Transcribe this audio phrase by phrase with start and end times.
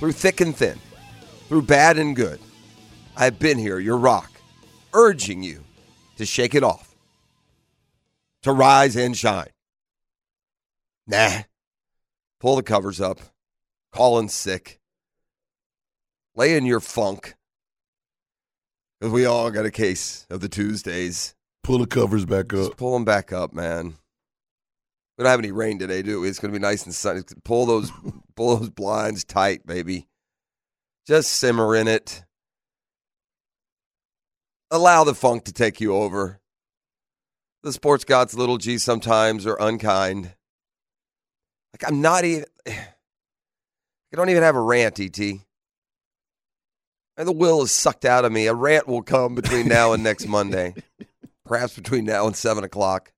[0.00, 0.80] through thick and thin,
[1.46, 2.40] through bad and good.
[3.16, 4.32] I've been here, your rock,
[4.92, 5.62] urging you
[6.16, 6.96] to shake it off,
[8.42, 9.50] to rise and shine.
[11.06, 11.42] Nah.
[12.40, 13.20] Pull the covers up.
[13.92, 14.80] Call in sick.
[16.34, 17.36] Lay in your funk.
[19.10, 21.34] We all got a case of the Tuesdays.
[21.62, 22.60] Pull the covers back up.
[22.60, 23.96] Just pull them back up, man.
[25.18, 26.28] We don't have any rain today, do we?
[26.28, 27.20] It's going to be nice and sunny.
[27.44, 27.92] Pull those,
[28.36, 30.08] pull those blinds tight, baby.
[31.06, 32.24] Just simmer in it.
[34.70, 36.40] Allow the funk to take you over.
[37.62, 40.34] The sports gods, little g, sometimes are unkind.
[41.74, 42.46] Like I'm not even.
[42.66, 45.43] I don't even have a rant, Et.
[47.16, 48.46] And the will is sucked out of me.
[48.46, 50.74] A rant will come between now and next Monday,
[51.44, 53.12] perhaps between now and seven o'clock.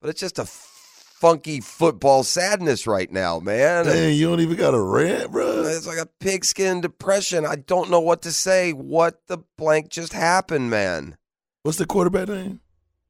[0.00, 3.84] But it's just a funky football sadness right now, man.
[3.84, 5.64] Dang, you don't even got a rant, bro.
[5.64, 7.44] It's like a pigskin depression.
[7.44, 8.72] I don't know what to say.
[8.72, 11.18] What the blank just happened, man?
[11.62, 12.60] What's the quarterback name?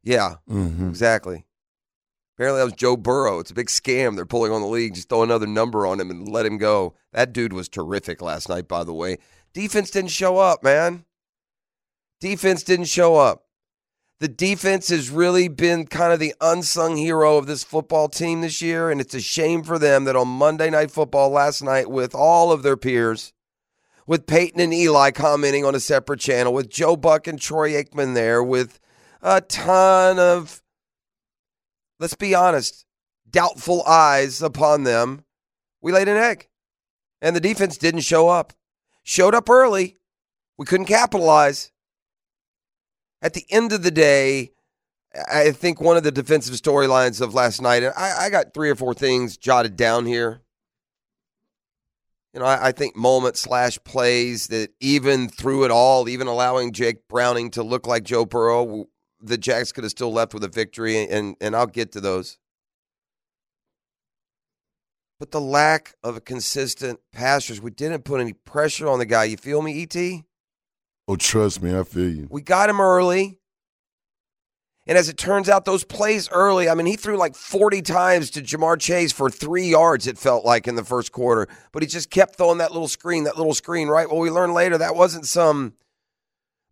[0.02, 0.88] Yeah, Mm-hmm.
[0.88, 1.44] exactly.
[2.36, 3.38] Apparently that was Joe Burrow.
[3.38, 4.16] It's a big scam.
[4.16, 4.94] They're pulling on the league.
[4.94, 6.94] Just throw another number on him and let him go.
[7.12, 9.18] That dude was terrific last night, by the way.
[9.52, 11.04] Defense didn't show up, man.
[12.20, 13.44] Defense didn't show up.
[14.20, 18.60] The defense has really been kind of the unsung hero of this football team this
[18.60, 22.14] year, and it's a shame for them that on Monday Night Football last night, with
[22.14, 23.32] all of their peers,
[24.06, 28.14] with Peyton and Eli commenting on a separate channel, with Joe Buck and Troy Aikman
[28.14, 28.78] there, with
[29.22, 30.62] a ton of,
[31.98, 32.84] let's be honest,
[33.30, 35.24] doubtful eyes upon them,
[35.80, 36.48] we laid an egg.
[37.22, 38.52] And the defense didn't show up.
[39.10, 39.98] Showed up early.
[40.56, 41.72] We couldn't capitalize.
[43.20, 44.52] At the end of the day,
[45.28, 48.70] I think one of the defensive storylines of last night, and I, I got three
[48.70, 50.42] or four things jotted down here.
[52.32, 56.70] You know, I, I think moments slash plays that even through it all, even allowing
[56.72, 58.84] Jake Browning to look like Joe Burrow,
[59.20, 62.38] the Jacks could have still left with a victory, and and I'll get to those.
[65.20, 69.24] But the lack of a consistent passers, we didn't put any pressure on the guy.
[69.24, 70.24] You feel me, Et?
[71.06, 72.26] Oh, trust me, I feel you.
[72.30, 73.38] We got him early.
[74.86, 78.30] And as it turns out, those plays early, I mean, he threw like 40 times
[78.30, 81.46] to Ja'Marr Chase for three yards, it felt like in the first quarter.
[81.70, 84.08] But he just kept throwing that little screen, that little screen, right?
[84.08, 85.74] Well, we learned later that wasn't some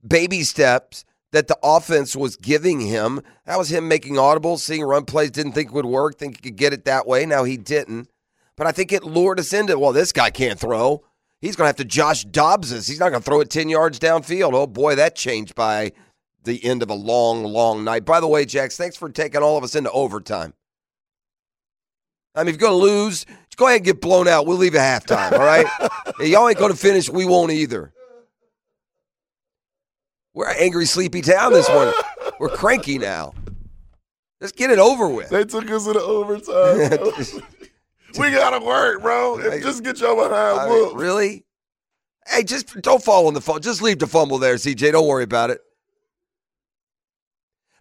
[0.04, 3.20] baby steps that the offense was giving him.
[3.44, 6.56] That was him making audibles, seeing run plays, didn't think would work, think he could
[6.56, 7.26] get it that way.
[7.26, 8.08] Now he didn't.
[8.58, 11.04] But I think it lured us into, well, this guy can't throw.
[11.40, 12.88] He's going to have to Josh Dobbs us.
[12.88, 14.52] He's not going to throw it 10 yards downfield.
[14.52, 15.92] Oh, boy, that changed by
[16.42, 18.04] the end of a long, long night.
[18.04, 20.54] By the way, Jax, thanks for taking all of us into overtime.
[22.34, 24.44] I mean, if you're going to lose, just go ahead and get blown out.
[24.44, 25.66] We'll leave at halftime, all right?
[26.20, 27.08] Y'all ain't going to finish.
[27.08, 27.92] We won't either.
[30.34, 31.94] We're an angry, sleepy town this morning.
[32.40, 33.34] We're cranky now.
[34.40, 35.30] Let's get it over with.
[35.30, 37.42] They took us into overtime.
[38.18, 39.38] we gotta work, bro.
[39.38, 41.44] Hey, Just get your behind I mean, really?
[42.26, 43.62] Hey, just don't fall on the phone.
[43.62, 44.92] Just leave the fumble there, CJ.
[44.92, 45.60] Don't worry about it.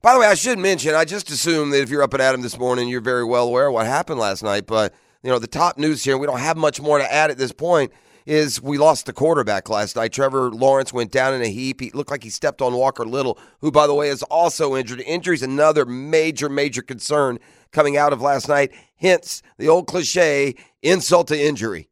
[0.01, 2.41] By the way, I should mention, I just assume that if you're up at Adam
[2.41, 4.67] this morning, you're very well aware of what happened last night.
[4.67, 4.93] But,
[5.23, 7.51] you know, the top news here, we don't have much more to add at this
[7.51, 7.91] point,
[8.25, 10.13] is we lost the quarterback last night.
[10.13, 11.81] Trevor Lawrence went down in a heap.
[11.81, 15.01] He looked like he stepped on Walker Little, who, by the way, is also injured.
[15.01, 17.39] Injury is another major, major concern
[17.71, 18.71] coming out of last night.
[18.97, 21.89] Hence, the old cliche insult to injury.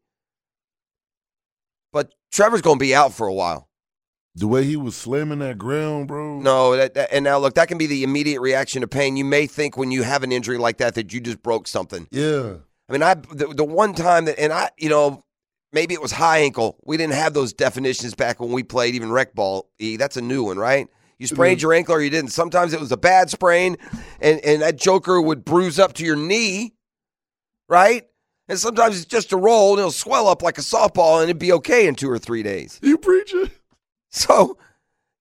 [1.92, 3.68] But Trevor's going to be out for a while.
[4.34, 6.40] The way he was slamming that ground, bro.
[6.40, 9.16] No, that, that- and now look, that can be the immediate reaction to pain.
[9.16, 12.06] You may think when you have an injury like that that you just broke something.
[12.10, 12.56] Yeah.
[12.88, 15.24] I mean, I the, the one time that, and I, you know,
[15.72, 16.76] maybe it was high ankle.
[16.84, 19.70] We didn't have those definitions back when we played even rec ball.
[19.78, 20.86] E, that's a new one, right?
[21.18, 22.30] You sprained your ankle or you didn't.
[22.30, 23.78] Sometimes it was a bad sprain,
[24.20, 26.74] and and that joker would bruise up to your knee,
[27.68, 28.04] right?
[28.48, 31.38] And sometimes it's just a roll, and it'll swell up like a softball, and it'd
[31.38, 32.78] be okay in two or three days.
[32.82, 33.50] You preach it.
[34.10, 34.56] So,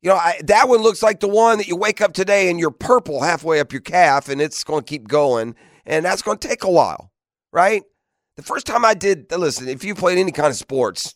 [0.01, 2.59] you know, I, that one looks like the one that you wake up today and
[2.59, 5.55] you're purple halfway up your calf and it's going to keep going.
[5.85, 7.11] And that's going to take a while,
[7.51, 7.81] right?
[8.35, 11.15] The first time I did, listen, if you played any kind of sports,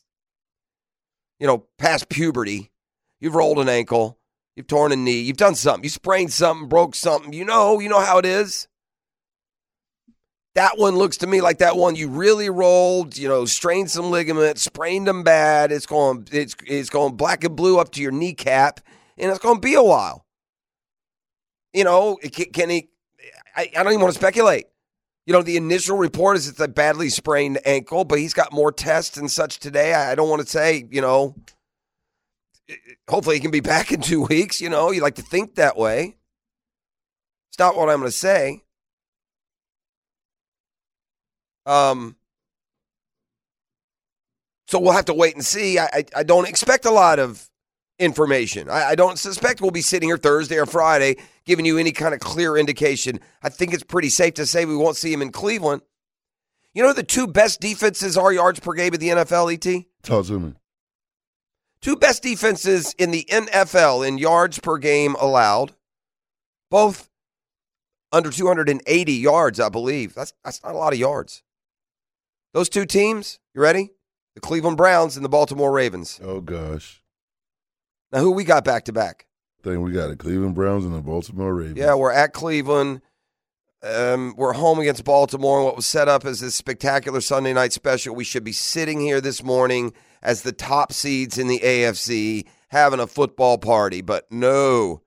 [1.40, 2.72] you know, past puberty,
[3.20, 4.18] you've rolled an ankle,
[4.56, 7.90] you've torn a knee, you've done something, you sprained something, broke something, you know, you
[7.90, 8.68] know how it is.
[10.56, 14.10] That one looks to me like that one you really rolled, you know, strained some
[14.10, 15.72] ligaments, sprained them bad.
[15.72, 18.80] It's going, it's it's going black and blue up to your kneecap,
[19.18, 20.26] and it's going to be a while.
[21.74, 22.90] You know, can, can he?
[23.56, 24.66] I, I don't even want to speculate.
[25.28, 28.72] You know, the initial report is it's a badly sprained ankle, but he's got more
[28.72, 29.94] tests and such today.
[29.94, 31.36] I, I don't want to say, you know,
[33.08, 34.60] hopefully he can be back in two weeks.
[34.60, 36.18] You know, you like to think that way.
[37.52, 38.64] It's not what I'm going to say.
[41.70, 42.16] Um,
[44.68, 45.78] so we'll have to wait and see.
[45.78, 47.48] I, I, I don't expect a lot of
[48.00, 48.70] information.
[48.70, 52.16] I, I, don't suspect we'll be sitting here Thursday or Friday giving you any kind
[52.16, 53.20] of clear indication.
[53.44, 55.84] I think it's pretty safe to say we won't see him in Cleveland.
[56.74, 59.86] You know the two best defenses are yards per game in the NFL, ET?
[60.30, 60.54] Me.
[61.82, 65.74] Two best defenses in the NFL in yards per game allowed.
[66.72, 67.10] Both
[68.12, 70.16] under 280 yards, I believe.
[70.16, 71.44] That's that's not a lot of yards.
[72.54, 73.92] Those two teams, you ready?
[74.36, 76.20] The Cleveland Browns and the Baltimore Ravens.
[76.24, 77.02] Oh gosh.
[78.12, 79.28] Now who we got back to back?
[79.62, 81.78] I think we got the Cleveland Browns and the Baltimore Ravens.
[81.78, 83.02] Yeah, we're at Cleveland.
[83.84, 85.60] Um, we're home against Baltimore.
[85.60, 88.16] And what was set up as this spectacular Sunday night special.
[88.16, 93.00] We should be sitting here this morning as the top seeds in the AFC having
[93.00, 95.02] a football party, but no.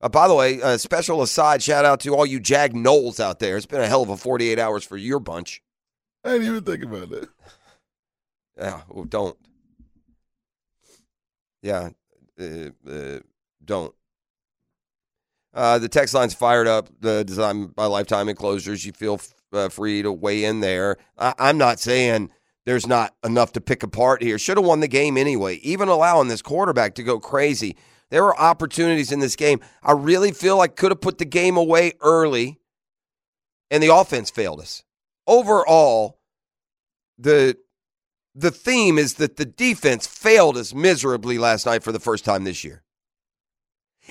[0.00, 3.38] Uh, by the way, a special aside, shout out to all you Jag Knowles out
[3.38, 3.56] there.
[3.56, 5.62] It's been a hell of a 48 hours for your bunch.
[6.26, 7.28] I didn't even think about that.
[8.58, 9.36] Yeah, well, don't.
[11.62, 11.90] Yeah,
[12.40, 13.18] uh, uh,
[13.64, 13.94] don't.
[15.54, 16.88] Uh, the text line's fired up.
[17.00, 18.84] The design by lifetime enclosures.
[18.84, 19.20] You feel
[19.52, 20.96] uh, free to weigh in there.
[21.16, 22.30] I- I'm not saying
[22.66, 24.38] there's not enough to pick apart here.
[24.38, 25.56] Should have won the game anyway.
[25.56, 27.76] Even allowing this quarterback to go crazy.
[28.10, 29.60] There were opportunities in this game.
[29.82, 32.58] I really feel like could have put the game away early,
[33.70, 34.84] and the offense failed us.
[35.26, 36.15] Overall,
[37.18, 37.56] the
[38.34, 42.44] the theme is that the defense failed us miserably last night for the first time
[42.44, 42.82] this year.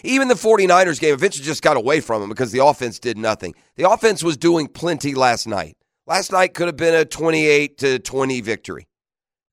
[0.04, 3.54] Even the 49ers game eventually just got away from them because the offense did nothing.
[3.75, 5.78] The offense was doing plenty last night.
[6.07, 8.88] Last night could have been a 28 to 20 victory.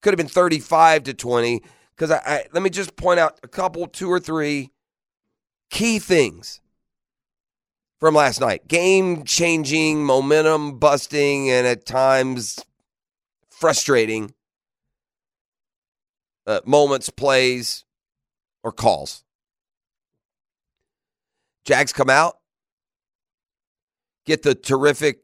[0.01, 1.63] Could have been 35 to 20
[1.95, 4.71] because I, I let me just point out a couple two or three
[5.71, 6.61] key things
[8.01, 8.67] from last night.
[8.67, 12.59] Game changing, momentum busting and at times
[13.63, 14.35] frustrating
[16.49, 17.85] uh, moments, plays,
[18.65, 19.23] or calls.
[21.65, 22.39] Jags come out,
[24.27, 25.21] get the terrific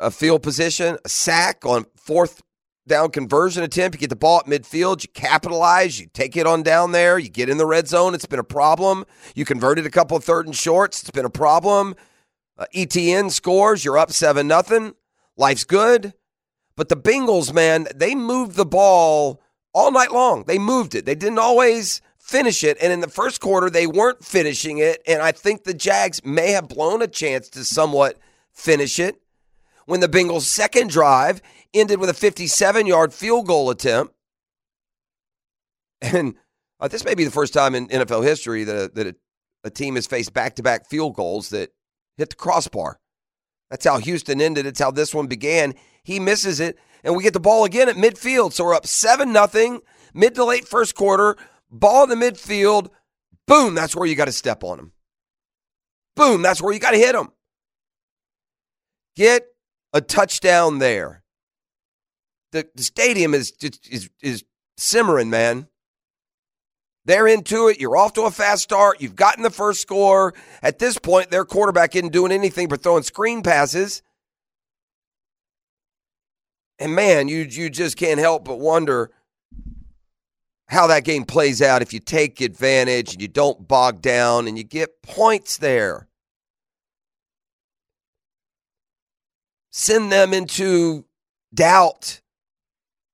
[0.00, 2.40] uh, field position, a sack on fourth
[2.88, 3.96] down conversion attempt.
[3.96, 7.28] You get the ball at midfield, you capitalize, you take it on down there, you
[7.28, 8.14] get in the red zone.
[8.14, 9.04] It's been a problem.
[9.34, 11.02] You converted a couple of third and shorts.
[11.02, 11.94] It's been a problem.
[12.56, 13.84] Uh, Etienne scores.
[13.84, 14.94] You're up seven nothing.
[15.36, 16.14] Life's good.
[16.80, 19.42] But the Bengals, man, they moved the ball
[19.74, 20.44] all night long.
[20.44, 21.04] They moved it.
[21.04, 22.78] They didn't always finish it.
[22.80, 25.02] And in the first quarter, they weren't finishing it.
[25.06, 28.18] And I think the Jags may have blown a chance to somewhat
[28.54, 29.20] finish it
[29.84, 31.42] when the Bengals' second drive
[31.74, 34.14] ended with a 57 yard field goal attempt.
[36.00, 36.34] And
[36.80, 39.14] uh, this may be the first time in NFL history that, a, that a,
[39.64, 41.74] a team has faced back to back field goals that
[42.16, 42.98] hit the crossbar.
[43.68, 44.64] That's how Houston ended.
[44.64, 45.74] It's how this one began.
[46.02, 48.52] He misses it, and we get the ball again at midfield.
[48.52, 49.80] So we're up 7 nothing,
[50.14, 51.36] mid to late first quarter.
[51.70, 52.90] Ball in the midfield.
[53.46, 54.92] Boom, that's where you got to step on him.
[56.16, 57.30] Boom, that's where you got to hit him.
[59.16, 59.46] Get
[59.92, 61.22] a touchdown there.
[62.52, 63.52] The, the stadium is,
[63.90, 64.44] is, is
[64.76, 65.68] simmering, man.
[67.04, 67.80] They're into it.
[67.80, 69.00] You're off to a fast start.
[69.00, 70.34] You've gotten the first score.
[70.62, 74.02] At this point, their quarterback isn't doing anything but throwing screen passes.
[76.80, 79.10] And man, you you just can't help but wonder
[80.66, 84.56] how that game plays out if you take advantage and you don't bog down and
[84.56, 86.08] you get points there.
[89.70, 91.04] Send them into
[91.52, 92.22] doubt.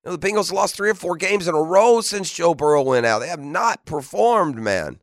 [0.05, 2.83] You know, the Bengals lost three or four games in a row since Joe Burrow
[2.83, 3.19] went out.
[3.19, 5.01] They have not performed, man.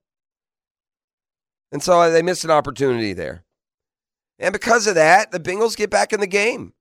[1.72, 3.44] And so uh, they missed an opportunity there.
[4.40, 6.74] And because of that, the Bengals get back in the game.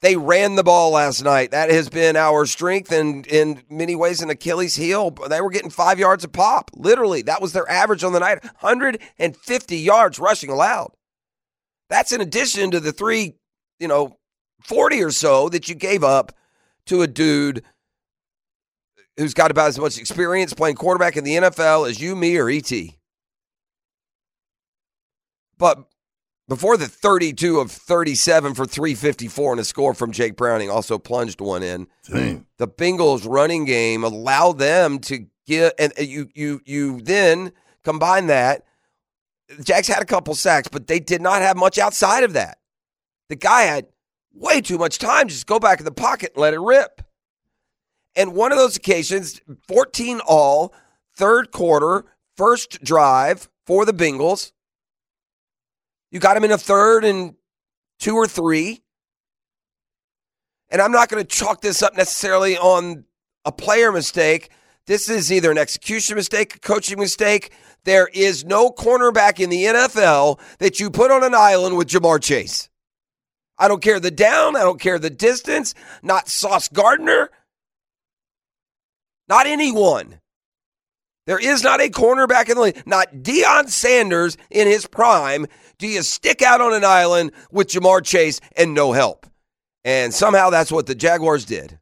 [0.00, 1.52] They ran the ball last night.
[1.52, 5.10] That has been our strength and in many ways an Achilles heel.
[5.10, 6.70] They were getting five yards a pop.
[6.74, 10.92] Literally, that was their average on the night 150 yards rushing allowed.
[11.88, 13.36] That's in addition to the three,
[13.78, 14.18] you know,
[14.64, 16.32] 40 or so that you gave up
[16.86, 17.62] to a dude
[19.16, 22.50] who's got about as much experience playing quarterback in the NFL as you, me, or
[22.50, 22.70] ET.
[25.58, 25.84] But
[26.48, 31.40] before the 32 of 37 for 354 and a score from Jake Browning also plunged
[31.40, 31.88] one in.
[32.08, 32.46] Damn.
[32.58, 37.52] The Bengals running game allowed them to get and you you you then
[37.84, 38.64] combine that
[39.56, 42.58] The Jags had a couple sacks, but they did not have much outside of that.
[43.28, 43.86] The guy had
[44.32, 45.28] way too much time.
[45.28, 47.02] Just go back in the pocket and let it rip.
[48.14, 50.72] And one of those occasions, 14 all,
[51.16, 52.04] third quarter,
[52.36, 54.52] first drive for the Bengals.
[56.10, 57.34] You got him in a third and
[57.98, 58.82] two or three.
[60.68, 63.04] And I'm not going to chalk this up necessarily on
[63.44, 64.50] a player mistake.
[64.86, 67.52] This is either an execution mistake, a coaching mistake.
[67.84, 72.22] There is no cornerback in the NFL that you put on an island with Ja'Marr
[72.22, 72.68] Chase.
[73.58, 77.30] I don't care the down, I don't care the distance, not Sauce Gardner,
[79.28, 80.20] not anyone.
[81.26, 85.46] There is not a cornerback in the league, not Deion Sanders in his prime.
[85.78, 89.26] Do you stick out on an island with Ja'Marr Chase and no help?
[89.84, 91.78] And somehow that's what the Jaguars did.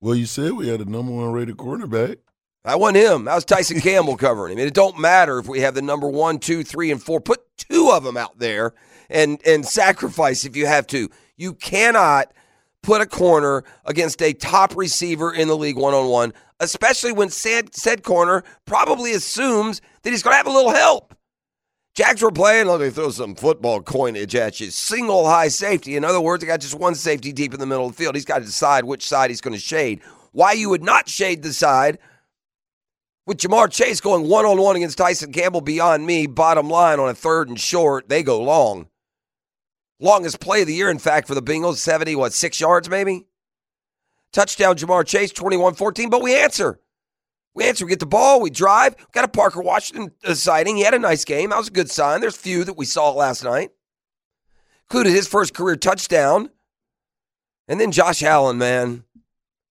[0.00, 2.18] Well, you said we had a number one rated quarterback.
[2.64, 3.24] I want him.
[3.24, 4.58] That was Tyson Campbell covering him.
[4.58, 7.20] And it don't matter if we have the number one, two, three, and four.
[7.20, 8.72] Put two of them out there
[9.10, 11.10] and and sacrifice if you have to.
[11.36, 12.32] You cannot
[12.84, 17.30] put a corner against a top receiver in the league one on one, especially when
[17.30, 21.14] said, said corner probably assumes that he's going to have a little help.
[21.94, 24.70] Jags were playing, oh, let me throw some football coinage at you.
[24.70, 25.96] Single high safety.
[25.96, 28.16] In other words, he got just one safety deep in the middle of the field.
[28.16, 30.00] He's got to decide which side he's going to shade.
[30.32, 31.98] Why you would not shade the side
[33.26, 37.08] with Ja'Marr Chase going one on one against Tyson Campbell beyond me, bottom line on
[37.08, 38.88] a third and short, they go long.
[40.04, 43.26] Longest play of the year, in fact, for the Bengals, 70, what, six yards maybe?
[44.32, 46.78] Touchdown, Ja'Marr Chase, 21 14, but we answer.
[47.54, 47.86] We answer.
[47.86, 48.40] We get the ball.
[48.40, 48.96] We drive.
[48.98, 50.76] We got a Parker Washington uh, sighting.
[50.76, 51.50] He had a nice game.
[51.50, 52.20] That was a good sign.
[52.20, 53.70] There's a few that we saw last night.
[54.86, 56.50] Included his first career touchdown.
[57.68, 59.04] And then Josh Allen, man.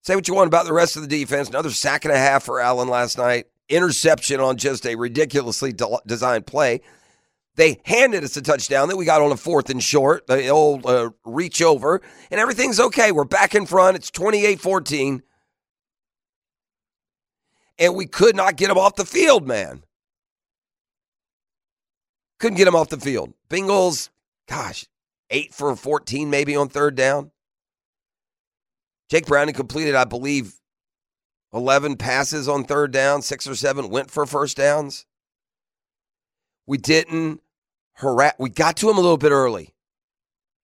[0.02, 1.48] Say what you want about the rest of the defense.
[1.48, 3.46] Another sack and a half for Allen last night.
[3.68, 6.80] Interception on just a ridiculously de- designed play.
[7.56, 10.84] They handed us a touchdown that we got on a fourth and short, the old
[10.86, 13.12] uh, reach over, and everything's okay.
[13.12, 13.96] We're back in front.
[13.96, 15.22] It's 28 14
[17.78, 19.82] and we could not get them off the field, man.
[22.38, 23.32] Couldn't get them off the field.
[23.48, 24.10] Bengals,
[24.48, 24.86] gosh,
[25.30, 27.30] eight for 14 maybe on third down.
[29.10, 30.54] Jake Browning completed, I believe,
[31.52, 35.06] 11 passes on third down, six or seven went for first downs.
[36.66, 37.40] We didn't
[37.94, 39.74] harass, we got to him a little bit early.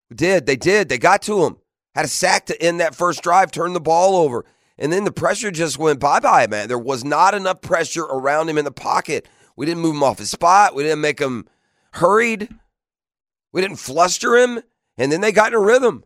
[0.08, 0.46] We did.
[0.46, 0.88] They did.
[0.88, 1.56] They got to him.
[1.94, 4.44] Had a sack to end that first drive, turned the ball over.
[4.78, 6.68] And then the pressure just went bye bye, man.
[6.68, 9.28] There was not enough pressure around him in the pocket.
[9.56, 10.74] We didn't move him off his spot.
[10.74, 11.46] We didn't make him
[11.92, 12.48] hurried.
[13.52, 14.60] We didn't fluster him.
[14.96, 16.04] And then they got in a rhythm.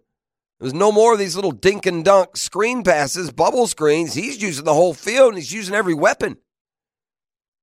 [0.58, 4.14] There was no more of these little dink and dunk screen passes, bubble screens.
[4.14, 6.38] He's using the whole field and he's using every weapon.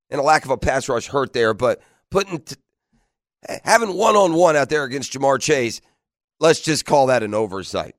[0.08, 2.56] And a lack of a pass rush hurt there, but putting t-
[3.64, 5.80] having one on one out there against Ja'Marr Chase,
[6.40, 7.94] let's just call that an oversight.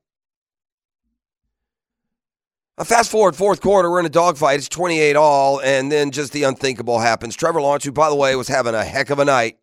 [2.76, 4.58] A fast forward fourth quarter, we're in a dogfight.
[4.58, 7.36] It's 28 all, and then just the unthinkable happens.
[7.36, 9.58] Trevor Lawrence, who, by the way, was having a heck of a night,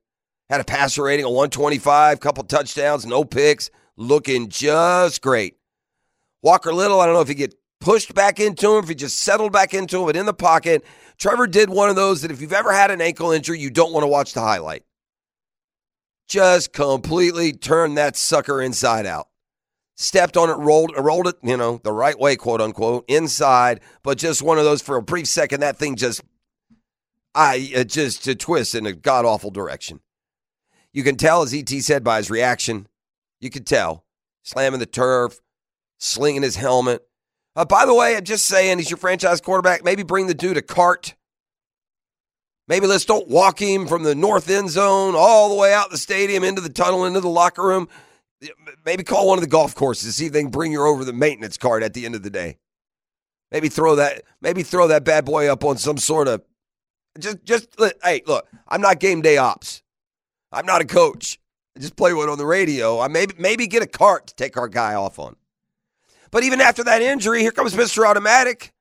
[0.50, 5.58] had a passer rating of 125, couple touchdowns, no picks, looking just great.
[6.42, 9.20] Walker Little, I don't know if he get pushed back into him, if he just
[9.20, 10.86] settled back into him, but in the pocket,
[11.18, 13.92] Trevor did one of those that if you've ever had an ankle injury, you don't
[13.92, 14.84] want to watch the highlight.
[16.32, 19.28] Just completely turned that sucker inside out
[19.98, 23.82] stepped on it, rolled rolled it, you know, the right way, quote unquote, inside.
[24.02, 26.22] But just one of those for a brief second, that thing just,
[27.36, 30.00] I just to twist in a god awful direction.
[30.94, 32.88] You can tell, as ET said, by his reaction.
[33.42, 34.06] You could tell,
[34.42, 35.42] slamming the turf,
[36.00, 37.04] slinging his helmet.
[37.58, 39.84] Uh, by the way, I'm just saying, he's your franchise quarterback.
[39.84, 41.16] Maybe bring the dude a cart.
[42.68, 45.98] Maybe let's don't walk him from the north end zone all the way out the
[45.98, 47.90] stadium into the tunnel into the locker room
[48.86, 51.14] maybe call one of the golf courses see if they can bring you over the
[51.14, 52.58] maintenance card at the end of the day.
[53.52, 56.42] Maybe throw that maybe throw that bad boy up on some sort of
[57.20, 59.84] just just hey look I'm not game day ops.
[60.52, 61.40] I'm not a coach.
[61.76, 63.00] I just play one on the radio.
[63.00, 65.36] I maybe maybe get a cart to take our guy off on.
[66.32, 68.08] But even after that injury, here comes Mr.
[68.08, 68.72] Automatic.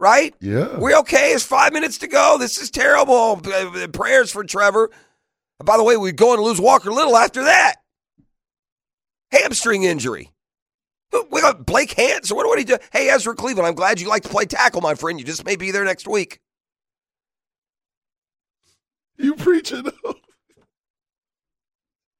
[0.00, 0.34] Right?
[0.40, 0.78] Yeah.
[0.78, 1.32] We're okay.
[1.32, 2.38] It's five minutes to go.
[2.38, 3.40] This is terrible.
[3.44, 4.90] Uh, Prayers for Trevor.
[5.62, 7.76] By the way, we go and lose Walker Little after that.
[9.30, 10.32] Hamstring injury.
[11.30, 12.32] We got Blake Hance.
[12.32, 12.82] What, what do you do?
[12.92, 15.18] Hey, Ezra Cleveland, I'm glad you like to play tackle, my friend.
[15.20, 16.40] You just may be there next week.
[19.18, 19.90] You preaching?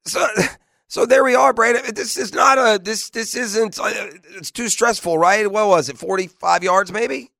[0.06, 0.26] So,
[0.88, 1.94] so there we are, Brandon.
[1.94, 3.10] This is not a this.
[3.10, 3.78] This isn't.
[3.78, 3.90] uh,
[4.36, 5.50] It's too stressful, right?
[5.50, 5.96] What was it?
[5.96, 7.30] Forty-five yards, maybe.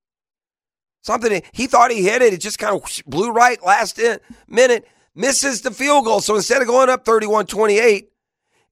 [1.02, 1.42] Something.
[1.52, 2.34] He thought he hit it.
[2.34, 4.86] It just kind of blew right last in, minute.
[5.14, 6.20] Misses the field goal.
[6.20, 8.06] So instead of going up 31-28,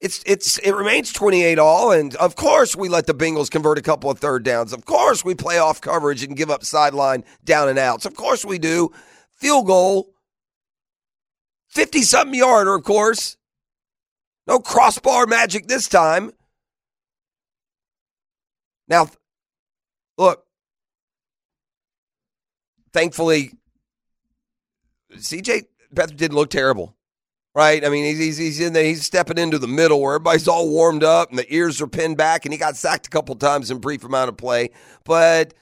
[0.00, 1.90] it's it's it remains 28 all.
[1.90, 4.72] And of course we let the Bengals convert a couple of third downs.
[4.72, 8.06] Of course we play off coverage and give up sideline down and outs.
[8.06, 8.92] Of course we do.
[9.32, 10.14] Field goal.
[11.70, 13.36] 50 something yarder, of course.
[14.46, 16.32] No crossbar magic this time.
[18.88, 19.10] Now,
[20.16, 20.47] look,
[22.92, 23.52] thankfully,
[25.14, 25.64] CJ
[25.94, 26.96] Beathard didn't look terrible,
[27.54, 27.84] right?
[27.84, 31.04] I mean, he's, he's, in there, he's stepping into the middle where everybody's all warmed
[31.04, 33.78] up and the ears are pinned back, and he got sacked a couple times in
[33.78, 34.70] brief amount of play.
[35.04, 35.54] But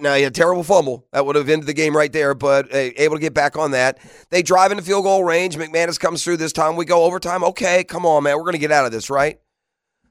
[0.00, 2.72] now he had a terrible fumble that would have ended the game right there, but
[2.72, 3.98] uh, able to get back on that.
[4.30, 5.56] They drive into field goal range.
[5.56, 6.76] McManus comes through this time.
[6.76, 7.42] We go overtime.
[7.44, 8.36] Okay, come on, man.
[8.36, 9.38] We're going to get out of this, right?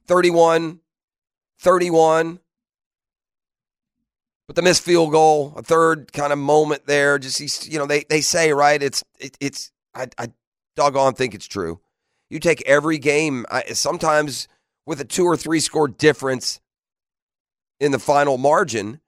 [0.07, 0.79] 31,
[1.59, 2.39] 31.
[4.49, 7.19] But the missed field goal, a third kind of moment there.
[7.19, 8.81] Just you know, they they say right.
[8.81, 10.29] It's it, it's I, I
[10.75, 11.81] doggone think it's true.
[12.31, 13.45] You take every game.
[13.51, 14.47] I, sometimes
[14.87, 16.61] with a two or three score difference
[17.79, 19.01] in the final margin,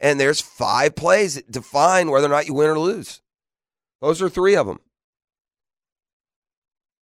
[0.00, 3.22] and there's five plays that define whether or not you win or lose.
[4.00, 4.80] Those are three of them.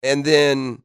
[0.02, 0.82] And then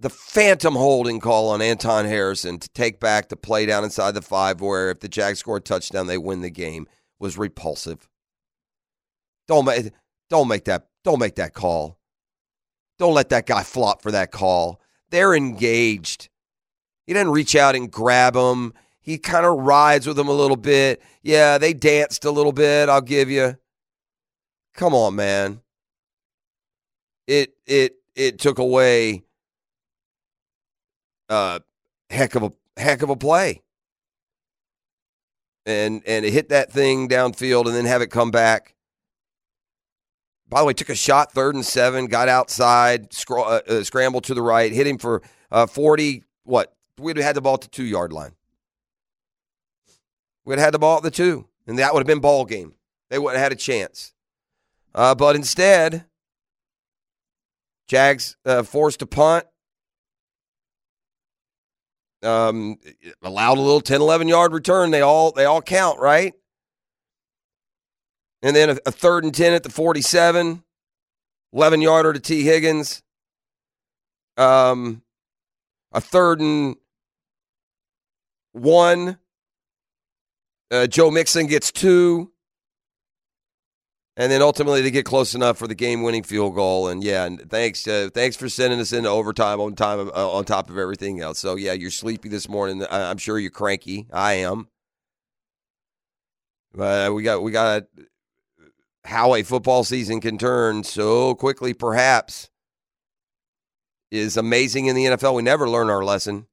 [0.00, 4.22] the phantom holding call on Anton Harrison to take back the play down inside the
[4.22, 8.08] five, where if the Jags score a touchdown, they win the game, was repulsive.
[9.46, 9.92] Don't make
[10.30, 11.98] don't make that don't make that call.
[12.98, 14.80] Don't let that guy flop for that call.
[15.10, 16.28] They're engaged.
[17.06, 18.72] He didn't reach out and grab him.
[19.00, 21.02] He kind of rides with him a little bit.
[21.22, 22.88] Yeah, they danced a little bit.
[22.88, 23.56] I'll give you.
[24.74, 25.60] Come on, man.
[27.26, 29.24] It it it took away
[31.30, 31.60] uh
[32.10, 33.62] heck of a heck of a play.
[35.64, 38.74] And and it hit that thing downfield and then have it come back.
[40.48, 44.24] By the way, took a shot third and seven, got outside, scro- uh, uh, scrambled
[44.24, 46.24] to the right, hit him for uh, 40.
[46.42, 46.74] What?
[46.98, 48.32] We'd have had the ball the two yard line.
[50.44, 52.74] We'd have had the ball at the two, and that would have been ball game.
[53.10, 54.12] They wouldn't have had a chance.
[54.92, 56.06] Uh, but instead,
[57.86, 59.46] Jags uh, forced a punt.
[62.22, 62.76] Um,
[63.22, 64.90] allowed a little 10, 11 yard return.
[64.90, 66.34] They all they all count, right?
[68.42, 70.62] And then a, a third and 10 at the 47,
[71.52, 73.02] 11 yarder to Tee Higgins.
[74.36, 75.02] Um,
[75.92, 76.76] a third and
[78.52, 79.18] one.
[80.70, 82.32] Uh, Joe Mixon gets two.
[84.20, 86.88] And then ultimately they get close enough for the game-winning field goal.
[86.88, 90.44] And yeah, and thanks, uh, thanks for sending us into overtime on time uh, on
[90.44, 91.38] top of everything else.
[91.38, 92.84] So yeah, you're sleepy this morning.
[92.90, 94.08] I'm sure you're cranky.
[94.12, 94.68] I am.
[96.74, 97.84] But we got we got
[99.06, 101.72] how a football season can turn so quickly.
[101.72, 102.50] Perhaps
[104.10, 105.34] is amazing in the NFL.
[105.34, 106.46] We never learn our lesson.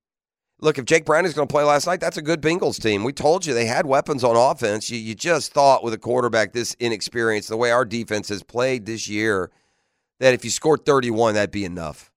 [0.60, 3.04] Look, if Jake Brown is going to play last night, that's a good Bengals team.
[3.04, 4.90] We told you they had weapons on offense.
[4.90, 8.86] You, you just thought with a quarterback this inexperienced, the way our defense has played
[8.86, 9.52] this year,
[10.20, 12.12] that if you scored 31, that'd be enough.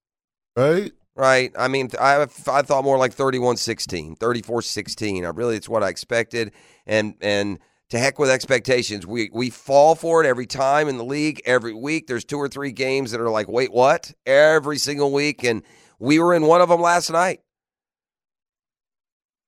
[0.57, 0.92] Right?
[1.14, 1.53] Right?
[1.59, 5.26] I mean, I, I thought more like 31 16, 34 16.
[5.26, 6.53] I really, it's what I expected.
[6.87, 7.59] And, and,
[7.90, 9.05] to heck with expectations.
[9.05, 12.07] We we fall for it every time in the league, every week.
[12.07, 14.12] There's two or three games that are like, wait, what?
[14.24, 15.42] Every single week.
[15.42, 15.64] And
[15.98, 17.40] we were in one of them last night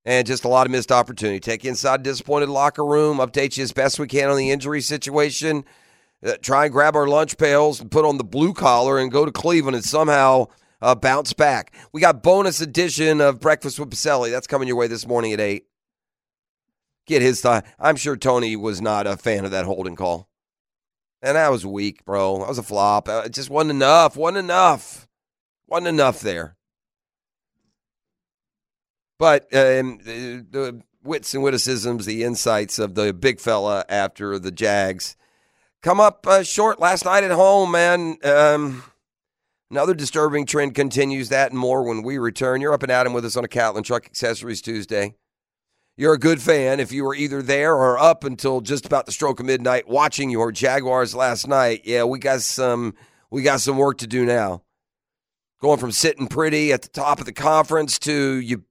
[0.04, 1.40] and just a lot of missed opportunity.
[1.40, 4.80] Take you inside disappointed locker room, update you as best we can on the injury
[4.80, 5.64] situation,
[6.24, 9.24] uh, try and grab our lunch pails and put on the blue collar and go
[9.24, 10.46] to Cleveland and somehow
[10.80, 11.74] uh, bounce back.
[11.92, 14.30] We got bonus edition of Breakfast with Boselli.
[14.30, 15.64] That's coming your way this morning at 8.
[17.06, 17.66] Get his thought.
[17.78, 20.28] I'm sure Tony was not a fan of that holding call.
[21.20, 22.38] And that was weak, bro.
[22.38, 23.08] That was a flop.
[23.08, 24.16] Uh, It just wasn't enough.
[24.16, 25.08] Wasn't enough.
[25.68, 26.56] Wasn't enough there.
[29.22, 34.50] But um, the, the wits and witticisms, the insights of the big fella after the
[34.50, 35.16] Jags
[35.80, 38.16] come up uh, short last night at home, man.
[38.24, 38.82] Um,
[39.70, 42.60] another disturbing trend continues that and more when we return.
[42.60, 45.14] You're up and at 'em with us on a Catlin Truck Accessories Tuesday.
[45.96, 49.12] You're a good fan if you were either there or up until just about the
[49.12, 51.82] stroke of midnight watching your Jaguars last night.
[51.84, 52.96] Yeah, we got some
[53.30, 54.62] we got some work to do now.
[55.60, 58.64] Going from sitting pretty at the top of the conference to you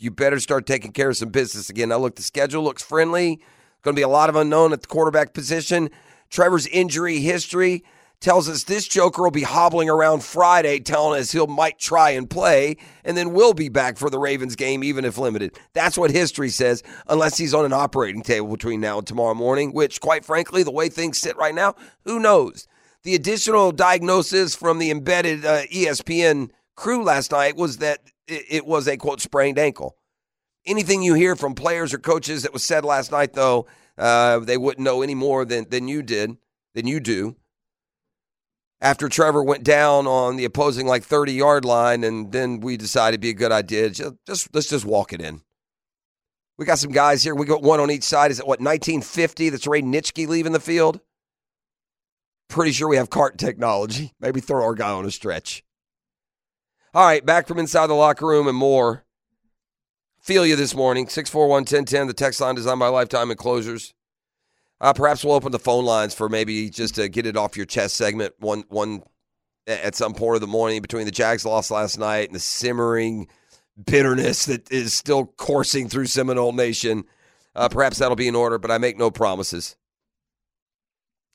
[0.00, 1.90] you better start taking care of some business again.
[1.90, 3.40] Now look, the schedule looks friendly.
[3.82, 5.90] Going to be a lot of unknown at the quarterback position.
[6.30, 7.84] Trevor's injury history
[8.20, 12.28] tells us this Joker will be hobbling around Friday, telling us he'll might try and
[12.28, 15.58] play, and then will be back for the Ravens game, even if limited.
[15.72, 19.72] That's what history says, unless he's on an operating table between now and tomorrow morning,
[19.72, 22.68] which, quite frankly, the way things sit right now, who knows?
[23.02, 28.86] The additional diagnosis from the embedded uh, ESPN crew last night was that it, was
[28.86, 29.96] a quote sprained ankle.
[30.66, 33.66] Anything you hear from players or coaches that was said last night, though,
[33.96, 36.36] uh, they wouldn't know any more than than you did,
[36.74, 37.36] than you do.
[38.80, 43.14] After Trevor went down on the opposing like thirty yard line, and then we decided
[43.14, 43.90] it'd be a good idea.
[43.90, 45.42] Just, just let's just walk it in.
[46.60, 47.34] We got some guys here.
[47.34, 48.30] We got one on each side.
[48.30, 49.48] Is it what 1950?
[49.48, 51.00] That's Ray Nitschke leaving the field.
[52.50, 54.12] Pretty sure we have cart technology.
[54.20, 55.64] Maybe throw our guy on a stretch.
[56.92, 59.04] All right, back from inside the locker room and more.
[60.20, 61.06] Feel you this morning.
[61.08, 63.94] 641 1010, the text line designed by Lifetime Enclosures.
[64.80, 67.66] Uh, perhaps we'll open the phone lines for maybe just to get it off your
[67.66, 69.02] chest segment one one
[69.66, 73.28] at some point of the morning between the Jags loss last night and the simmering
[73.86, 77.04] bitterness that is still coursing through Seminole Nation.
[77.54, 79.76] Uh, perhaps that'll be in order, but I make no promises.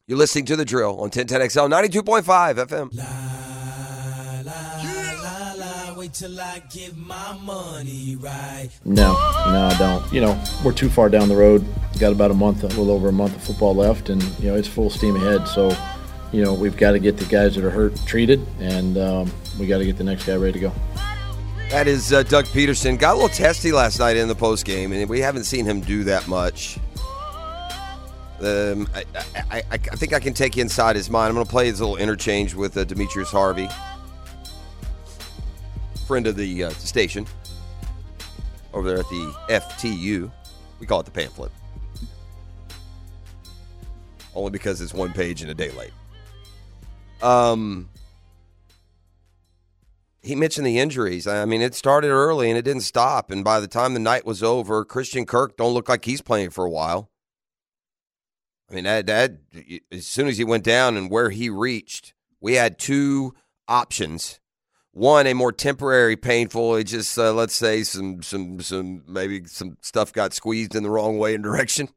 [0.06, 3.44] You're listening to the drill on 1010XL 92.5 FM.
[6.15, 8.69] Wait till I give my money right.
[8.86, 10.13] No, no, I don't.
[10.13, 11.65] You know, we're too far down the road.
[11.99, 14.56] Got about a month, a little over a month of football left, and you know
[14.56, 15.45] it's full steam ahead.
[15.47, 15.75] So,
[16.32, 19.67] you know, we've got to get the guys that are hurt treated, and um, we
[19.67, 20.73] got to get the next guy ready to go.
[21.69, 22.97] That is uh, Doug Pederson.
[22.97, 25.82] Got a little testy last night in the post game, and we haven't seen him
[25.82, 26.78] do that much.
[28.39, 29.04] Um, I,
[29.36, 31.30] I, I, I think I can take you inside his mind.
[31.30, 33.67] I'm going to play his little interchange with uh, Demetrius Harvey,
[36.06, 37.26] friend of the uh, station
[38.74, 40.32] over there at the FTU.
[40.80, 41.52] We call it the pamphlet.
[44.36, 45.94] Only because it's one page and a day late.
[47.22, 47.89] Um,
[50.22, 51.28] he mentioned the injuries.
[51.28, 53.32] I mean, it started early and it didn't stop.
[53.32, 56.50] And by the time the night was over, Christian Kirk don't look like he's playing
[56.50, 57.10] for a while.
[58.70, 59.38] I mean, that, that
[59.91, 63.36] as soon as he went down and where he reached, we had two
[63.68, 64.39] options.
[64.95, 66.75] One, a more temporary, painful.
[66.75, 70.89] It just uh, let's say some some some maybe some stuff got squeezed in the
[70.89, 71.89] wrong way and direction.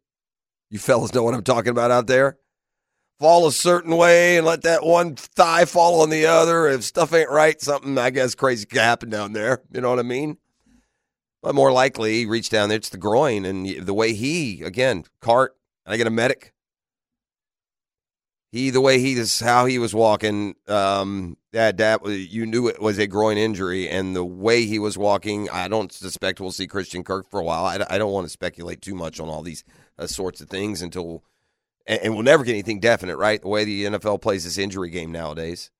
[0.68, 2.38] You fellas know what I'm talking about out there.
[3.20, 6.66] Fall a certain way and let that one thigh fall on the other.
[6.66, 9.62] If stuff ain't right, something I guess crazy could happen down there.
[9.70, 10.36] You know what I mean?
[11.40, 12.78] But more likely, he reached down there.
[12.78, 15.56] It's the groin, and the way he again cart.
[15.86, 16.52] I get a medic
[18.50, 22.68] he the way he is how he was walking um that that was you knew
[22.68, 26.52] it was a groin injury and the way he was walking i don't suspect we'll
[26.52, 27.64] see christian kirk for a while.
[27.64, 29.64] I, I don't want to speculate too much on all these
[29.98, 31.22] uh, sorts of things until
[31.86, 33.40] and, and we'll never get anything definite right?
[33.40, 35.70] The way the nfl plays this injury game nowadays.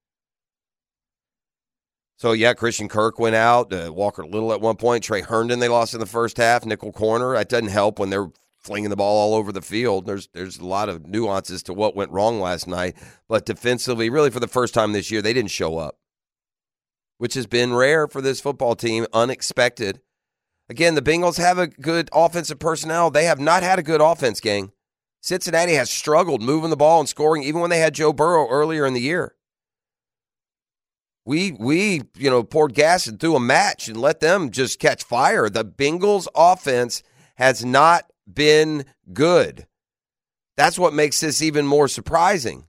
[2.16, 5.68] So yeah christian kirk went out uh, walker little at one point tre herndon they
[5.68, 7.34] lost in the first half nickel corner.
[7.34, 8.30] That doesn't help when they're
[8.68, 10.06] flinging the ball all over the field.
[10.06, 12.96] There's there's a lot of nuances to what went wrong last night,
[13.28, 15.98] but defensively, really for the first time this year, they didn't show up,
[17.16, 20.00] which has been rare for this football team, unexpected.
[20.68, 23.10] Again, the Bengals have a good offensive personnel.
[23.10, 24.70] They have not had a good offense, gang.
[25.22, 28.84] Cincinnati has struggled moving the ball and scoring even when they had Joe Burrow earlier
[28.84, 29.34] in the year.
[31.24, 35.48] We we, you know, poured gas into a match and let them just catch fire.
[35.48, 37.02] The Bengals offense
[37.36, 39.66] has not been good.
[40.56, 42.66] That's what makes this even more surprising.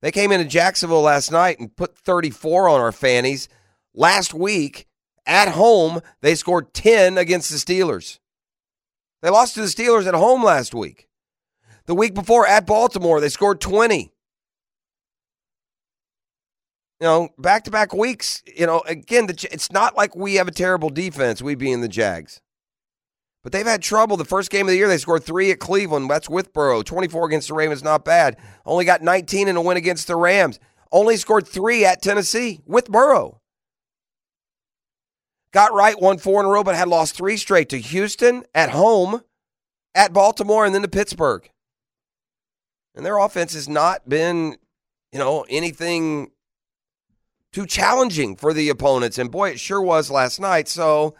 [0.00, 3.48] They came into Jacksonville last night and put 34 on our fannies.
[3.94, 4.88] Last week,
[5.26, 8.18] at home, they scored 10 against the Steelers.
[9.22, 11.08] They lost to the Steelers at home last week.
[11.86, 14.12] The week before at Baltimore, they scored 20.
[17.00, 20.52] You know, back to back weeks, you know, again, it's not like we have a
[20.52, 22.40] terrible defense, we being the Jags.
[23.42, 24.16] But they've had trouble.
[24.16, 26.08] The first game of the year, they scored three at Cleveland.
[26.08, 26.82] That's with Burrow.
[26.82, 28.36] 24 against the Ravens, not bad.
[28.64, 30.60] Only got 19 in a win against the Rams.
[30.92, 33.40] Only scored three at Tennessee with Burrow.
[35.52, 38.70] Got right, won four in a row, but had lost three straight to Houston, at
[38.70, 39.22] home,
[39.94, 41.48] at Baltimore, and then to Pittsburgh.
[42.94, 44.56] And their offense has not been,
[45.12, 46.30] you know, anything
[47.52, 49.18] too challenging for the opponents.
[49.18, 50.68] And boy, it sure was last night.
[50.68, 51.14] So,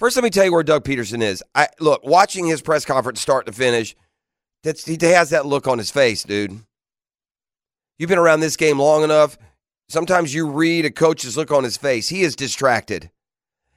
[0.00, 1.44] first, let me tell you where Doug Pederson is.
[1.54, 3.94] I look watching his press conference start to finish.
[4.64, 6.58] That's he has that look on his face, dude.
[7.98, 9.38] You've been around this game long enough.
[9.88, 12.08] Sometimes you read a coach's look on his face.
[12.08, 13.10] He is distracted.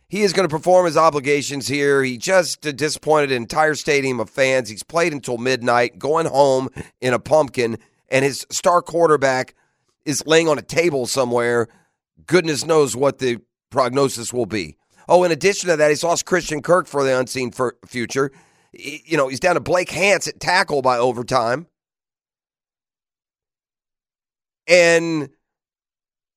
[0.08, 2.04] He is going to perform his obligations here.
[2.04, 4.70] He just uh, disappointed an entire stadium of fans.
[4.70, 6.70] He's played until midnight, going home
[7.02, 9.56] in a pumpkin, and his star quarterback
[10.06, 11.68] is laying on a table somewhere.
[12.28, 13.40] Goodness knows what the
[13.72, 14.78] prognosis will be.
[15.08, 17.52] Oh, in addition to that, he's lost Christian Kirk for the unseen
[17.86, 18.32] future.
[18.72, 21.68] You know, he's down to Blake Hance at tackle by overtime.
[24.68, 25.30] And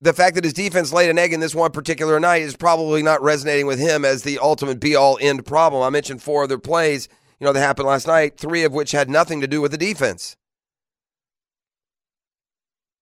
[0.00, 3.02] the fact that his defense laid an egg in this one particular night is probably
[3.02, 5.82] not resonating with him as the ultimate be all end problem.
[5.82, 7.08] I mentioned four other plays,
[7.40, 9.78] you know, that happened last night, three of which had nothing to do with the
[9.78, 10.36] defense.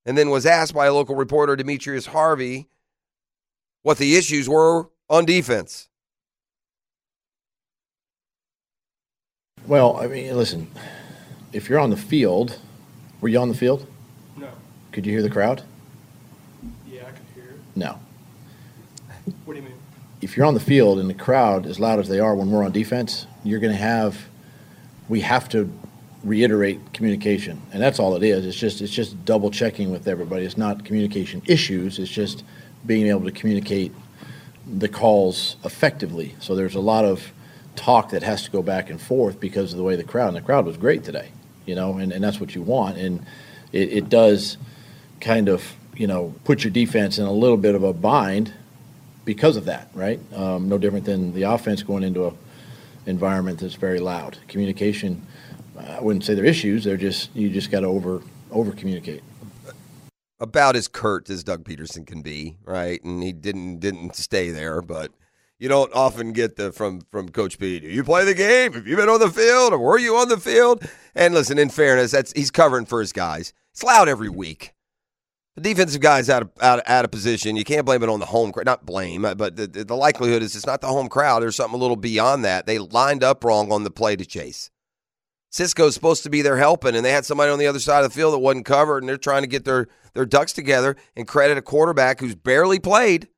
[0.07, 2.69] And then was asked by a local reporter, Demetrius Harvey,
[3.83, 5.89] what the issues were on defense.
[9.67, 10.71] Well, I mean, listen,
[11.53, 12.59] if you're on the field,
[13.21, 13.87] were you on the field?
[14.37, 14.49] No.
[14.93, 15.63] Could you hear the crowd?
[16.87, 17.61] Yeah, I could hear it.
[17.75, 17.99] No.
[19.45, 19.79] What do you mean?
[20.21, 22.65] If you're on the field and the crowd as loud as they are when we're
[22.65, 24.27] on defense, you're going to have.
[25.09, 25.71] We have to
[26.23, 28.47] reiterate communication, and that's all it is.
[28.47, 30.45] It's just it's just double checking with everybody.
[30.45, 31.99] It's not communication issues.
[31.99, 32.43] It's just
[32.87, 33.93] being able to communicate
[34.67, 36.35] the calls effectively.
[36.41, 37.33] So there's a lot of
[37.77, 40.37] talk that has to go back and forth because of the way the crowd and
[40.37, 41.31] the crowd was great today,
[41.67, 42.97] you know, and, and that's what you want.
[42.97, 43.27] And
[43.73, 44.57] it, it does
[45.21, 48.53] kind of you know, put your defense in a little bit of a bind
[49.25, 50.21] because of that, right?
[50.35, 52.33] Um, no different than the offense going into a
[53.07, 54.39] environment that's very loud.
[54.49, 55.27] Communication,
[55.79, 56.85] I wouldn't say they're issues.
[56.85, 59.23] They're just you just got to over over communicate.
[60.45, 63.03] About as curt as Doug Pederson can be, right?
[63.03, 65.11] And he didn't didn't stay there, but
[65.59, 67.81] you don't often get the from from Coach P.
[67.81, 68.75] Do you play the game?
[68.75, 70.87] Have you been on the field, or were you on the field?
[71.15, 73.55] And listen, in fairness, that's he's covering for his guys.
[73.73, 74.75] It's loud every week.
[75.57, 77.57] The defensive guy's out of out, out of position.
[77.57, 78.67] You can't blame it on the home crowd.
[78.67, 81.43] Not blame, uh, but the, the likelihood is it's not the home crowd.
[81.43, 82.67] There's something a little beyond that.
[82.67, 84.71] They lined up wrong on the play to chase.
[85.55, 88.11] Cisco's supposed to be there helping, and they had somebody on the other side of
[88.11, 91.29] the field that wasn't covered, and they're trying to get their, their ducks together and
[91.29, 93.29] credit a quarterback who's barely played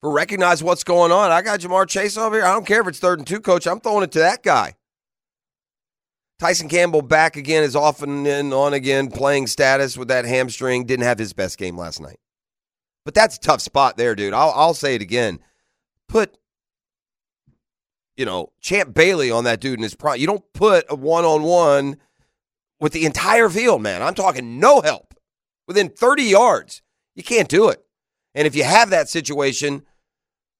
[0.00, 1.30] for recognize what's going on.
[1.30, 2.44] I got Ja'Marr Chase over here.
[2.44, 3.68] I don't care if it's third and two, coach.
[3.68, 4.74] I'm throwing it to that guy.
[6.40, 10.84] Tyson Campbell back again is off and on again, playing status with that hamstring.
[10.84, 12.18] Didn't have his best game last night.
[13.04, 14.34] But that's a tough spot there, dude.
[14.34, 15.38] I'll, I'll say it again.
[16.08, 16.37] Put,
[18.18, 20.20] you know, Champ Bailey on that dude in his prime.
[20.20, 21.98] You don't put a one on one
[22.80, 24.02] with the entire field, man.
[24.02, 25.14] I'm talking no help
[25.68, 26.82] within 30 yards.
[27.14, 27.82] You can't do it.
[28.34, 29.84] And if you have that situation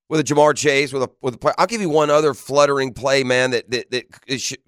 [0.08, 2.94] with a Ja'Marr Chase, with a with a play, I'll give you one other fluttering
[2.94, 3.50] play, man.
[3.50, 4.58] That that that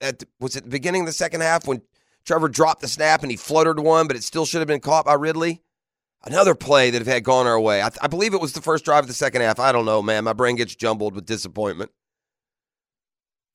[0.00, 1.80] at was it the beginning of the second half when
[2.24, 5.06] Trevor dropped the snap and he fluttered one, but it still should have been caught
[5.06, 5.62] by Ridley.
[6.24, 7.82] Another play that had gone our way.
[7.82, 9.60] I, I believe it was the first drive of the second half.
[9.60, 10.24] I don't know, man.
[10.24, 11.90] My brain gets jumbled with disappointment.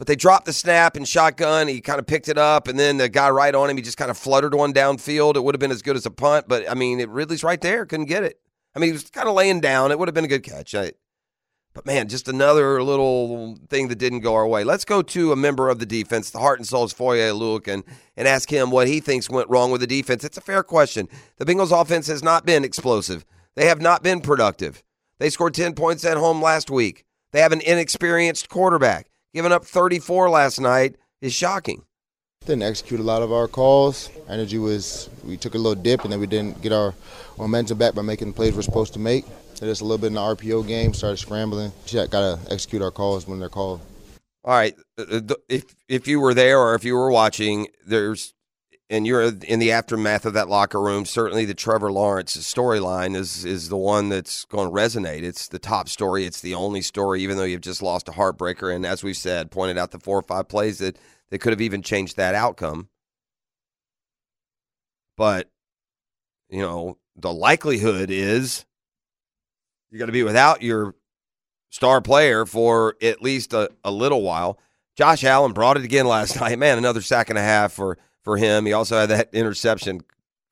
[0.02, 1.68] But they dropped the snap and shotgun.
[1.68, 4.00] He kind of picked it up, and then the guy right on him, he just
[4.00, 5.36] kind of fluttered one downfield.
[5.36, 7.62] It would have been as good as a punt, but I mean, it, Ridley's right
[7.62, 7.86] there.
[7.86, 8.40] Couldn't get it.
[8.76, 9.92] I mean, he was kind of laying down.
[9.92, 10.74] It would have been a good catch.
[10.74, 10.94] I,
[11.76, 14.64] but man, just another little thing that didn't go our way.
[14.64, 17.84] Let's go to a member of the defense, the heart and souls Foye Oluokun,
[18.18, 20.24] and ask him what he thinks went wrong with the defense.
[20.24, 21.10] It's a fair question.
[21.38, 23.24] The Bengals offense has not been explosive.
[23.54, 24.82] They have not been productive.
[25.20, 27.06] They scored 10 points at home last week.
[27.34, 29.11] They have an inexperienced quarterback.
[29.34, 31.84] Giving up 34 last night is shocking.
[32.46, 34.10] Didn't execute a lot of our calls.
[34.28, 36.94] Energy was, we took a little dip and then we didn't get our
[37.38, 39.26] momentum back by making the plays we're supposed to make.
[39.60, 41.72] Hit us a little bit in the RPO game, started scrambling.
[41.86, 43.80] Just got to execute our calls when they're called.
[44.44, 44.76] All right.
[44.98, 48.34] Uh, uh, if if you were there or if you were watching, there's
[48.92, 51.06] and you're in the aftermath of that locker room.
[51.06, 55.24] Certainly, the Trevor Lawrence storyline is is the one that's going to resonate.
[55.24, 56.26] It's the top story.
[56.26, 58.76] It's the only story, even though you've just lost a heartbreaker.
[58.76, 61.00] And as we've said, pointed out the four or five plays that
[61.30, 62.90] that could have even changed that outcome.
[65.16, 65.50] But
[66.50, 68.66] you know, the likelihood is
[69.90, 70.96] you're going to be without your
[71.70, 74.60] star player for at least a, a little while.
[74.98, 76.60] Josh Allen brought it again last night.
[76.60, 78.66] Man, another sack and a half for, for him.
[78.66, 80.02] He also had that interception.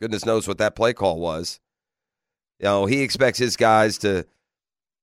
[0.01, 1.59] Goodness knows what that play call was.
[2.59, 4.25] You know, he expects his guys to,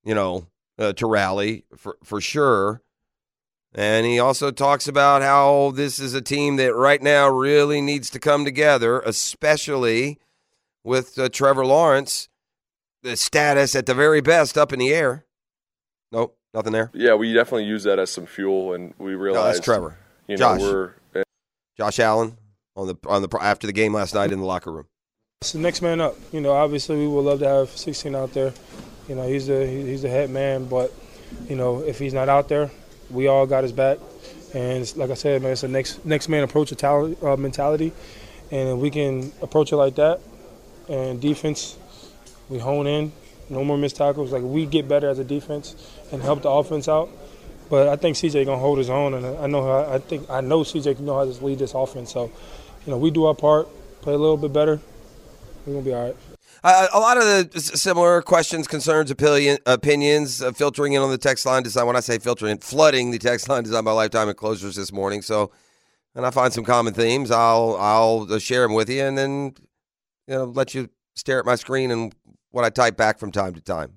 [0.05, 0.47] you know,
[0.79, 2.83] uh, to rally for, for sure.
[3.75, 8.09] And he also talks about how this is a team that right now really needs
[8.11, 10.19] to come together, especially
[10.83, 12.29] with uh, Trevor Lawrence,
[13.03, 15.27] the status at the very best up in the air.
[16.11, 16.91] Nope, nothing there.
[16.95, 19.99] Yeah, we definitely use that as some fuel, and we No, realize that's Trevor.
[20.27, 20.61] You know, Josh.
[20.61, 21.25] we're
[21.77, 22.39] Josh Allen
[22.77, 24.87] on the on the after the game last night in the locker room.
[25.41, 26.17] It's the next man up.
[26.33, 28.53] You know, obviously we would love to have 16 out there.
[29.09, 30.93] You know, he's the he's the head man, but
[31.49, 32.71] you know if he's not out there,
[33.11, 33.99] we all got his back.
[34.55, 37.93] And like I said, man, it's a next next man approach uh, mentality,
[38.51, 40.21] and we can approach it like that.
[40.89, 41.77] And defense,
[42.49, 43.13] we hone in,
[43.49, 44.33] no more missed tackles.
[44.33, 45.75] Like we get better as a defense
[46.13, 47.11] and help the offense out.
[47.69, 50.61] But I think CJ gonna hold his own, and I know I think I know
[50.61, 52.13] CJ can know how to lead this offense.
[52.13, 52.31] So,
[52.87, 53.69] you know, we do our part,
[54.01, 54.81] play a little bit better.
[55.67, 56.17] We're gonna be all right.
[56.63, 61.19] Uh, a lot of the similar questions, concerns, opinion, opinions uh, filtering in on the
[61.19, 61.87] text line design.
[61.87, 65.23] When I say filtering, flooding the text line designed by Lifetime and Closers this morning.
[65.23, 65.51] So,
[66.15, 67.31] and I find some common themes.
[67.31, 69.55] I'll I'll uh, share them with you, and then
[70.27, 72.15] you know let you stare at my screen and
[72.51, 73.95] what I type back from time to time.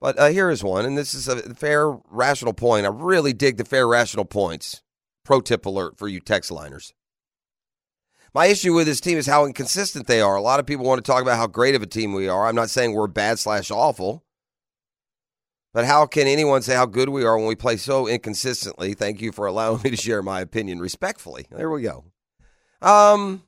[0.00, 2.86] But uh, here is one, and this is a fair, rational point.
[2.86, 4.82] I really dig the fair, rational points.
[5.24, 6.92] Pro tip alert for you text liners.
[8.34, 10.36] My issue with this team is how inconsistent they are.
[10.36, 12.46] A lot of people want to talk about how great of a team we are.
[12.46, 14.24] I'm not saying we're bad slash awful,
[15.74, 18.94] but how can anyone say how good we are when we play so inconsistently?
[18.94, 21.46] Thank you for allowing me to share my opinion respectfully.
[21.50, 22.04] There we go.
[22.80, 23.42] Um,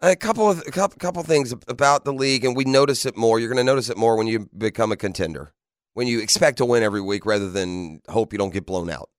[0.00, 3.40] a couple of a couple, couple things about the league, and we notice it more.
[3.40, 5.52] You're going to notice it more when you become a contender,
[5.94, 9.10] when you expect to win every week rather than hope you don't get blown out.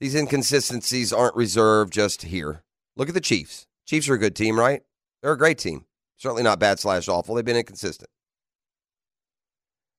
[0.00, 2.62] These inconsistencies aren't reserved just here.
[2.96, 3.66] Look at the Chiefs.
[3.86, 4.82] Chiefs are a good team, right?
[5.22, 5.84] They're a great team.
[6.16, 7.34] Certainly not bad slash awful.
[7.34, 8.10] They've been inconsistent.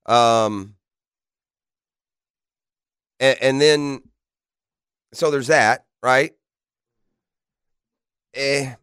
[0.08, 0.76] Um,
[3.20, 4.02] and, and then,
[5.14, 6.32] so there's that, right?
[8.34, 8.74] Eh.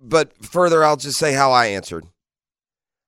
[0.00, 2.04] But further, I'll just say how I answered.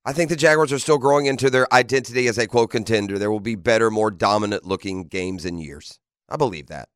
[0.09, 3.19] I think the Jaguars are still growing into their identity as a quote contender.
[3.19, 5.99] There will be better, more dominant looking games in years.
[6.29, 6.88] I believe that.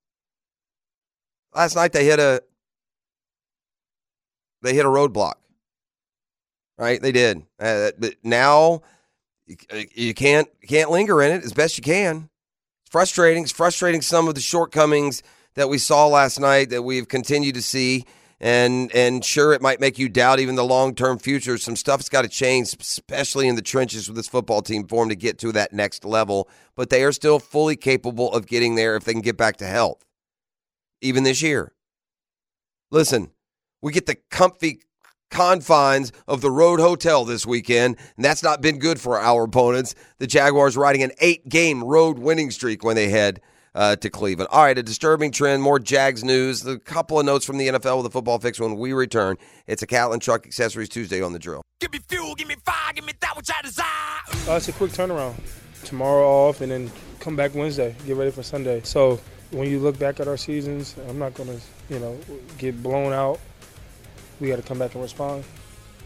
[1.52, 2.40] Last night they hit a
[4.62, 5.34] they hit a roadblock.
[6.78, 7.02] Right?
[7.02, 7.42] They did.
[7.58, 8.82] Uh, but now
[9.46, 9.56] you-
[9.92, 12.30] you can't you can't linger in it as best you can.
[12.84, 13.42] It's frustrating.
[13.42, 17.62] It's frustrating some of the shortcomings that we saw last night that we've continued to
[17.62, 18.04] see
[18.40, 21.58] and and sure it might make you doubt even the long-term future.
[21.58, 25.10] Some stuff's got to change especially in the trenches with this football team for them
[25.10, 28.96] to get to that next level but they are still fully capable of getting there
[28.96, 30.04] if they can get back to health
[31.02, 31.72] even this year.
[32.90, 33.30] Listen
[33.82, 34.82] we get the comfy
[35.30, 39.94] confines of the road hotel this weekend and that's not been good for our opponents.
[40.18, 43.40] The jaguars riding an eight game road winning streak when they head
[43.74, 44.48] uh, to Cleveland.
[44.52, 47.98] All right, a disturbing trend, more Jags news, a couple of notes from the NFL
[47.98, 49.36] with a football fix when we return.
[49.66, 51.62] It's a Catlin Truck Accessories Tuesday on the drill.
[51.80, 53.86] Give me fuel, give me fire, give me that which I desire.
[54.48, 55.34] Uh, it's a quick turnaround.
[55.84, 57.94] Tomorrow off, and then come back Wednesday.
[58.06, 58.82] Get ready for Sunday.
[58.84, 59.18] So
[59.50, 62.18] when you look back at our seasons, I'm not gonna, you know,
[62.58, 63.40] get blown out.
[64.40, 65.44] We got to come back and respond.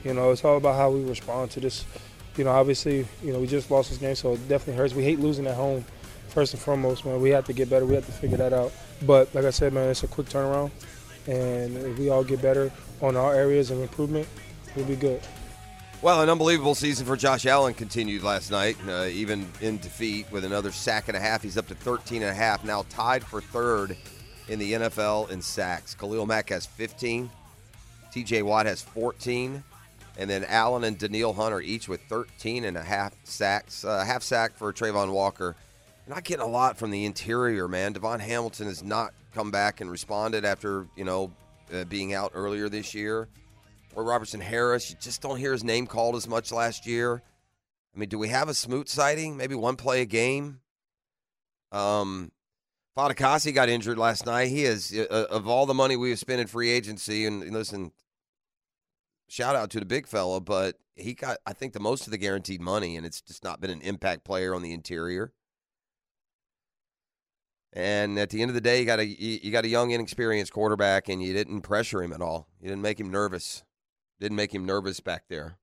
[0.05, 1.85] You know, it's all about how we respond to this.
[2.37, 4.92] You know, obviously, you know, we just lost this game, so it definitely hurts.
[4.92, 5.85] We hate losing at home.
[6.35, 7.87] First and foremost, man, we have to get better.
[7.87, 8.73] We have to figure that out.
[9.03, 10.73] But like I said, man, it's a quick turnaround,
[11.29, 14.27] and if we all get better on our areas of improvement,
[14.75, 15.23] we'll be good.
[16.03, 20.44] Well, an unbelievable season for Josh Allen continued last night, uh, even in defeat with
[20.44, 21.40] another sack and a half.
[21.40, 23.97] He's up to 13 and a half, now tied for third
[24.49, 25.94] in the NFL in sacks.
[25.94, 27.31] Khalil Mack has 15,
[28.12, 29.62] TJ Watt has 14,
[30.18, 33.85] and then Allen and Danielle Hunter each with 13 and a half sacks.
[33.85, 35.57] Uh, half sack for Travon Walker.
[36.07, 37.95] Not getting a lot from the interior, man.
[37.95, 41.33] DaVon Hamilton has not come back and responded after, you know,
[41.73, 43.29] uh, being out earlier this year
[43.95, 44.90] or Robertson Harris.
[44.90, 47.23] You just don't hear his name called as much last year.
[47.95, 49.37] I mean, do we have a Smoot sighting?
[49.37, 50.61] Maybe one play a game.
[51.73, 52.33] Um,
[52.97, 54.49] Fatukasi got injured last night.
[54.49, 57.25] He is uh, of all the money we have spent in free agency.
[57.25, 57.92] And, and listen,
[59.29, 62.19] shout out to the big fella, but he got I think the most of the
[62.19, 65.33] guaranteed money, and it's just not been an impact player on the interior.
[67.77, 70.52] And at the end of the day, you got a you got a young, inexperienced
[70.52, 72.46] quarterback, and you didn't pressure him at all.
[72.60, 73.64] You didn't make him nervous.
[74.20, 75.58] Didn't make him nervous back there.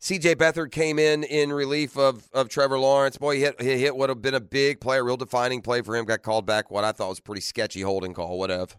[0.00, 0.34] C.J.
[0.36, 3.18] Beathard came in in relief of of Trevor Lawrence.
[3.18, 5.82] Boy, he hit he hit what have been a big play, a real defining play
[5.82, 6.06] for him.
[6.06, 6.70] Got called back.
[6.70, 8.38] What I thought was pretty sketchy holding call.
[8.38, 8.74] Whatever.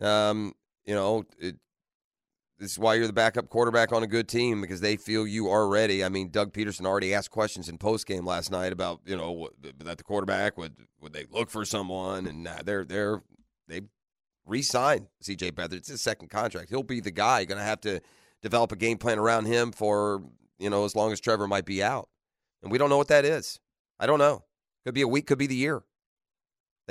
[0.00, 0.54] Um,
[0.86, 1.56] you know, it,
[2.62, 5.48] This is why you're the backup quarterback on a good team because they feel you
[5.48, 6.04] are ready.
[6.04, 9.48] I mean, Doug Pederson already asked questions in post game last night about you know
[9.80, 13.20] that the quarterback would would they look for someone, and they're they're
[13.66, 13.80] they
[14.46, 15.50] re-signed C.J.
[15.50, 15.72] Beathard.
[15.72, 16.70] It's his second contract.
[16.70, 17.44] He'll be the guy.
[17.46, 18.00] Going to have to
[18.42, 20.22] develop a game plan around him for
[20.60, 22.10] you know as long as Trevor might be out,
[22.62, 23.58] and we don't know what that is.
[23.98, 24.44] I don't know.
[24.84, 25.26] Could be a week.
[25.26, 25.82] Could be the year.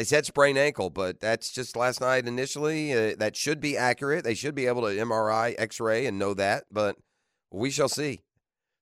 [0.01, 2.91] They said sprained ankle, but that's just last night initially.
[2.91, 4.23] Uh, that should be accurate.
[4.23, 6.95] They should be able to MRI, X ray, and know that, but
[7.51, 8.23] we shall see.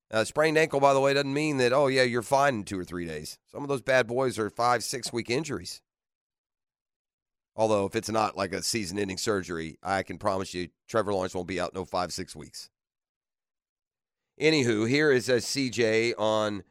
[0.10, 2.80] Uh, sprained ankle, by the way, doesn't mean that, oh, yeah, you're fine in two
[2.80, 3.38] or three days.
[3.52, 5.82] Some of those bad boys are five, six week injuries.
[7.54, 11.36] Although, if it's not like a season ending surgery, I can promise you Trevor Lawrence
[11.36, 12.70] won't be out no five, six weeks.
[14.40, 16.64] Anywho, here is a CJ on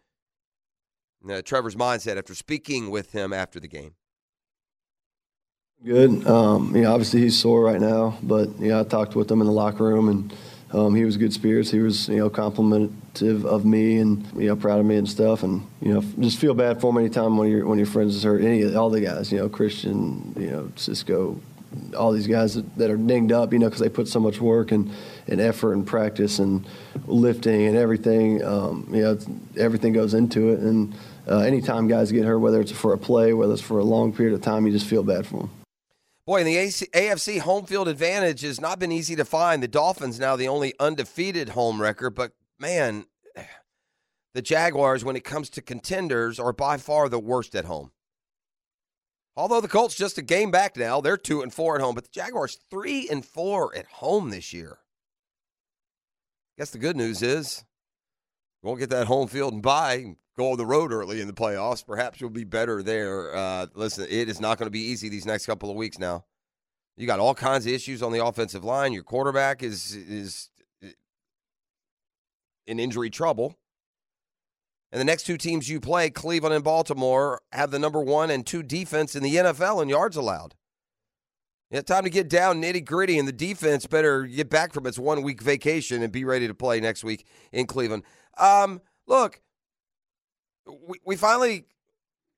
[1.31, 3.93] uh, Trevor's mindset after speaking with him after the game.
[5.85, 6.27] Good.
[6.27, 9.41] Um, you know, obviously he's sore right now, but you know, I talked with him
[9.41, 10.35] in the locker room, and
[10.73, 11.71] um, he was good spirits.
[11.71, 15.45] He was, you know, complimentive of me and you know, proud of me and stuff.
[15.45, 18.25] And you know, just feel bad for him anytime of your of your friends is
[18.25, 18.43] hurt.
[18.43, 21.41] Any all the guys, you know, Christian, you know, Cisco,
[21.97, 24.41] all these guys that, that are dinged up, you know, because they put so much
[24.41, 24.91] work and,
[25.29, 26.67] and effort and practice and
[27.07, 28.45] lifting and everything.
[28.45, 29.19] Um, you know,
[29.57, 30.59] everything goes into it.
[30.59, 30.95] And
[31.29, 34.13] uh, anytime guys get hurt, whether it's for a play, whether it's for a long
[34.13, 35.51] period of time, you just feel bad for them.
[36.29, 39.63] Boy, and the AFC home field advantage has not been easy to find.
[39.63, 43.07] The Dolphins now the only undefeated home record, but man,
[44.35, 47.93] the Jaguars, when it comes to contenders, are by far the worst at home.
[49.39, 52.05] Although the Colts just a game back now, they're two and four at home, but
[52.05, 54.81] the Jaguars three and four at home this year.
[56.59, 57.65] Guess the good news is
[58.63, 60.17] you won't get that home field and bye.
[60.39, 61.85] Go on the road early in the playoffs.
[61.85, 63.35] Perhaps you'll be better there.
[63.35, 65.99] Uh, listen, it is not going to be easy these next couple of weeks.
[65.99, 66.27] Now,
[66.97, 68.93] you got all kinds of issues on the offensive line.
[68.93, 70.51] Your quarterback is is
[72.69, 73.59] in injury trouble.
[74.93, 78.47] And the next two teams you play, Cleveland and Baltimore, have the number one and
[78.47, 80.55] two defense in the NFL in yards allowed.
[81.73, 85.01] Yeah, time to get down nitty gritty, and the defense better get back from its
[85.01, 88.05] one week vacation and be ready to play next week in Cleveland.
[88.39, 89.43] Um, look,
[90.87, 91.65] we, we finally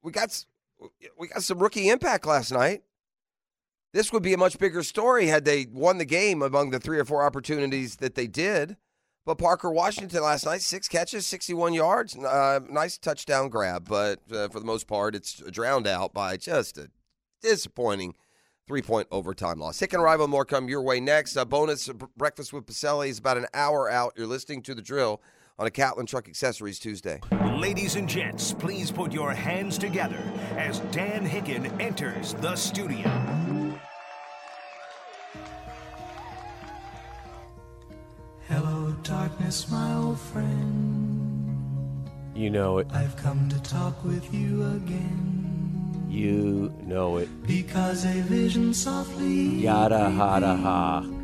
[0.03, 0.45] we got
[1.19, 2.83] we got some rookie impact last night.
[3.93, 6.99] This would be a much bigger story had they won the game among the three
[6.99, 8.77] or four opportunities that they did.
[9.27, 13.87] But Parker Washington last night, six catches, 61 yards, uh, nice touchdown grab.
[13.89, 16.91] But uh, for the most part, it's drowned out by just a
[17.43, 18.15] disappointing
[18.67, 19.81] three point overtime loss.
[19.81, 21.37] Hick and Rival more come your way next.
[21.37, 24.15] A bonus breakfast with Boselli is about an hour out.
[24.17, 25.21] You're listening to the drill
[25.61, 27.21] on a Catlin Truck Accessories Tuesday.
[27.59, 30.19] Ladies and gents, please put your hands together
[30.57, 33.07] as Dan Hicken enters the studio.
[38.49, 42.09] Hello, darkness, my old friend.
[42.35, 42.87] You know it.
[42.91, 46.07] I've come to talk with you again.
[46.09, 47.29] You know it.
[47.47, 51.20] Because a vision softly Yada hada ha.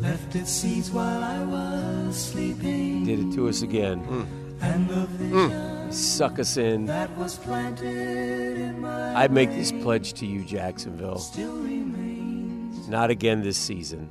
[0.00, 3.04] Left its seeds while I was sleeping.
[3.04, 4.04] Did it to us again.
[4.06, 4.26] Mm.
[4.62, 5.08] And the mm.
[5.08, 6.86] vision Suck us in.
[6.86, 11.18] that was planted in my I make this pledge to you, Jacksonville.
[11.18, 14.10] still remains Not again this season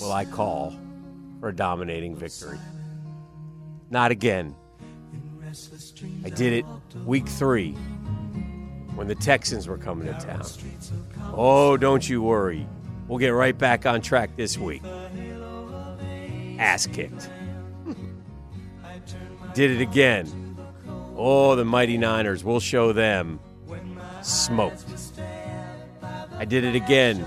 [0.00, 0.74] will I call
[1.40, 2.58] for a dominating victory.
[3.90, 4.56] Not again.
[6.24, 6.66] I did it
[7.04, 7.72] week three
[8.94, 10.42] when the Texans were coming to town.
[11.32, 12.66] Oh, don't you worry.
[13.08, 14.82] We'll get right back on track this week.
[16.58, 17.28] Ass kicked.
[19.54, 20.56] Did it again.
[21.16, 22.44] Oh, the mighty Niners.
[22.44, 23.40] We'll show them.
[24.22, 24.84] Smoked.
[26.36, 27.26] I did it again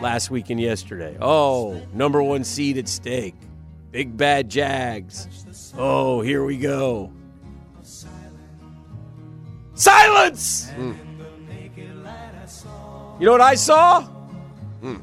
[0.00, 1.16] last week and yesterday.
[1.20, 3.36] Oh, number one seed at stake.
[3.90, 5.72] Big bad Jags.
[5.78, 7.12] Oh, here we go.
[9.74, 10.70] Silence!
[10.76, 11.07] Mm.
[13.18, 14.02] You know what I saw?
[14.80, 14.96] Hmm.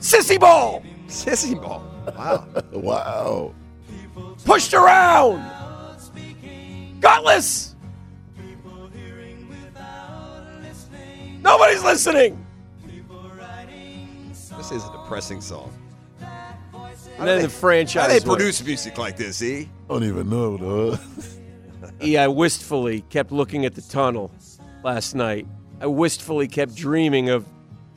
[0.00, 0.82] Sissy ball!
[1.06, 1.82] Sissy ball.
[2.06, 2.46] Wow.
[2.72, 3.54] wow.
[4.44, 5.42] Pushed around!
[7.00, 7.74] Gutless!
[11.40, 12.44] Nobody's listening!
[14.30, 15.72] This is a depressing song.
[17.18, 18.02] And then the franchise.
[18.02, 18.26] How they went.
[18.26, 19.68] produce music like this, E?
[19.88, 21.00] Don't even know, dog.
[22.02, 24.30] E, I wistfully kept looking at the tunnel
[24.82, 25.46] last night.
[25.80, 27.46] I wistfully kept dreaming of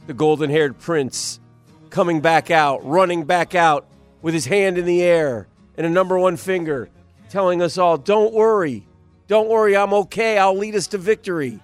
[0.07, 1.39] the golden haired prince
[1.89, 3.87] coming back out, running back out
[4.21, 6.89] with his hand in the air and a number one finger,
[7.29, 8.85] telling us all, Don't worry.
[9.27, 9.77] Don't worry.
[9.77, 10.37] I'm okay.
[10.37, 11.59] I'll lead us to victory.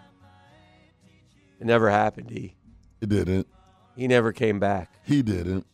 [1.59, 2.30] It never happened.
[2.30, 2.55] He
[3.01, 3.47] didn't.
[3.95, 4.91] He never came back.
[5.03, 5.66] He didn't.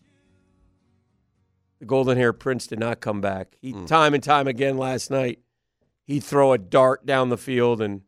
[1.80, 3.58] The golden haired prince did not come back.
[3.62, 3.88] He mm.
[3.88, 5.40] time and time again last night,
[6.06, 8.02] he'd throw a dart down the field and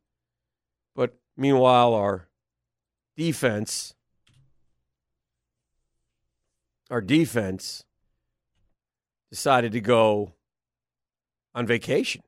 [1.36, 2.28] meanwhile our
[3.16, 3.94] defense
[6.94, 7.86] our defense
[9.32, 10.34] decided to go
[11.56, 12.22] on vacation.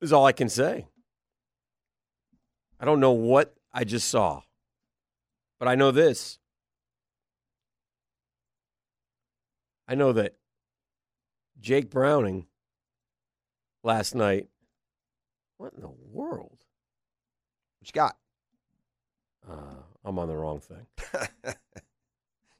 [0.00, 0.88] Is all I can say.
[2.80, 4.40] I don't know what I just saw,
[5.60, 6.40] but I know this.
[9.86, 10.34] I know that
[11.60, 12.46] Jake Browning
[13.84, 14.48] last night.
[15.58, 16.59] What in the world?
[17.94, 18.16] You got?
[19.50, 19.54] Uh,
[20.04, 20.86] I'm on the wrong thing.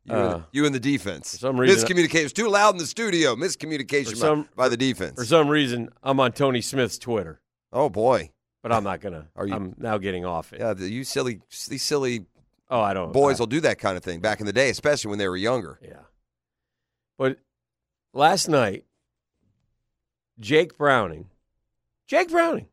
[0.07, 1.33] You, and, Uh, the, you and the defense.
[1.33, 2.25] for some reason- miscommunication.
[2.25, 3.37] It's too loud in the studio.
[3.37, 5.15] Miscommunication For by- by, the defense.
[5.17, 7.39] For some reason, I'm on Tony Smith's Twitter,
[7.71, 8.31] oh boy,
[8.63, 9.29] but I'm not gonna.
[9.37, 10.61] Are you- I'm now getting off it.
[10.61, 12.25] yeah, the, you silly, these silly
[12.71, 13.13] Oh, I don't.
[13.13, 15.29] boys I- will do that kind of thing back in the day, especially when they
[15.29, 15.79] were younger.
[15.83, 16.01] Yeah.
[17.19, 17.37] But
[18.15, 18.87] last night,
[20.41, 21.29] Jake Browning,
[22.07, 22.69] Jake Browning,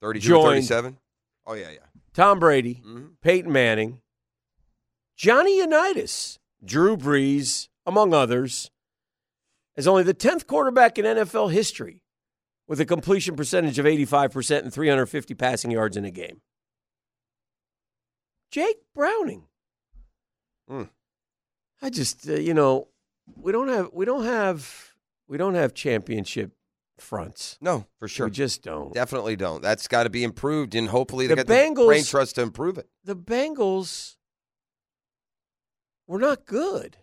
[0.00, 0.98] 32 Joined- 37.
[1.46, 1.78] Oh yeah, yeah.
[2.12, 3.16] Tom Brady, Mhm.
[3.20, 4.00] Peyton Manning,
[5.16, 8.70] Johnny Unitas, Drew Brees, among others,
[9.76, 12.02] as only the 10th quarterback in NFL history
[12.66, 16.40] with a completion percentage of 85% and 350 passing yards in a game.
[18.50, 19.46] Jake Browning.
[20.68, 20.84] Hmm.
[21.82, 22.88] I just, uh, you know,
[23.36, 24.94] we don't have, we don't have,
[25.28, 26.52] we don't have championship
[26.98, 27.58] fronts.
[27.60, 28.26] No, for sure.
[28.26, 28.92] We just don't.
[28.94, 29.62] Definitely don't.
[29.62, 32.42] That's got to be improved, and hopefully they The got the Bengals- brain trust to
[32.42, 32.88] improve it.
[33.04, 34.16] the Bengals
[36.06, 36.98] were not good.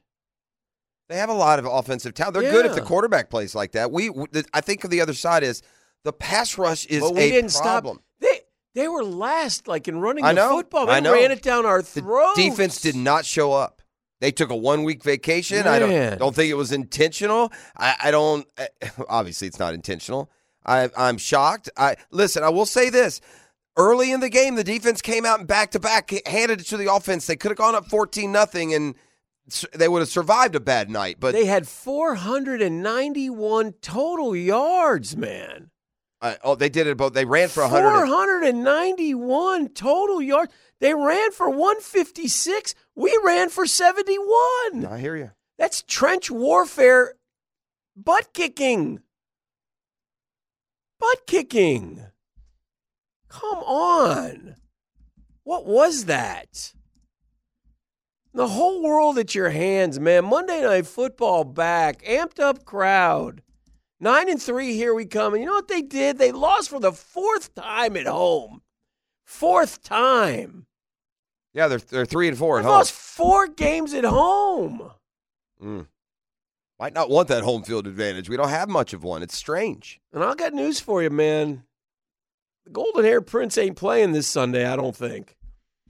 [1.09, 2.35] They have a lot of offensive talent.
[2.35, 3.91] They're good if the quarterback plays like that.
[3.91, 4.09] We,
[4.53, 5.61] I think of the other side is
[6.03, 7.97] the pass rush is but we a didn't problem.
[7.97, 8.03] stop.
[8.21, 8.39] They
[8.81, 10.87] they were last, like in running I the football.
[10.87, 11.13] They I know.
[11.13, 12.39] ran it down our The throats.
[12.39, 13.81] defense did not show up.
[14.23, 15.67] They took a one week vacation.
[15.67, 17.51] I don't don't think it was intentional.
[17.75, 18.47] I, I don't.
[18.57, 18.67] eh,
[19.09, 20.31] Obviously, it's not intentional.
[20.65, 21.69] I, I'm shocked.
[21.75, 22.41] I listen.
[22.41, 23.19] I will say this.
[23.75, 26.77] Early in the game, the defense came out and back to back handed it to
[26.77, 27.27] the offense.
[27.27, 28.95] They could have gone up fourteen nothing, and
[29.73, 31.17] they would have survived a bad night.
[31.19, 35.69] But They had 491 total yards, man.
[36.21, 36.95] uh, oh, they did it.
[36.95, 38.07] Both they ran for hundred.
[38.07, 40.53] 491 total yards.
[40.83, 42.75] They ran for 156.
[42.93, 44.85] We ran for 71.
[44.85, 45.31] I hear you.
[45.57, 47.13] That's trench warfare,
[47.95, 48.99] butt kicking.
[50.99, 52.03] Butt kicking.
[53.29, 54.57] Come on.
[55.45, 56.73] What was that?
[58.33, 60.25] The whole world at your hands, man.
[60.25, 63.41] Monday Night Football back, amped up crowd.
[64.01, 65.33] Nine and three, here we come.
[65.33, 66.17] And you know what they did?
[66.17, 68.63] They lost for the fourth time at home.
[69.23, 70.65] Fourth time.
[71.53, 72.71] Yeah, they're they're three and four at home.
[72.73, 74.89] lost four games at home.
[75.61, 75.87] Mm.
[76.79, 78.27] Might not want that home field advantage.
[78.29, 79.21] We don't have much of one.
[79.23, 80.01] It's strange.
[80.11, 81.63] And I got news for you, man.
[82.65, 85.35] The golden hair prince ain't playing this Sunday, I don't think.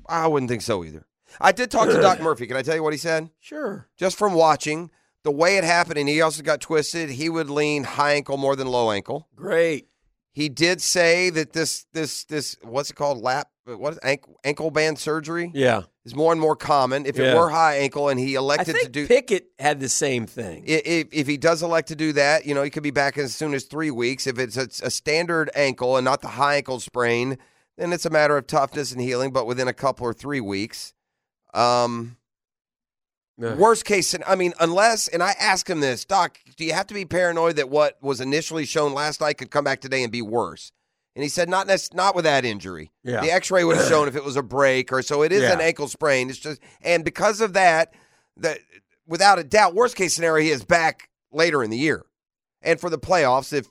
[0.07, 1.05] I wouldn't think so either.
[1.39, 2.45] I did talk to Doc Murphy.
[2.45, 3.29] Can I tell you what he said?
[3.39, 3.87] Sure.
[3.97, 4.91] Just from watching
[5.23, 7.09] the way it happened, and he also got twisted.
[7.09, 9.29] He would lean high ankle more than low ankle.
[9.35, 9.87] Great.
[10.33, 14.71] He did say that this this this what's it called lap what is ankle, ankle
[14.71, 15.83] band surgery Yeah.
[16.05, 17.05] is more and more common.
[17.05, 20.63] If it were high ankle and he elected to do Pickett had the same thing.
[20.67, 23.33] if, if he does elect to do that, you know, he could be back as
[23.35, 24.27] soon as three weeks.
[24.27, 27.37] If it's a, a standard ankle and not the high ankle sprain,
[27.77, 30.93] then it's a matter of toughness and healing, but within a couple or three weeks.
[31.53, 32.17] Um,
[33.37, 33.55] Yeah.
[33.55, 36.93] worst case, I mean, unless, and I asked him this, Doc, do you have to
[36.93, 40.21] be paranoid that what was initially shown last night could come back today and be
[40.21, 40.71] worse?
[41.15, 42.91] And he said, not nec- not with that injury.
[43.03, 43.21] Yeah.
[43.21, 45.21] The X-ray would have shown if it was a break or so.
[45.21, 46.29] It is an ankle sprain.
[46.29, 47.93] It's just, and because of that,
[48.37, 48.59] that
[49.07, 52.03] without a doubt, worst case scenario, he is back later in the year,
[52.63, 53.53] and for the playoffs.
[53.53, 53.67] If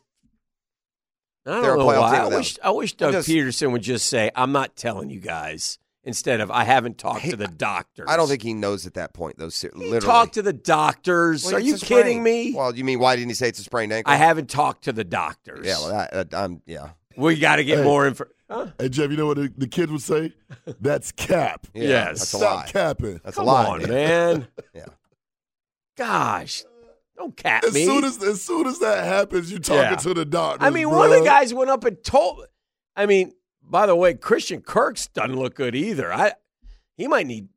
[1.45, 2.17] I they're a don't know why.
[2.19, 2.59] I wish.
[2.63, 6.53] I wish Doug just- Pederson would just say, I'm not telling you guys, instead of,
[6.53, 8.07] I haven't talked to the doctors.
[8.09, 9.49] I don't think he knows at that point, though.
[9.49, 11.45] ser- he Literally, talked to the doctors.
[11.45, 12.55] Well, Are you kidding me?
[12.55, 14.13] Well, you mean why didn't he say it's a sprained ankle?
[14.13, 15.67] I haven't talked to the doctors.
[15.67, 16.91] Yeah, well, that, that, I'm yeah.
[17.17, 17.85] We got to get Hey.
[17.85, 18.25] more info.
[18.51, 18.67] Huh?
[18.79, 20.35] Hey Jeff, you know what the, the kids would say?
[20.81, 21.67] That's cap.
[21.75, 22.19] Yeah, Yes.
[22.19, 22.71] that's a Stop lie.
[22.71, 23.21] capping.
[23.25, 23.87] That's Come a lie, on, yeah.
[23.87, 24.49] man.
[24.75, 24.85] Yeah.
[25.97, 26.65] Gosh,
[27.17, 27.85] don't cap As me.
[27.85, 29.97] soon as as soon as that happens, you talking Yeah.
[29.97, 30.65] to the doctor.
[30.65, 32.47] I mean, one of the guys went up and told.
[32.97, 33.33] I mean,
[33.63, 36.13] by the way, Christian Kirk's doesn't look good either.
[36.13, 36.33] I
[36.97, 37.49] he might need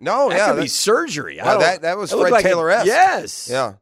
[0.00, 1.40] No, that yeah, could be that's- surgery.
[1.40, 2.86] I Well, don't- that- that was it Fred like Taylor-esque.
[2.86, 3.48] Yes.
[3.50, 3.74] yeah.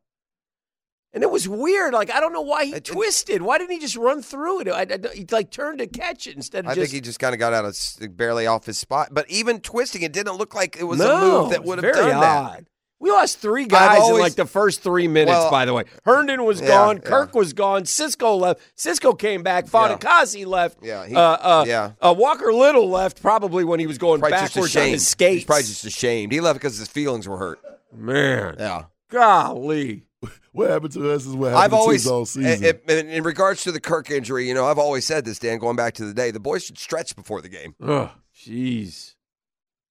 [1.17, 1.95] And it was weird.
[1.95, 3.41] Like I don't know why he twisted.
[3.41, 4.69] Why didn't he just run through it?
[4.69, 6.93] I, I- he like turned to catch it instead of I just.
[6.93, 9.09] think he just kind of got out of barely off his spot.
[9.13, 11.95] But even twisting, it didn't look like it was no, a move that would have
[11.95, 12.23] done that.
[12.45, 12.67] odd.
[12.99, 15.37] We lost three guys in like the first three minutes.
[15.39, 16.97] Well, by the way, Herndon was yeah, gone.
[16.97, 17.09] yeah.
[17.09, 17.85] Kirk was gone.
[17.87, 18.61] Cisco left.
[18.75, 19.67] Cisco came back.
[19.67, 20.79] Fatukasi left.
[20.83, 21.93] Yeah, he- uh, uh, yeah.
[22.01, 25.35] Uh, Walker Little left probably when he was going Probably backwards on his skates.
[25.35, 26.33] He's probably just ashamed.
[26.33, 27.59] He left because his feelings were hurt.
[27.95, 28.85] Man, Yeah.
[29.11, 30.06] golly.
[30.53, 32.81] What happened to us is what happened I've always, to us all season.
[32.89, 35.95] in, regards to the Kirk injury, you know, I've always said this, Dan, going back
[35.95, 37.75] to the day, the boys should stretch before the game.
[37.83, 39.15] Oh, jeez.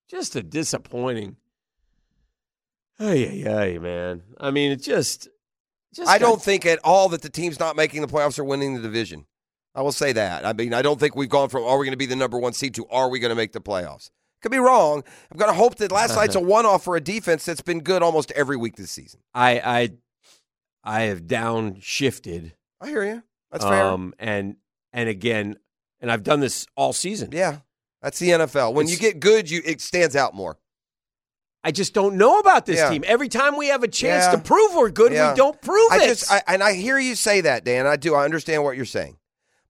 [0.09, 1.35] Just a disappointing.
[2.97, 4.23] Hey, hey, hey, man.
[4.39, 5.27] I mean, it just.
[5.93, 8.43] just I got- don't think at all that the team's not making the playoffs or
[8.43, 9.25] winning the division.
[9.75, 10.45] I will say that.
[10.45, 12.39] I mean, I don't think we've gone from are we going to be the number
[12.39, 14.09] one seed to are we going to make the playoffs.
[14.41, 15.03] Could be wrong.
[15.31, 17.81] I'm going to hope that last night's a one off for a defense that's been
[17.81, 19.19] good almost every week this season.
[19.33, 19.89] I I
[20.85, 22.51] I have downshifted.
[22.81, 23.23] I hear you.
[23.51, 23.83] That's fair.
[23.83, 24.55] Um, and
[24.93, 25.57] and again,
[25.99, 27.29] and I've done this all season.
[27.31, 27.59] Yeah,
[28.01, 28.73] that's the NFL.
[28.73, 30.57] When you It's- get good, you it stands out more.
[31.63, 32.89] I just don't know about this Yeah.
[32.91, 33.03] team.
[33.07, 34.31] Every time we have a chance Yeah.
[34.33, 35.31] to prove we're good, Yeah.
[35.31, 36.07] we don't prove I it.
[36.07, 37.87] just I, and I hear you say that, Dan.
[37.87, 38.13] I do.
[38.13, 39.17] I understand what you're saying,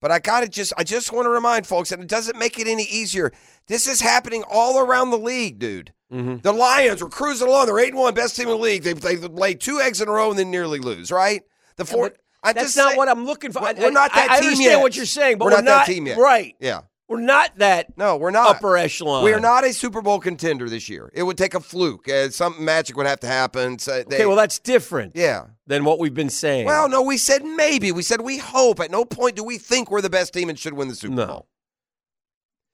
[0.01, 2.59] but I got to just I just want to remind folks, and it doesn't make
[2.59, 3.31] it any easier.
[3.67, 5.93] This is happening all around the league, dude.
[6.11, 6.37] Mm-hmm.
[6.41, 7.65] The Lions were cruising along.
[7.65, 8.83] They're eight and one, best team in the league.
[8.83, 11.11] They they laid two eggs in a row and then nearly lose.
[11.11, 11.41] Right?
[11.77, 12.13] The four.
[12.43, 13.61] I That's just not say- what I'm looking for.
[13.61, 14.81] We're, we're not that I, I team understand yet.
[14.81, 16.17] what you're saying, but we're, we're, not, that team yet.
[16.19, 16.55] Right.
[16.59, 16.81] Yeah.
[17.07, 17.97] We're not that.
[17.97, 19.23] No, we're not upper echelon.
[19.23, 21.11] We're not a Super Bowl contender this year.
[21.13, 22.07] It would take a fluke.
[22.07, 23.77] Uh, something magic would have to happen.
[23.79, 25.13] So they- Okay, well that's different.
[25.15, 25.45] Yeah.
[25.67, 26.65] Than what we've been saying.
[26.67, 27.91] Well, no, we said maybe.
[27.91, 28.79] We said we hope.
[28.79, 31.15] At no point do we think we're the best team and should win the Super
[31.15, 31.47] Bowl.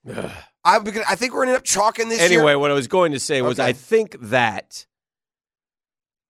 [0.04, 0.14] No.
[0.14, 0.32] Bowl.
[0.64, 2.60] I, I think we're going to end up chalking this anyway, year.
[2.60, 3.70] what I was going to say was Okay.
[3.70, 4.86] I think that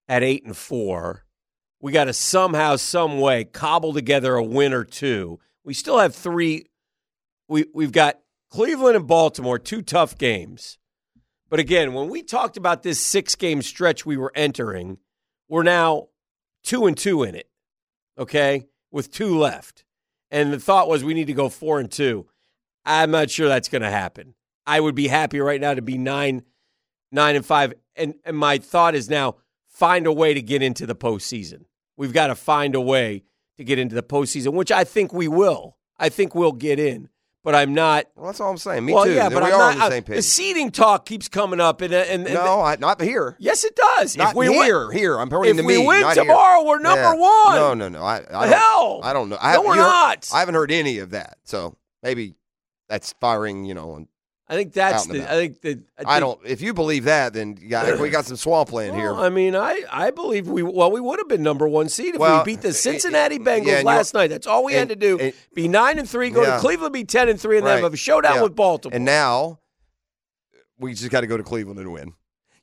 [0.08, 1.26] at eight and four,
[1.82, 5.40] we got to somehow, some way cobble together a win or two.
[5.64, 6.68] We still have three.
[7.48, 8.20] We we've got
[8.50, 10.78] Cleveland and Baltimore, two tough games.
[11.50, 15.00] But again, when we talked about this six game stretch we were entering,
[15.50, 16.08] we're now
[16.64, 17.50] two and two in it.
[18.18, 19.84] Okay, with two left,
[20.30, 22.28] and the thought was we need to go four and two.
[22.86, 24.34] I'm not sure that's going to happen.
[24.66, 26.44] I would be happy right now to be nine,
[27.12, 27.74] nine and five.
[27.96, 29.36] And, and my thought is now
[29.68, 31.66] find a way to get into the postseason.
[31.98, 33.24] We've got to find a way
[33.58, 35.78] to get into the postseason, which I think we will.
[36.00, 37.10] I think we'll get in,
[37.44, 38.06] but I'm not.
[38.16, 38.86] Well, that's all I'm saying.
[38.86, 39.14] Me well, too.
[39.14, 39.74] yeah, Then but we I'm are not.
[39.74, 40.24] on the same page.
[40.24, 43.36] seeding talk keeps coming up, and and, and no, I, not here.
[43.40, 44.18] yes, it does.
[44.18, 44.92] Not if we win- here.
[44.92, 46.24] here, I'm pointing if to we win not here.
[46.24, 47.14] tomorrow, we're number Yeah.
[47.14, 47.56] one.
[47.56, 48.02] No, no, no.
[48.04, 49.02] I, I The don't, hell?
[49.04, 49.38] I don't know.
[49.40, 50.28] I No, we're not.
[50.34, 51.38] I haven't heard any of that.
[51.44, 52.34] So maybe
[52.92, 53.64] that's firing.
[53.66, 54.06] You know,
[54.48, 55.24] I think that's the.
[55.24, 55.70] I think that.
[55.98, 56.39] I, think, I don't.
[56.46, 59.14] If you believe that, then got, we got some swampland here.
[59.14, 62.16] Well, I mean, I, I believe we well we would have been number one seed
[62.16, 64.28] if Well, we beat the eh, Cincinnati eh, Bengals yeah, last night.
[64.30, 65.18] That's all we had to do.
[65.18, 66.56] and- be nine and three, go Yeah.
[66.56, 68.44] to Cleveland, be ten and three, and then have a showdown Yeah.
[68.44, 68.94] with Baltimore.
[68.96, 69.60] And now
[70.78, 72.14] we just got to go to Cleveland and win.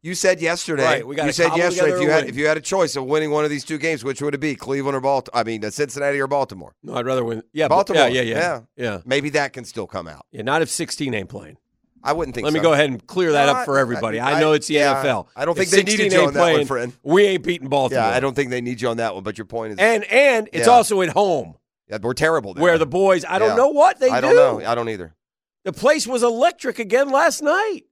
[0.01, 0.84] You said yesterday.
[0.84, 2.28] Right, we gotta you said yesterday if you had win.
[2.30, 4.38] if you had a choice of winning one of these two games, which would it
[4.38, 4.55] be?
[4.55, 5.40] Cleveland or Baltimore?
[5.40, 6.74] I mean, uh, Cincinnati or Baltimore?
[6.84, 7.42] no, I'd rather win.
[7.53, 8.09] Yeah, Baltimore.
[8.09, 8.99] Yeah, yeah, yeah, yeah.
[9.05, 10.24] Maybe that can still come out.
[10.30, 11.57] Yeah, not if sixteen ain't playing.
[12.05, 12.44] I wouldn't think.
[12.44, 14.20] Let me go ahead and clear that No, up for everybody.
[14.20, 15.26] I- I, know it's the yeah, NFL.
[15.34, 16.92] I don't If think they 16 needed you on that one, playing, friend.
[17.03, 18.05] We ain't beating Baltimore.
[18.05, 19.24] Yeah, I don't think they need you on that one.
[19.24, 20.72] But your point is, And and it's Yeah.
[20.74, 21.57] also at home
[21.90, 22.55] yeah, we're terrible.
[22.55, 22.62] There.
[22.62, 23.24] where the boys.
[23.28, 23.57] I don't Yeah.
[23.57, 24.28] know what they I do.
[24.28, 24.66] don't know.
[24.70, 25.16] I don't either.
[25.64, 27.82] The place was electric again last night.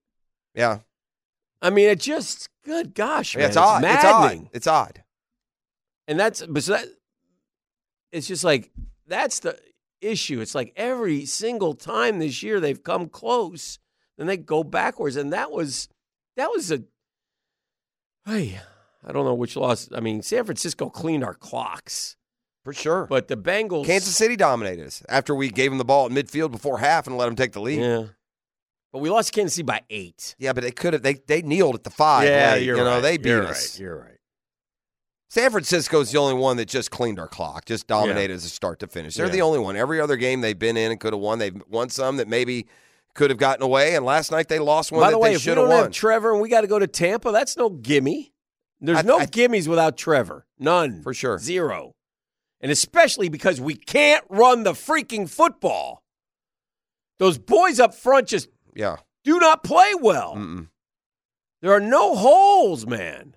[0.54, 0.78] Yeah,
[1.62, 3.84] I mean, it just good gosh, yeah man, it's odd.
[3.84, 4.48] It's odd.
[4.52, 5.02] It's odd.
[6.08, 6.86] And that's but so that
[8.12, 8.70] it's just like
[9.06, 9.58] that's the
[10.00, 10.40] issue.
[10.40, 13.78] It's like every single time this year they've come close,
[14.18, 15.88] then they go backwards, and that was
[16.36, 16.82] that was a.
[18.24, 18.60] Hey,
[19.04, 19.88] I don't know which loss.
[19.94, 22.16] I mean, San Francisco cleaned our clocks,
[22.64, 23.06] For sure.
[23.06, 26.50] but the Bengals, Kansas City dominated us after we gave them the ball at midfield
[26.50, 27.80] before half and let them take the lead.
[27.80, 28.04] yeah.
[28.96, 30.34] But we lost Kansas City by eight.
[30.38, 31.02] Yeah, but they could have.
[31.02, 32.26] They they kneeled at the five.
[32.26, 33.00] yeah, late, you're you know right.
[33.02, 33.74] they beat you're us.
[33.74, 33.80] Right.
[33.84, 34.16] You're right.
[35.28, 38.78] San Francisco's the only one that just cleaned our clock, just dominated as a start
[38.78, 39.16] to finish.
[39.16, 39.32] They're Yeah.
[39.32, 39.76] the only one.
[39.76, 41.38] Every other game they've been in and could have won.
[41.38, 42.68] They've won some that maybe
[43.12, 45.34] could have gotten away, and last night they lost one By that the way, they
[45.34, 45.82] if we don't won.
[45.82, 48.32] have Trevor and we got to go to Tampa, that's no gimme.
[48.80, 50.46] There's I- no I- gimmies without Trevor.
[50.58, 51.02] None.
[51.02, 51.38] For sure.
[51.38, 51.92] Zero.
[52.62, 56.02] And especially because we can't run the freaking football.
[57.18, 58.96] Those boys up front just yeah.
[59.24, 60.34] do not play well.
[60.36, 60.68] Mm-mm.
[61.62, 63.34] There are no holes, man.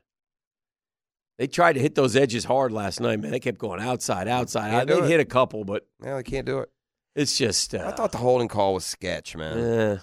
[1.37, 3.31] They tried to hit those edges hard last night, man.
[3.31, 4.87] They kept going outside, outside.
[4.87, 6.69] Do They hit a couple, but Yeah, they can't do it.
[7.15, 7.73] it's just.
[7.73, 9.57] Uh, I thought the holding call was sketch, man.
[9.57, 9.97] eh.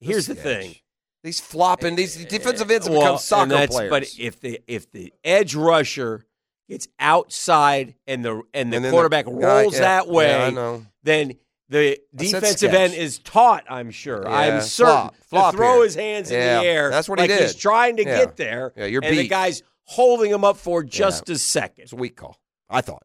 [0.00, 0.74] Here's the thing.
[1.22, 3.90] These flopping, these defensive ends have Well, become soccer players.
[3.90, 6.24] But if the if the edge rusher
[6.68, 10.60] gets outside and the and the And the quarterback guy- rolls yeah, that way, yeah,
[10.60, 11.32] I then
[11.68, 13.64] the defensive end is taught.
[13.68, 14.22] I'm sure.
[14.24, 15.84] Yeah, I'm certain flop, flop to throw here.
[15.84, 16.90] his hands Yeah, in the air.
[16.90, 18.18] that's what he like He's trying to Yeah.
[18.18, 18.72] get there.
[18.76, 21.84] Yeah, you're and the guy's holding him up for just a second.
[21.84, 22.38] It's a weak call,
[22.70, 23.02] I thought.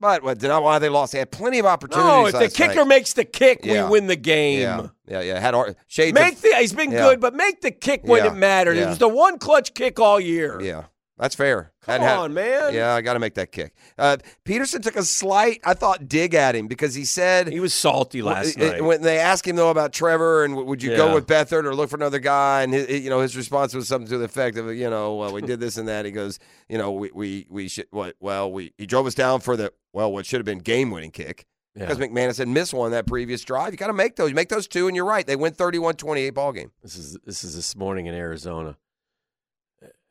[0.00, 1.12] But what, did not why they lost?
[1.12, 2.32] They had plenty of opportunities.
[2.34, 2.88] No, if the kicker night.
[2.88, 3.84] makes the kick, Yeah.
[3.84, 4.58] we win the game.
[4.60, 6.12] yeah, yeah, yeah, had our shades.
[6.14, 7.02] Make of, the he's been Yeah.
[7.10, 8.76] good, but make the kick when it mattered.
[8.78, 10.60] It was the one clutch kick all year.
[10.60, 10.84] yeah,
[11.22, 11.72] that's fair.
[11.82, 12.74] Come had- on, man.
[12.74, 13.74] Yeah, I got to make that kick.
[13.96, 17.72] Uh, Pederson took a slight, I thought, dig at him because he said he was
[17.72, 18.84] salty last Well, night.
[18.84, 21.74] When they asked him though about Trevor and w- would you go with Beathard or
[21.74, 24.56] look for another guy, and his, you know his response was something to the effect
[24.58, 26.04] of you know well, we did this and that.
[26.04, 28.16] He goes, you know, we we we should what?
[28.20, 31.12] Well, we he drove us down for the well, what should have been game winning
[31.12, 31.46] kick.
[31.74, 31.86] Yeah.
[31.86, 33.72] Because McManus had missed one that previous drive.
[33.72, 34.28] You got to make those.
[34.28, 35.26] You make those two, and you're right.
[35.26, 36.70] They win 31-28 ball game.
[36.82, 38.76] This is this is this morning in Arizona.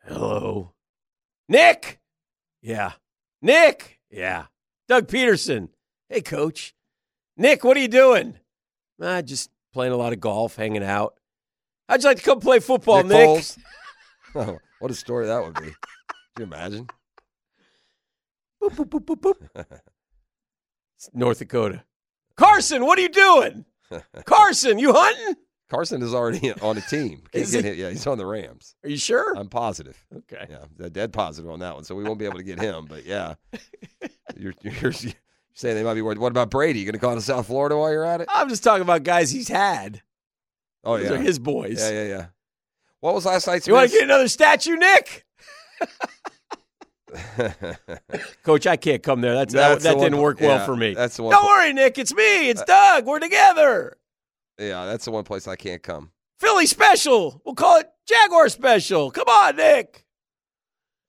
[0.07, 0.73] Hello,
[1.51, 1.99] Nick.
[2.61, 2.93] Yeah,
[3.41, 3.99] Nick.
[4.09, 4.45] Yeah,
[4.87, 5.67] Doug Pederson.
[6.07, 6.73] Hey, coach.
[7.35, 8.37] Nick, what are you doing?
[9.01, 11.15] Ah, just playing a lot of golf, hanging out.
[11.89, 13.27] How'd you like to come play football, Nick?
[13.27, 13.57] Foles.
[14.33, 15.59] Oh, what a story that would be.
[15.65, 15.73] Can
[16.39, 16.87] you imagine?
[18.63, 19.79] Boop, boop, boop, boop, boop.
[21.13, 21.83] North Dakota.
[22.37, 23.65] Carson, what are you doing?
[24.25, 25.35] Carson, you hunting?
[25.71, 27.21] Carson is already on a team.
[27.31, 27.71] Can't Is get he?
[27.71, 27.79] him.
[27.79, 28.75] Yeah, he's on the Rams.
[28.83, 29.33] Are you sure?
[29.37, 30.05] I'm positive.
[30.13, 30.45] Okay.
[30.49, 32.87] Yeah, dead positive on that one, so we won't be able to get him.
[32.89, 33.35] But yeah,
[34.35, 34.91] you're, you're, you're
[35.53, 36.17] saying they might be worried.
[36.17, 36.79] What about Brady?
[36.79, 38.27] You going to call to South Florida while you're at it?
[38.29, 40.01] I'm just talking about guys he's had.
[40.83, 41.79] Oh Those yeah, are his boys.
[41.79, 42.25] Yeah, yeah, yeah.
[42.99, 43.65] What was last night's?
[43.65, 45.25] You want to get another statue, Nick?
[48.43, 49.35] Coach, I can't come there.
[49.35, 50.93] That's, that, That's that the one- didn't work yeah, well for me.
[50.93, 51.97] that's the one Don't worry, Nick.
[51.97, 52.49] It's me.
[52.49, 53.05] It's uh, Doug.
[53.05, 53.97] We're together.
[54.61, 56.11] Yeah, that's the one place I can't come.
[56.39, 57.41] Philly special.
[57.45, 59.11] We'll call it Jaguar special.
[59.11, 60.05] Come on, Nick.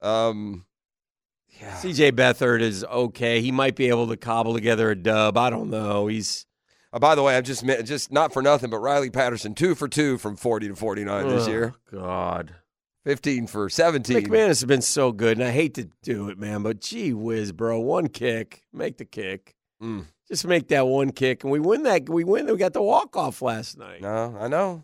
[0.00, 0.64] Um,
[1.60, 1.74] yeah.
[1.76, 3.40] CJ Beathard is okay.
[3.40, 5.36] He might be able to cobble together a dub.
[5.38, 6.06] I don't know.
[6.08, 6.46] He's
[6.94, 9.74] Oh, by the way, I've just met, just not for nothing, but Riley Patterson two
[9.74, 11.74] for two from forty to forty nine this Oh, year.
[11.90, 12.54] God.
[13.04, 14.18] Fifteen for seventeen.
[14.18, 17.50] McManus has been so good, and I hate to do it, man, but gee whiz,
[17.52, 17.80] bro.
[17.80, 18.64] One kick.
[18.74, 19.54] Make the kick.
[19.82, 20.04] Mm.
[20.32, 22.08] Just make that one kick, and we win that.
[22.08, 22.46] We win.
[22.46, 24.00] We got the walk off last night.
[24.00, 24.82] No, I know.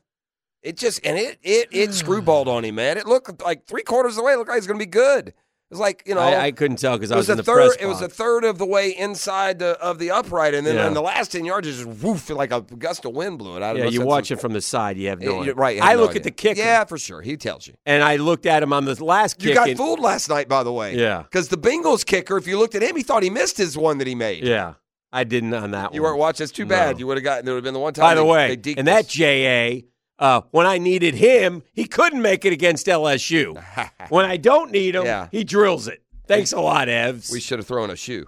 [0.63, 2.99] It just and it it it screwballed on him, man.
[2.99, 4.35] It looked like three quarters of the way.
[4.35, 5.29] It looked like it was going to be good.
[5.29, 5.35] It
[5.71, 6.21] was like you know.
[6.21, 7.71] I, I couldn't tell because I was, was, in the third.
[7.71, 10.75] press It was a third of the way inside the, of the upright, and then
[10.75, 10.87] Yeah.
[10.87, 13.63] in the last ten yards, it just woof like a gust of wind blew it
[13.63, 13.79] out.
[13.79, 14.99] Yeah, you watch some- it from the side.
[14.99, 15.79] You have no right.
[15.79, 16.21] have I no look idea.
[16.21, 16.61] at the kicker.
[16.61, 17.23] Yeah, for sure.
[17.23, 17.73] He tells you.
[17.87, 19.49] And I looked at him on the last kick.
[19.49, 20.95] You got and- fooled last night, by the way.
[20.95, 21.23] Yeah.
[21.23, 23.97] Because the Bengals kicker, if you looked at him, he thought he missed his one
[23.97, 24.45] that he made.
[24.45, 24.75] Yeah.
[25.13, 25.95] I didn't on that one.
[25.95, 26.11] You one.
[26.11, 26.45] weren't watching.
[26.45, 26.69] It's too No.
[26.71, 26.99] bad.
[27.01, 27.49] You would have gotten.
[27.49, 28.03] It would have been the one time.
[28.03, 29.09] By the they- way, they and that.
[29.09, 29.85] JA,
[30.19, 33.57] uh, when I needed him, he couldn't make it against LSU.
[34.11, 35.29] when I don't need him, Yeah.
[35.33, 36.03] he drills it.
[36.27, 37.33] Thanks a lot, Evs.
[37.33, 38.27] we should have thrown a shoe.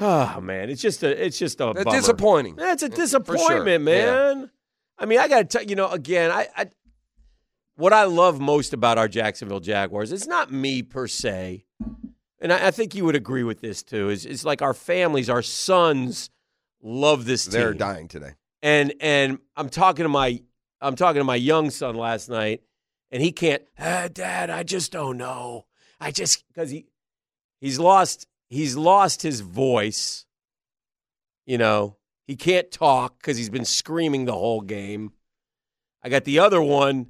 [0.00, 1.84] Oh man, it's just a it's just a bummer.
[1.84, 2.56] disappointing.
[2.56, 3.78] That's a disappointment, sure.
[3.78, 4.50] man.
[4.98, 6.66] I mean, I got to tell you know again, I, I
[7.76, 11.64] what I love most about our Jacksonville Jaguars, it's not me per se,
[12.44, 14.10] and I, I think you would agree with this too.
[14.10, 16.30] Is is like our families, our sons
[16.82, 17.52] love this team.
[17.52, 18.34] They're dying today.
[18.62, 20.40] and and I'm talking to my
[20.80, 22.62] I'm talking to my young son last night,
[23.10, 23.62] and he can't.
[23.78, 25.64] Ah, Dad, I just don't know.
[25.98, 26.86] I just because he
[27.60, 30.26] he's lost he's lost his voice.
[31.46, 35.12] You know, he can't talk because he's been screaming the whole game.
[36.02, 37.06] I got the other one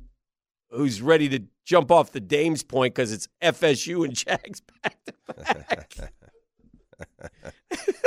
[0.70, 5.14] who's ready to jump off the Dames point because it's FSU and Jags back to
[5.34, 5.94] back.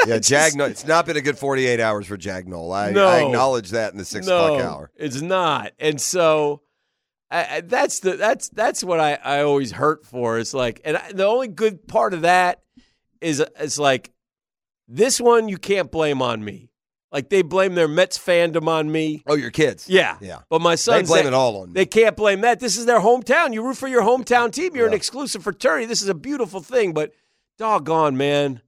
[0.08, 0.53] Yeah, Jag.
[0.58, 3.08] It's not been a good 48 hours for Jag I, No.
[3.08, 4.91] I acknowledge that in the six no, o'clock hour.
[4.95, 6.62] It's not, and so
[7.30, 10.39] I, I- that's the that's that's what I, I always hurt for.
[10.39, 12.62] It's like, and I, the only good part of that
[13.20, 14.12] is it's like
[14.88, 16.70] this one you can't blame on me.
[17.12, 19.24] Like they blame their Mets fandom on me.
[19.28, 19.88] Oh, your kids.
[19.89, 20.39] Yeah, Yeah.
[20.49, 21.74] But my They son blame it all on me.
[21.74, 22.60] They can't blame that.
[22.60, 23.53] This is their hometown.
[23.53, 24.76] You root for your hometown team.
[24.76, 25.86] You're an exclusive fraternity.
[25.86, 26.91] This is a beautiful thing.
[26.93, 27.14] But
[27.58, 28.62] doggone, man,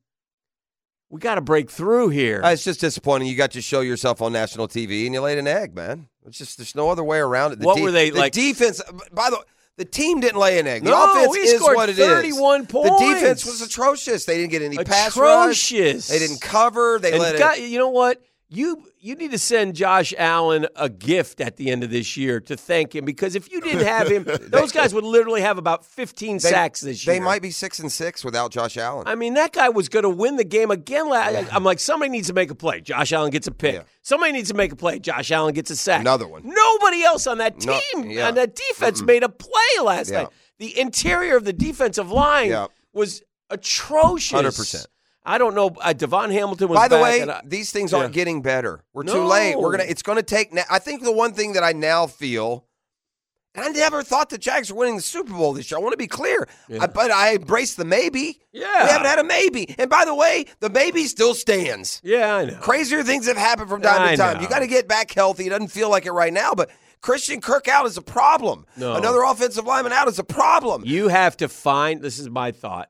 [1.09, 2.41] we got to break through here.
[2.43, 3.27] Uh, it's just disappointing.
[3.27, 6.07] You got to show yourself on national TV and you laid an egg, man.
[6.25, 7.59] It's just there's no other way around it.
[7.59, 8.81] The What were they, the like- defense?
[9.11, 9.43] By the way,
[9.77, 10.83] the team didn't lay an egg.
[10.83, 12.05] The No, offense is what it is.
[12.05, 14.25] 31 The defense was atrocious.
[14.25, 15.71] They didn't get any pass rush.
[15.71, 16.07] Atrocious.
[16.09, 16.99] They didn't cover.
[16.99, 17.69] They And let God, it.
[17.69, 18.21] you know what?
[18.51, 22.39] You you need to send Josh Allen a gift at the end of this year
[22.41, 25.85] to thank him because if you didn't have him, those guys would literally have about
[25.85, 27.13] 15 They, sacks this year.
[27.13, 29.07] they might be six and six without Josh Allen.
[29.07, 31.11] I mean, that guy was going to win the game again.
[31.11, 32.81] I'm like, somebody needs to make a play.
[32.81, 33.75] Josh Allen gets a pick.
[33.75, 33.83] Yeah.
[34.01, 34.97] Somebody needs to make a play.
[34.97, 36.01] Josh Allen gets a sack.
[36.01, 36.41] Another one.
[36.43, 38.29] Nobody else on that No, team, yeah.
[38.29, 40.27] on that defense, made a play last night.
[40.57, 43.21] The interior of the defensive line was
[43.51, 44.41] atrocious.
[44.41, 44.87] 100%.
[45.29, 45.67] I don't know.
[45.67, 46.77] Uh, DaVon Hamilton was.
[46.77, 47.99] By the way, I- these things Yeah.
[47.99, 48.83] aren't getting better.
[48.93, 49.57] We're too late.
[49.57, 49.83] We're gonna.
[49.87, 50.51] It's gonna take.
[50.53, 52.65] na- I think the one thing that I now feel,
[53.53, 55.77] and I never thought the Jags were winning the Super Bowl this year.
[55.77, 56.83] I want to be clear, Yeah.
[56.83, 58.39] I, but I embrace the maybe.
[58.51, 58.85] Yeah.
[58.85, 59.75] we haven't had a maybe.
[59.77, 62.01] And by the way, the maybe still stands.
[62.03, 62.55] Yeah, I know.
[62.59, 64.35] Crazier things have happened from time I to time.
[64.37, 64.41] know.
[64.41, 65.45] You got to get back healthy.
[65.45, 66.69] It doesn't feel like it right now, but
[67.01, 68.65] Christian Kirk out is a problem.
[68.75, 68.95] No.
[68.95, 70.83] Another offensive lineman out is a problem.
[70.85, 72.01] You have to find.
[72.01, 72.89] This is my thought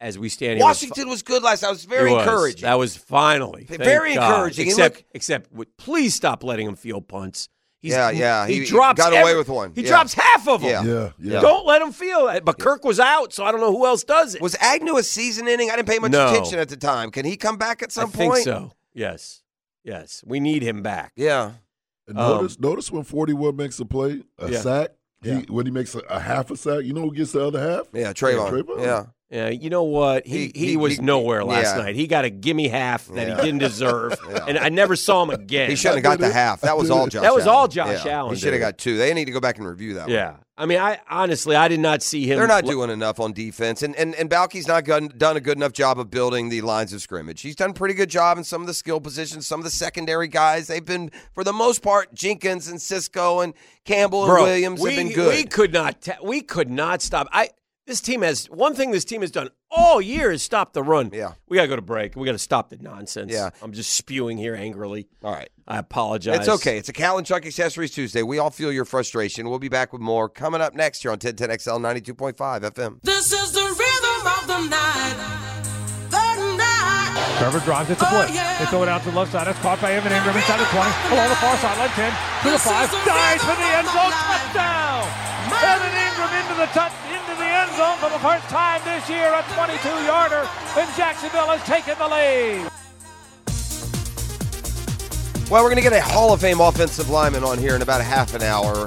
[0.00, 0.64] as we stand here.
[0.64, 1.62] Washington was good last.
[1.62, 1.68] night.
[1.68, 2.22] I was very It was.
[2.26, 2.62] encouraging.
[2.62, 4.30] That was finally Very God.
[4.30, 4.66] encouraging.
[4.68, 7.48] Except, look- except, w- please stop letting him field punts.
[7.82, 8.98] He's, Yeah, yeah, He, he- he drops.
[8.98, 9.72] got away every- with one.
[9.74, 9.88] He Yeah.
[9.88, 10.86] drops half of them.
[10.86, 10.94] Yeah.
[10.94, 11.40] Yeah, yeah.
[11.40, 12.44] Don't let him feel it.
[12.44, 14.42] But Kirk was out, so I don't know who else does it.
[14.42, 15.70] Was Agnew a season inning?
[15.70, 16.28] I didn't pay much No.
[16.30, 17.10] attention at the time.
[17.10, 18.44] Can he come back at some I think point?
[18.44, 18.72] so.
[18.92, 19.42] Yes,
[19.84, 20.22] yes.
[20.26, 21.12] We need him back.
[21.16, 21.52] Yeah.
[22.06, 24.60] And Um, notice, notice when 41 makes a play, a Yeah.
[24.60, 24.90] sack,
[25.22, 25.40] he, Yeah.
[25.48, 27.86] when he makes a, a half a sack, you know who gets the other half?
[27.94, 28.50] Yeah, Travon.
[28.50, 28.80] Travon.
[28.82, 29.04] Yeah.
[29.30, 30.26] Yeah, you know what?
[30.26, 31.82] He He- he, he- was he- nowhere last yeah.
[31.84, 31.94] night.
[31.94, 33.36] He got a gimme half that Yeah.
[33.36, 34.44] he didn't deserve, Yeah.
[34.48, 35.70] and I never saw him again.
[35.70, 36.62] He shouldn't have got the half.
[36.62, 38.18] That was all Josh That was all Josh Yeah.
[38.18, 38.96] Allen, He should have got two.
[38.98, 40.10] They need to go back and review that one.
[40.10, 42.38] Yeah, I mean, I honestly, I did not see him.
[42.38, 45.40] They're not fl- doing enough on defense, and and and Baalke's not done, done a
[45.40, 47.40] good enough job of building the lines of scrimmage.
[47.40, 49.46] He's done a pretty good job in some of the skill positions.
[49.46, 53.54] Some of the secondary guys, they've been for the most part Jenkins and Cisco and
[53.84, 55.34] Campbell and Bro, Williams we, have been good.
[55.36, 56.02] We could not.
[56.02, 57.28] ta- we could not stop.
[57.30, 57.50] I.
[57.90, 58.92] This team has one thing.
[58.92, 61.10] This team has done all year is stop the run.
[61.12, 61.32] Yeah.
[61.48, 62.14] we got to go to break.
[62.14, 63.32] We got to stop the nonsense.
[63.32, 63.50] Yeah.
[63.60, 65.08] I'm just spewing here angrily.
[65.24, 65.48] all right.
[65.66, 66.38] I apologize.
[66.38, 66.78] It's okay.
[66.78, 68.22] It's a Catlin Truck Accessories Tuesday.
[68.22, 69.50] We all feel your frustration.
[69.50, 73.02] We'll be back with more coming up next here on 1010XL 92.5 FM.
[73.02, 75.16] This is the rhythm of the night.
[76.14, 77.38] The night.
[77.40, 78.56] Trevor drives it to Oh, yeah.
[78.60, 79.48] They throw it out to the left side.
[79.48, 80.78] It's caught by Evan Engram inside the 20.
[81.10, 82.12] Along the far sideline, 10
[82.46, 82.86] to the 5.
[82.86, 84.14] is Dives for the end zone.
[84.14, 85.26] Touchdown!
[85.50, 87.09] Evan Engram into the touch, into
[87.40, 89.26] the end zone for the first time this year.
[89.32, 90.46] A 22-yarder,
[90.78, 92.68] and Jacksonville has taken the lead.
[95.50, 98.00] Well, we're going to get a Hall of Fame offensive lineman on here in about
[98.00, 98.86] a half an hour.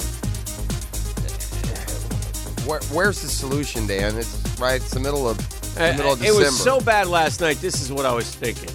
[2.65, 4.17] Where, where's the solution, Dan?
[4.17, 4.75] It's right.
[4.81, 5.37] It's the middle of
[5.75, 7.57] the Uh, middle of it was so bad last night.
[7.57, 8.69] This is what I was thinking.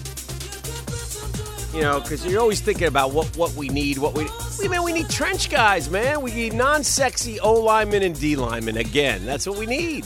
[1.73, 4.27] You know, because you're always thinking about what, what we need, what we
[4.59, 6.21] we man, we need trench guys, man.
[6.21, 9.23] We need non-sexy O linemen and D linemen again.
[9.25, 10.05] That's what we need.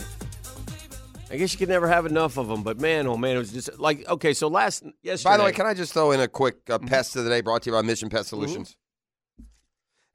[1.30, 3.52] I guess you could never have enough of them, but man, oh man, it was
[3.52, 4.34] just like okay.
[4.34, 5.30] So last yesterday.
[5.30, 6.84] By the way, can I just throw in a quick Mm-hmm.
[6.84, 8.76] uh, pest of the day brought to you by Mission Pest Solutions?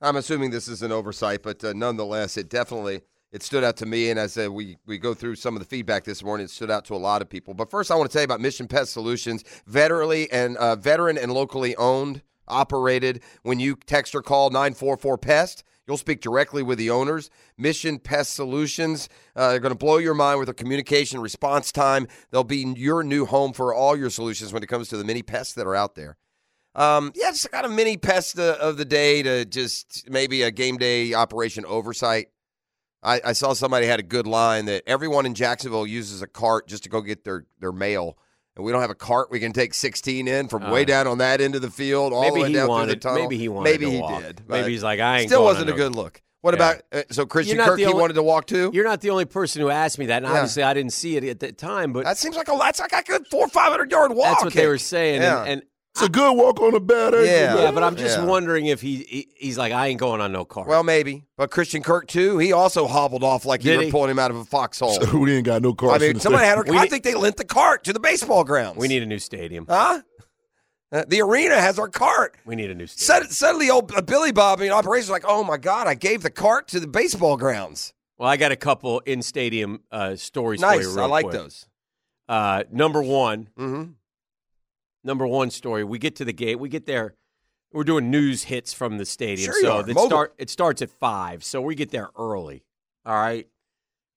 [0.02, 3.02] I'm assuming this is an oversight, but uh, nonetheless, it definitely
[3.32, 4.10] it stood out to me.
[4.10, 6.72] And as uh, we we go through some of the feedback this morning, it stood
[6.72, 7.54] out to a lot of people.
[7.54, 11.18] But first, I want to tell you about Mission Pest Solutions, veteranly and uh, veteran
[11.18, 13.22] and locally owned, operated.
[13.44, 15.64] When you text or call nine four four pest.
[15.88, 17.32] You'll speak directly with the owners.
[17.58, 19.10] Mission Pest Solutions.
[19.36, 22.08] Uh, they're going to blow your mind with their communication response time.
[22.30, 25.24] They'll be your new home for all your solutions when it comes to the many
[25.24, 26.18] pests that are out there.
[26.76, 30.52] Um, yeah, just kind of mini pest uh, of the day to just maybe a
[30.52, 32.28] game day operation oversight.
[33.02, 36.68] I, I saw somebody had a good line that everyone in Jacksonville uses a cart
[36.68, 38.18] just to go get their, their mail.
[38.56, 41.08] And we don't have a cart we can take 16 in from Uh, way down
[41.08, 43.00] on that end of the field all the maybe way he down wanted, through the
[43.00, 43.22] tunnel.
[43.24, 43.70] maybe he wanted.
[43.72, 44.22] Maybe he walk.
[44.22, 44.42] did.
[44.50, 45.30] Maybe he's like, I ain't.
[45.30, 46.22] Still wasn't a good look.
[46.42, 46.72] What Yeah.
[46.72, 47.78] about uh, so Christian Kirk?
[47.78, 48.72] the He wanted to walk too.
[48.74, 50.32] You're not the only person who asked me that, and Yeah.
[50.40, 51.92] obviously I didn't see it at that time.
[51.94, 54.26] But That seems like a that's like a good four or five hundred yard walk.
[54.26, 55.22] that's what they were saying.
[55.22, 55.42] Yeah.
[55.42, 55.62] And, and
[56.00, 57.26] It's a good walk on a bad ankle.
[57.26, 57.54] Yeah.
[57.56, 57.64] man.
[57.64, 58.26] yeah, but I'm just Yeah.
[58.26, 60.66] wondering if he, he he's like, I ain't going on no car.
[60.66, 61.26] Well, maybe.
[61.38, 62.38] But Christian Kirk too.
[62.38, 63.92] He also hobbled off like you Did were he?
[63.92, 64.94] pulling him out of a foxhole.
[65.02, 66.02] So we ain't got no cars.
[66.02, 66.60] I mean, somebody had.
[66.60, 66.78] stadium.
[66.78, 68.78] I think they lent the cart to the baseball grounds.
[68.78, 69.66] we need a new stadium.
[69.70, 70.02] huh?
[70.92, 72.36] Uh, the arena has our cart.
[72.46, 73.28] We need a new stadium.
[73.28, 76.32] Sud- Suddenly, old uh, Billy Bob in operations like, oh my god, I gave the
[76.32, 77.94] cart to the baseball grounds.
[78.18, 80.96] Well, I got a couple in stadium uh, stories for Nice, you.
[80.96, 81.34] real I like quick.
[81.38, 81.68] those.
[82.28, 83.92] Uh, number one, Mm-hmm.
[85.04, 85.84] Number one story.
[85.84, 86.60] We get to the gate.
[86.60, 87.16] We get there.
[87.72, 89.82] We're doing news hits from the stadium, Sure you so are.
[89.82, 90.08] it Mobile.
[90.08, 91.44] start it starts at five.
[91.44, 92.64] So we get there early.
[93.06, 93.48] All right,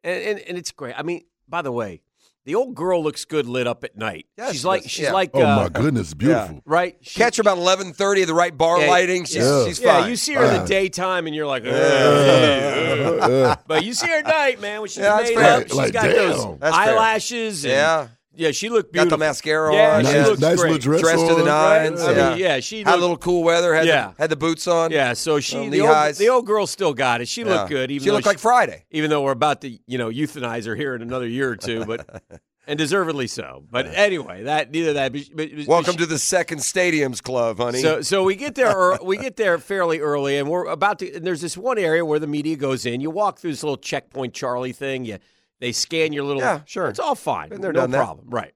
[0.02, 0.94] and and, and it's great.
[0.98, 2.00] I mean, by the way,
[2.46, 4.24] the old girl looks good lit up at night.
[4.38, 5.12] Yeah, she's like she's Yeah.
[5.12, 6.62] like Oh uh, my goodness, beautiful.
[6.64, 6.96] right.
[7.02, 9.24] She- Catch her about eleven thirty the right bar Yeah, lighting.
[9.26, 9.66] She's, yeah.
[9.66, 10.08] she's yeah, fine.
[10.10, 14.06] you see her in the daytime, and you're like, Uh, "Ugh." uh, but you see
[14.08, 15.52] her at night, man, when she's Yeah, that's made fair.
[15.60, 15.62] up.
[15.68, 16.14] She's Like, got damn.
[16.14, 16.88] those That's fair.
[16.94, 17.64] eyelashes.
[17.64, 19.18] And, yeah, yeah, she looked got beautiful.
[19.18, 20.04] the mascara Yeah, on.
[20.06, 20.80] she nice, looks nice great.
[20.80, 22.00] dress Dressed to the nines.
[22.00, 22.30] I yeah.
[22.30, 23.74] mean, yeah, she had a little cool weather.
[23.74, 24.12] Had Yeah.
[24.16, 24.90] the, had the boots on.
[24.90, 27.28] Yeah, so she um, the old, the old girl still got it.
[27.28, 27.48] She Yeah.
[27.48, 27.90] looked good.
[27.90, 28.84] Even she though looked like Friday.
[28.90, 31.84] even though we're about to you know euthanize her here in another year or two,
[31.84, 32.22] but
[32.66, 33.64] and deservedly so.
[33.70, 35.12] But anyway, that neither that.
[35.12, 37.80] But, but, but Welcome she- to the Second Stadiums Club, honey.
[37.82, 41.12] So so we get there ear- we get there fairly early, and we're about to.
[41.14, 43.00] And there's this one area where the media goes in.
[43.00, 45.04] You walk through this little checkpoint Charlie thing.
[45.04, 45.18] You
[45.62, 46.42] They scan your little.
[46.42, 46.88] Yeah, sure.
[46.88, 47.48] It's all fine.
[47.50, 47.98] Been there, no done that.
[47.98, 48.26] problem.
[48.30, 48.52] Right.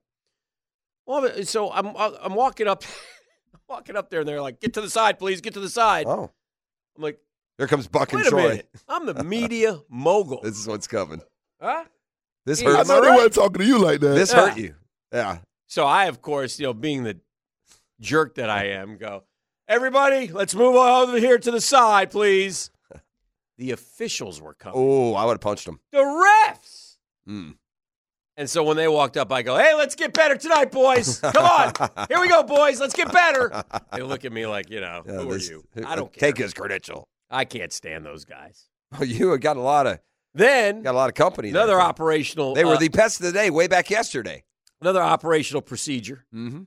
[1.05, 2.83] Well, so I'm I'm walking up,
[3.69, 5.39] walking up there, and they're like, "Get to the side, please.
[5.39, 6.29] Get to the side." Oh,
[6.97, 7.17] I'm like,
[7.57, 8.41] here comes Buck and "Wait a Troy.
[8.49, 8.69] minute.
[8.89, 11.21] I'm the media mogul." This is what's coming.
[11.61, 11.85] Huh?
[12.45, 12.89] This Yeah, I hurts.
[12.89, 14.13] know they wasn't talking to you like that.
[14.15, 14.49] This Yeah.
[14.49, 14.75] hurt you.
[15.13, 15.37] Yeah.
[15.67, 17.17] So I, of course, you know, being the
[18.01, 19.23] jerk that I am, go,
[19.69, 22.69] everybody, let's move over here to the side, please.
[23.57, 24.75] The officials were coming.
[24.77, 25.79] Oh, I would have punched them.
[25.91, 26.76] The refs.
[27.27, 27.55] Mm.
[28.37, 31.19] And so when they walked up, I go, hey, let's get better tonight, boys.
[31.19, 31.73] Come on.
[32.07, 32.79] Here we go, boys.
[32.79, 33.63] Let's get better.
[33.91, 35.63] They look at me like, you know, Yeah, who this- are you?
[35.85, 36.29] I don't care.
[36.29, 37.07] Take his credential.
[37.31, 38.65] I can't stand those guys.
[38.97, 39.99] Oh, you got a lot of
[40.35, 41.49] Then got a lot of company.
[41.49, 41.81] another Phil.
[41.81, 42.53] operational.
[42.53, 44.43] They were uh, the pest of the day way back yesterday.
[44.81, 46.25] another operational procedure.
[46.33, 46.61] Mm-hmm.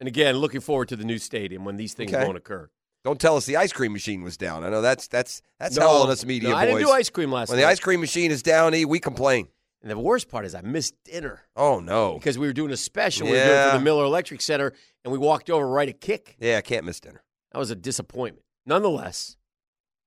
[0.00, 2.24] And again, looking forward to the new stadium when these things Okay.
[2.24, 2.70] won't occur.
[3.04, 4.64] Don't tell us the ice cream machine was down.
[4.64, 6.62] I know that's that's that's No, hell on us media no, boys.
[6.62, 7.62] I didn't do ice cream last when night.
[7.64, 9.48] the ice cream machine is down, E, we complain.
[9.82, 12.14] And the worst part is I missed dinner Oh no.
[12.14, 13.26] because we were doing a special.
[13.26, 14.74] We were doing for the Miller Electric Center,
[15.04, 16.36] and we walked over right a kick.
[16.38, 17.22] Yeah, I can't miss dinner.
[17.52, 18.44] That was a disappointment.
[18.66, 19.36] Nonetheless,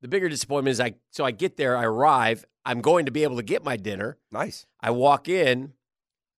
[0.02, 3.24] the bigger disappointment is I so I get there, I arrive, I'm going to be
[3.24, 4.18] able to get my dinner.
[4.32, 4.66] Nice.
[4.80, 5.74] I walk in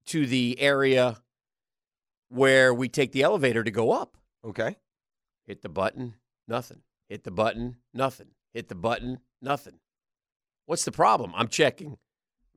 [0.07, 1.17] to the area
[2.29, 4.17] where we take the elevator to go up.
[4.45, 4.77] Okay.
[5.45, 6.15] Hit the button,
[6.47, 6.81] nothing.
[7.09, 8.27] Hit the button, nothing.
[8.53, 9.79] Hit the button, nothing.
[10.65, 11.33] What's the problem?
[11.35, 11.97] I'm checking.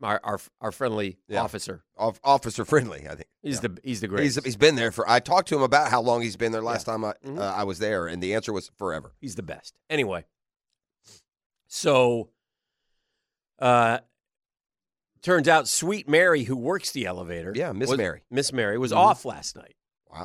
[0.03, 1.43] Our our, our friendly Yeah.
[1.43, 1.83] officer.
[1.97, 3.29] Off, officer friendly, I think.
[3.43, 3.69] He's Yeah.
[3.69, 5.09] the he's the He's, he's been there for.
[5.09, 6.63] I talked to him about how long he's been there.
[6.63, 6.93] Last Yeah.
[6.95, 7.39] time I Mhm.
[7.39, 9.13] uh, I was there, and the answer was forever.
[9.21, 9.75] He's the best.
[9.91, 10.25] Anyway,
[11.67, 12.31] so
[13.59, 13.99] uh,
[15.23, 18.23] turns out Sweet Mary, who works the elevator, Yeah, Miss was- Mary.
[18.31, 18.97] Miss Mary was Mhm.
[18.97, 19.75] off last night.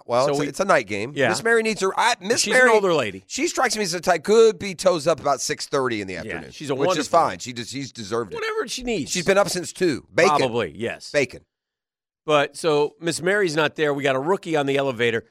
[0.06, 1.14] Well, So it's, we- a, it's a night game.
[1.16, 1.30] Yeah.
[1.30, 1.92] Miss Mary needs her.
[2.00, 3.24] I, Miss She's Mary, an older lady.
[3.28, 6.14] She strikes me as a type could be toes up about six thirty in the
[6.14, 6.52] Yeah, afternoon.
[6.52, 7.40] she's a which is fine.
[7.40, 8.36] She just she's deserved it.
[8.36, 9.12] Whatever she needs.
[9.12, 10.06] She's been up since two.
[10.14, 10.38] Bacon.
[10.38, 11.12] Probably, yes.
[11.12, 11.44] Bacon.
[12.26, 13.94] But so Miss Mary's not there.
[13.94, 15.26] We got a rookie on the elevator.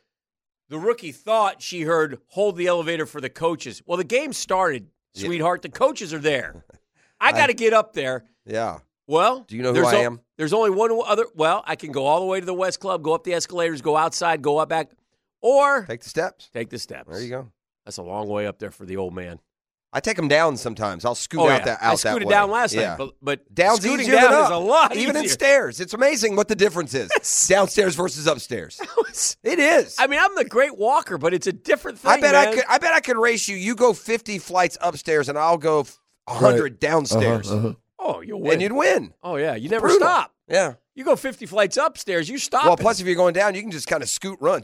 [0.69, 3.83] The rookie thought she heard hold the elevator for the coaches.
[3.87, 5.27] Well, the game started, Yeah.
[5.27, 5.63] sweetheart.
[5.63, 6.65] The coaches are there.
[7.21, 8.25] I got to get up there.
[8.45, 8.79] Yeah.
[9.13, 10.21] Well, Do you know who there's I o- am?
[10.39, 11.27] There's only one other.
[11.35, 13.83] Well, I can go all the way to the West Club, go up the escalators,
[13.83, 14.91] go outside, go up back,
[15.43, 16.49] or Take the steps.
[16.55, 17.11] take the steps.
[17.11, 17.53] There you go.
[17.85, 19.39] That's a long way up there for the old man.
[19.93, 21.05] I take them down sometimes.
[21.05, 21.65] I'll scoot oh, out yeah.
[21.67, 22.25] that I out that way.
[22.25, 22.91] down last yeah.
[22.91, 25.81] night, but, but Down's scooting easier down than is a lot Even in stairs.
[25.81, 27.11] It's amazing what the difference is.
[27.49, 28.81] Downstairs versus upstairs.
[29.45, 29.97] It is.
[29.99, 32.13] I mean, I'm the great walker, but it's a different thing.
[32.13, 32.65] I bet I could.
[32.67, 33.57] I bet I could race you.
[33.57, 35.85] You go fifty flights upstairs, and I'll go
[36.27, 36.81] hundred Right.
[36.81, 37.75] downstairs, Uh-huh, uh-huh.
[38.05, 38.53] Oh, you'll win.
[38.55, 39.15] and you'd win.
[39.23, 40.07] oh yeah, you never Brutal.
[40.09, 40.33] stop.
[40.49, 40.75] Yeah.
[40.95, 42.65] You go 50 flights upstairs, you stop.
[42.67, 44.63] Well, plus if you're going down, you can just kind of scoot, run,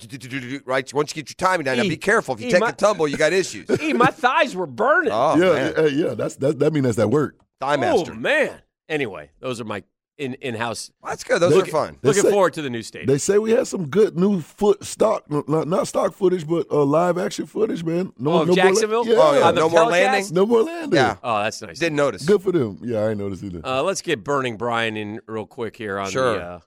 [0.67, 0.93] right?
[0.93, 2.35] Once you get your timing down, now E- be careful.
[2.35, 3.67] If you E, take my- a tumble, you got issues.
[3.81, 5.13] Hey, my thighs were burning.
[5.13, 6.15] Oh yeah, man, yeah, yeah.
[6.15, 6.59] That's that.
[6.59, 7.37] That means that's that work.
[7.61, 8.15] thigh Oh, master.
[8.15, 8.61] man.
[8.91, 9.83] Anyway, those are my
[10.19, 10.91] in in house.
[11.01, 11.41] Well, that's good.
[11.41, 11.99] Those They- are fun.
[12.03, 13.07] Looking say- forward to the new stadium.
[13.07, 16.85] They say we had some good new foot stock, not, not stock footage, but uh,
[16.85, 18.13] live action footage, man.
[18.19, 19.05] No, Oh, no Jacksonville?
[19.05, 19.51] More, la- yeah, Oh, yeah.
[19.53, 20.13] No more telecast?
[20.13, 20.35] landing?
[20.35, 20.97] no more landing.
[20.99, 21.17] Yeah.
[21.23, 21.79] Oh, that's nice.
[21.79, 22.25] Didn't notice.
[22.27, 22.79] good for them.
[22.83, 23.61] Yeah, I ain't noticed either.
[23.65, 26.35] Uh, let's get Burning Brian in real quick here on Sure.
[26.35, 26.61] the uh,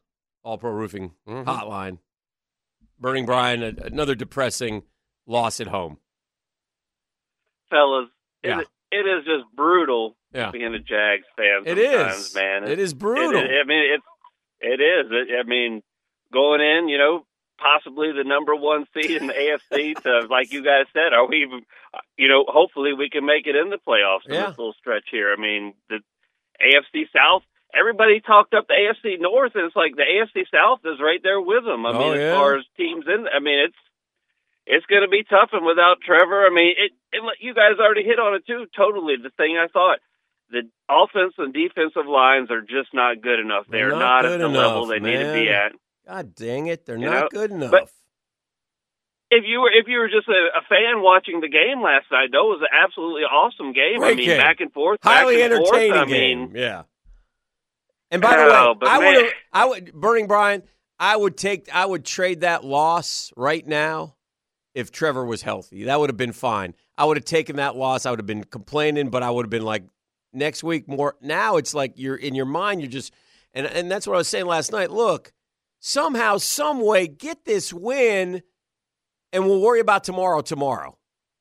[0.43, 1.43] All Pro Roofing Mhm.
[1.45, 1.99] hotline.
[2.99, 4.83] Burning Brian, a, another depressing
[5.27, 5.97] loss at home.
[7.69, 8.09] fellas.
[8.43, 8.59] Yeah.
[8.61, 10.51] It, it is just brutal Yeah.
[10.51, 11.63] being a Jags fan.
[11.65, 12.33] It is.
[12.35, 12.63] man.
[12.67, 13.41] It is brutal.
[13.41, 14.05] It, I mean, it's
[14.61, 15.11] it is.
[15.11, 15.81] It, I mean,
[16.31, 17.25] going in, you know,
[17.59, 19.33] possibly the number one seed in the
[19.73, 20.01] AFC.
[20.03, 21.61] To like you guys said, are we even?
[22.17, 24.47] You know, hopefully we can make it in the playoffs in Yeah.
[24.49, 25.33] this little stretch here.
[25.37, 25.99] I mean, the
[26.61, 27.43] AFC South.
[27.73, 31.39] Everybody talked up the AFC North, and it's like the AFC South is right there
[31.39, 31.85] with them.
[31.85, 32.31] I Oh, mean, yeah.
[32.31, 33.77] as far as teams in, I mean, it's
[34.67, 37.21] it's going to be tough, and without Trevor, I mean, it, it.
[37.39, 38.65] You guys already hit on it too.
[38.75, 39.99] Totally, the thing I thought.
[40.51, 43.65] The offense and defensive lines are just not good enough.
[43.69, 45.71] They're They're not, not at the level enough, they need to be at.
[46.05, 46.85] God dang it.
[46.85, 47.71] They're You not know, good enough.
[47.71, 47.89] but-
[49.29, 52.29] If you were if you were just a, a fan watching the game last night,
[52.33, 54.03] though, it was an absolutely awesome game.
[54.03, 54.37] I mean, game.
[54.39, 55.69] back and forth, back Highly and forth.
[55.69, 56.39] entertaining I game.
[56.39, 56.83] mean, yeah.
[58.11, 60.63] And by the way, I would I would Burning Brian,
[60.99, 64.15] I would take I would trade that loss right now
[64.75, 65.85] if Trevor was healthy.
[65.85, 66.75] That would have been fine.
[66.97, 68.05] I would have taken that loss.
[68.05, 69.83] I would have been complaining, but I would have been like
[70.33, 71.15] next week more.
[71.21, 73.13] Now it's like you're in your mind, you're just
[73.53, 74.91] and and that's what I was saying last night.
[74.91, 75.31] Look,
[75.79, 78.41] somehow, some way, get this win,
[79.33, 80.97] and we'll worry about tomorrow tomorrow.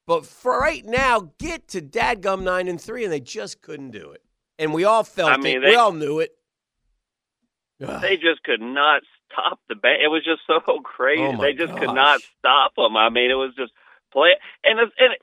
[0.06, 4.10] But for right now, get to dadgum nine and three, and they just couldn't do
[4.10, 4.22] it.
[4.58, 5.60] And we all felt I mean, it.
[5.60, 6.32] they- we all knew it.
[7.82, 8.02] Ugh.
[8.02, 10.02] they just could not stop the band.
[10.02, 11.22] It was just so crazy.
[11.22, 12.96] Oh, they just could not stop them.
[12.96, 13.72] I mean, it was just
[14.12, 14.30] play
[14.64, 15.14] and it's, and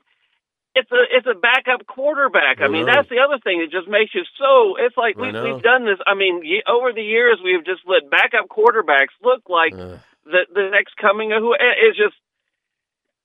[0.74, 2.60] it's a it's a backup quarterback.
[2.60, 2.92] I, I mean, know.
[2.92, 4.76] that's the other thing that just makes you so.
[4.78, 5.98] It's like we, we've done this.
[6.06, 9.98] I mean, over the years, we've just let backup quarterbacks look like Ugh.
[10.24, 11.54] the the next coming of who.
[11.58, 12.14] It's just.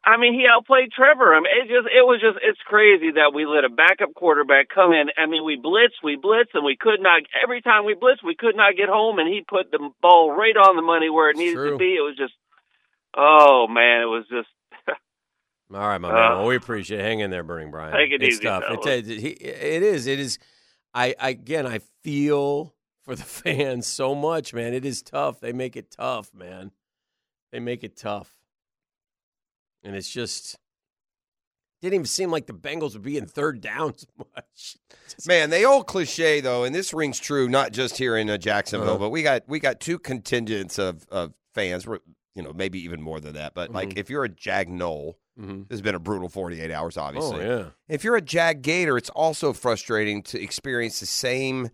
[0.06, 1.34] I mean, he outplayed Trevor.
[1.34, 4.68] I mean, it just it was just it's crazy that we let a backup quarterback
[4.68, 5.08] come in.
[5.16, 7.24] I mean, we blitz, we blitz, and we could not.
[7.42, 10.58] Every time we blitz, we could not get home, and he put the ball right
[10.58, 11.72] on the money where it needed true.
[11.72, 11.96] to be.
[11.96, 12.34] It was just,
[13.16, 14.52] oh man, it was just.
[15.74, 16.32] All right, my Uh, man.
[16.38, 17.04] Well, we appreciate it.
[17.04, 17.94] Hang in there, Burning Brian.
[17.96, 18.64] Take it it's easy, tough.
[18.64, 18.86] fellas.
[18.86, 20.08] It, it, it is.
[20.08, 20.38] It is.
[20.94, 24.74] I, I again, I feel for the fans so much, man.
[24.74, 25.40] It is tough.
[25.40, 26.72] They make it tough, man.
[27.52, 28.32] They make it tough,
[29.84, 30.58] and it's just
[31.82, 34.78] didn't even seem like the Bengals would be in third downs much.
[35.28, 38.92] Man, the old cliche though, and this rings true not just here in uh, Jacksonville,
[38.92, 38.98] Uh-huh.
[39.00, 41.86] but we got we got two contingents of of fans.
[41.88, 42.00] We're-
[42.36, 43.54] You know, maybe even more than that.
[43.54, 43.98] But like, Mhm.
[44.00, 45.68] if you're a Jag Nole, Mhm.
[45.68, 46.96] this has been a brutal 48 hours.
[46.98, 47.70] Obviously, Oh, yeah.
[47.88, 51.70] If you're a Jag Gator, it's also frustrating to experience the same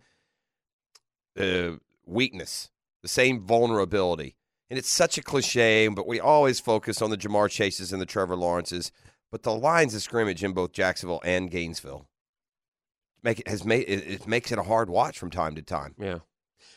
[1.38, 1.72] uh,
[2.06, 2.70] weakness,
[3.02, 4.36] the same vulnerability.
[4.68, 8.06] And it's such a cliche, but we always focus on the Ja'Marr Chases and the
[8.06, 8.92] Trevor Lawrences.
[9.30, 12.08] But the lines of scrimmage in both Jacksonville and Gainesville
[13.22, 15.94] make it has made it, it makes it a hard watch from time to time.
[15.98, 16.20] Yeah.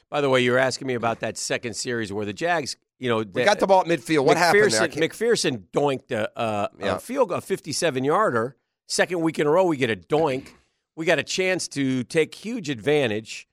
[0.09, 3.09] By the way, you were asking me about that second series where the Jags, you
[3.09, 4.25] know, We got the ball at midfield.
[4.25, 4.87] What happened there?
[5.09, 6.95] McPherson, doinked a, a, Yeah.
[6.95, 8.55] a field, a 57 yarder.
[8.87, 10.49] Second week in a row, we get a doink.
[10.95, 13.47] We got a chance to take huge advantage,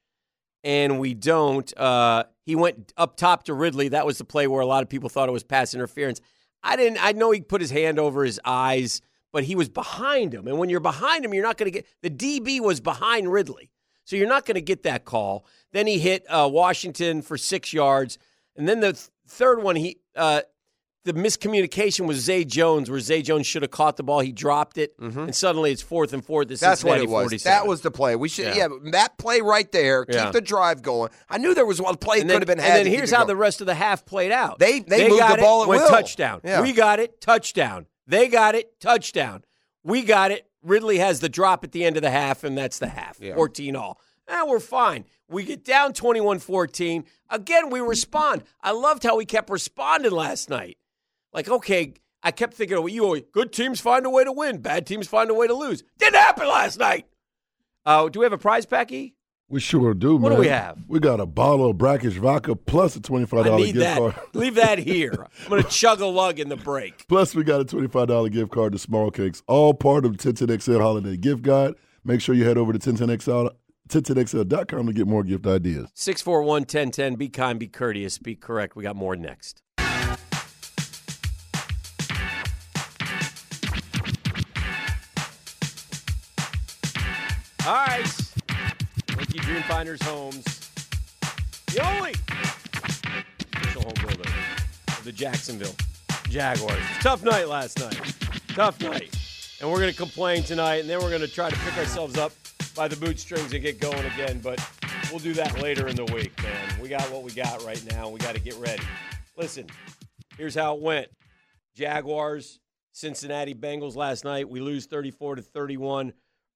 [0.63, 1.73] and we don't.
[1.79, 3.89] Uh, he went up top to Ridley.
[3.89, 6.21] That was the play where a lot of people thought it was pass interference.
[6.63, 7.03] I didn't.
[7.03, 9.01] I know he put his hand over his eyes,
[9.33, 10.47] but he was behind him.
[10.49, 13.71] And when you're behind him, you're not going to get the DB was behind Ridley,
[14.05, 15.47] so you're not going to get that call.
[15.73, 18.19] Then he hit uh, Washington for six yards,
[18.57, 19.99] and then the th- third one he.
[20.15, 20.43] Uh,
[21.05, 24.21] the miscommunication was Zay Jones, where Zay Jones should have caught the ball.
[24.21, 26.49] He dropped it, and suddenly it's fourth and fourth.
[26.49, 26.57] Mm-hmm.
[26.63, 27.25] That's what it was.
[27.25, 27.51] 47.
[27.51, 28.17] That was the play.
[28.17, 30.05] We should, yeah, that play right there.
[30.05, 30.31] Keep Yeah.
[30.31, 31.11] the drive going.
[31.31, 33.29] I knew there was one play and could have been and then here's how going.
[33.29, 34.59] the rest of the half played out.
[34.59, 35.89] They- they moved got the ball it, at went will.
[35.89, 36.43] touchdown.
[36.45, 36.61] Yeah.
[36.61, 37.87] We got it, touchdown.
[38.07, 39.45] They got it, touchdown.
[39.83, 40.51] We got it.
[40.63, 43.17] Ridley has the drop at the end of the half, and that's the half.
[43.23, 43.37] Yeah.
[43.37, 43.99] 14 all.
[44.29, 45.07] Eh, we're fine.
[45.31, 47.05] We get down 21 14.
[47.31, 48.43] Again, we respond.
[48.63, 50.77] I loved how we kept responding last night.
[51.33, 54.59] Like, okay, I kept thinking, well, you always, good teams find a way to win,
[54.59, 55.85] bad teams find a way to lose.
[55.99, 57.07] Didn't happen last night.
[57.87, 59.15] Uh, do we have a prize pack, E?
[59.49, 60.37] We sure do, What man.
[60.37, 60.79] do we have?
[60.87, 63.99] We got a bottle of brackish vodka plus a twenty-five I dollar need gift that.
[63.99, 64.15] card.
[64.35, 65.27] Leave that here.
[65.45, 67.07] I'm going to chug a lug in the break.
[67.09, 70.33] Plus, we got a twenty-five dollar gift card to Small Cakes, all part of the
[70.33, 71.75] 1010XL Holiday Gift Guide.
[72.05, 73.51] Make sure you head over to 1010XL,
[73.91, 75.91] 1010XL.com to get more gift ideas.
[75.95, 77.15] 641 1010.
[77.17, 78.77] Be kind, be courteous, be correct.
[78.77, 79.63] We got more next.
[87.67, 88.07] All right.
[89.09, 90.45] Thank you, Dream Finders Homes.
[91.67, 92.15] The only
[93.53, 94.31] official home builder
[94.89, 95.75] of the Jacksonville
[96.29, 96.83] Jaguars.
[97.01, 98.01] Tough night last night.
[98.49, 99.15] Tough night.
[99.61, 102.17] And we're going to complain tonight, and then we're going to try to pick ourselves
[102.17, 102.33] up
[102.81, 104.41] by the bootstrings and get going again.
[104.43, 104.59] But
[105.11, 106.81] we'll do that later in the week, man.
[106.81, 108.09] We got what we got right now.
[108.09, 108.83] We got to get ready.
[109.37, 109.67] Listen,
[110.39, 111.09] here's how it went
[111.77, 112.59] Jaguars,
[112.93, 114.49] Cincinnati Bengals last night.
[114.49, 116.15] We lose 34 to 31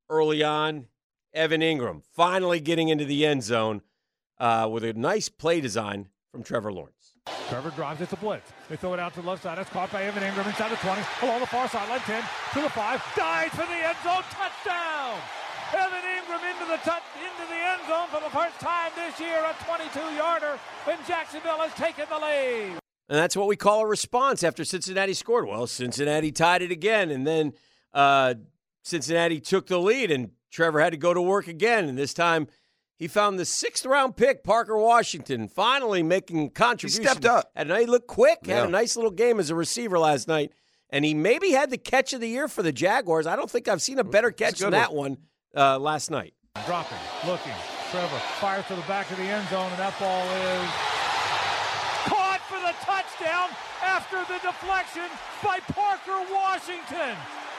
[0.08, 0.86] early on.
[1.34, 3.82] Evan Engram finally getting into the end zone
[4.38, 7.18] uh, with a nice play design from Trevor Lawrence.
[7.50, 8.50] Trevor drives it to blitz.
[8.70, 9.58] They throw it out to the left side.
[9.58, 12.22] It's caught by Evan Engram inside the 20, along the far sideline, 10
[12.54, 15.20] to the 5, dives for the end zone, touchdown!
[15.74, 19.38] Evan Engram into the touch, into the end zone for the first time this year,
[19.38, 20.58] a 22-yarder,
[20.88, 22.78] and Jacksonville has taken the lead.
[23.08, 25.46] And that's what we call a response after Cincinnati scored.
[25.46, 27.52] Well, Cincinnati tied it again, and then
[27.92, 28.34] uh,
[28.82, 31.88] Cincinnati took the lead, and Trevor had to go to work again.
[31.88, 32.46] And this time,
[32.96, 37.04] he found the sixth round pick, Parker Washington, finally making contribution.
[37.04, 37.50] stepped up.
[37.54, 38.46] And he looked quick.
[38.46, 40.52] Had a nice little game as a receiver last night,
[40.88, 43.26] and he maybe had the catch of the year for the Jaguars.
[43.26, 45.18] I don't think I've seen a better catch good than that one
[45.56, 46.34] uh, last night.
[46.66, 47.52] Dropping, looking.
[47.90, 50.70] Trevor fires to the back of the end zone, and that ball is
[52.10, 53.48] caught for the touchdown
[53.82, 55.08] after the deflection
[55.42, 57.16] by Parker Washington.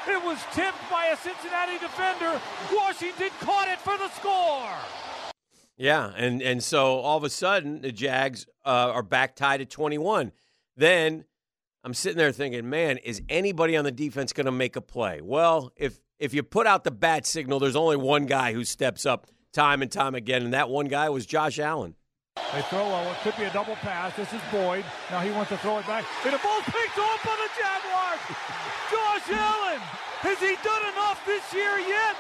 [0.07, 2.39] It was tipped by a Cincinnati defender.
[2.73, 4.69] Washington caught it for the score.
[5.77, 9.69] Yeah, and and so all of a sudden the Jags uh, are back tied at
[9.69, 10.31] 21.
[10.77, 11.25] Then
[11.83, 15.21] I'm sitting there thinking, man, is anybody on the defense going to make a play?
[15.21, 19.05] Well, if if you put out the bat signal, there's only one guy who steps
[19.05, 21.95] up time and time again, and that one guy was Josh Allen.
[22.53, 24.15] They throw a, what could be a double pass.
[24.15, 24.83] This is Boyd.
[25.09, 26.03] Now he wants to throw it back.
[26.23, 28.23] And the ball picked off by the Jaguars.
[28.91, 29.79] Josh Allen.
[30.19, 32.15] Has he done enough this year yet?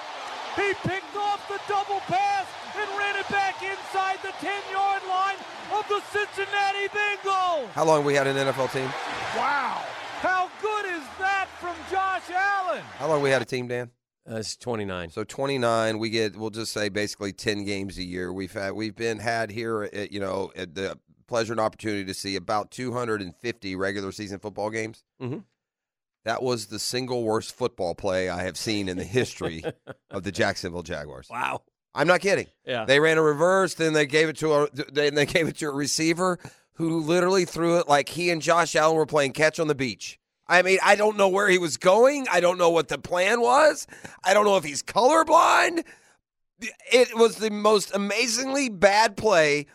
[0.55, 2.47] He picked off the double pass
[2.79, 5.39] and ran it back inside the 10-yard line
[5.75, 7.67] of the Cincinnati Bengals.
[7.75, 8.87] How long we had an NFL team?
[9.35, 9.83] Wow.
[10.23, 12.81] How good is that from Josh Allen?
[12.97, 13.91] How long we had a team, Dan?
[14.29, 15.11] Uh, it's 29.
[15.11, 18.33] So 29, we get we'll just say basically 10 games a year.
[18.33, 20.97] We've had we've been had here at, you know at the
[21.27, 25.03] pleasure and opportunity to see about 250 regular season football games.
[25.21, 25.43] Mhm.
[26.23, 29.63] That was the single worst football play I have seen in the history
[30.09, 31.27] of the Jacksonville Jaguars.
[31.29, 31.61] Wow.
[31.93, 32.47] I'm not kidding.
[32.65, 32.85] Yeah.
[32.85, 35.67] They ran a reverse, then they gave it to a then they gave it to
[35.67, 36.39] a receiver
[36.73, 40.19] who literally threw it like he and Josh Allen were playing catch on the beach.
[40.47, 42.27] I mean, I don't know where he was going.
[42.31, 43.87] I don't know what the plan was.
[44.23, 45.83] I don't know if he's colorblind.
[46.91, 49.65] It was the most amazingly bad play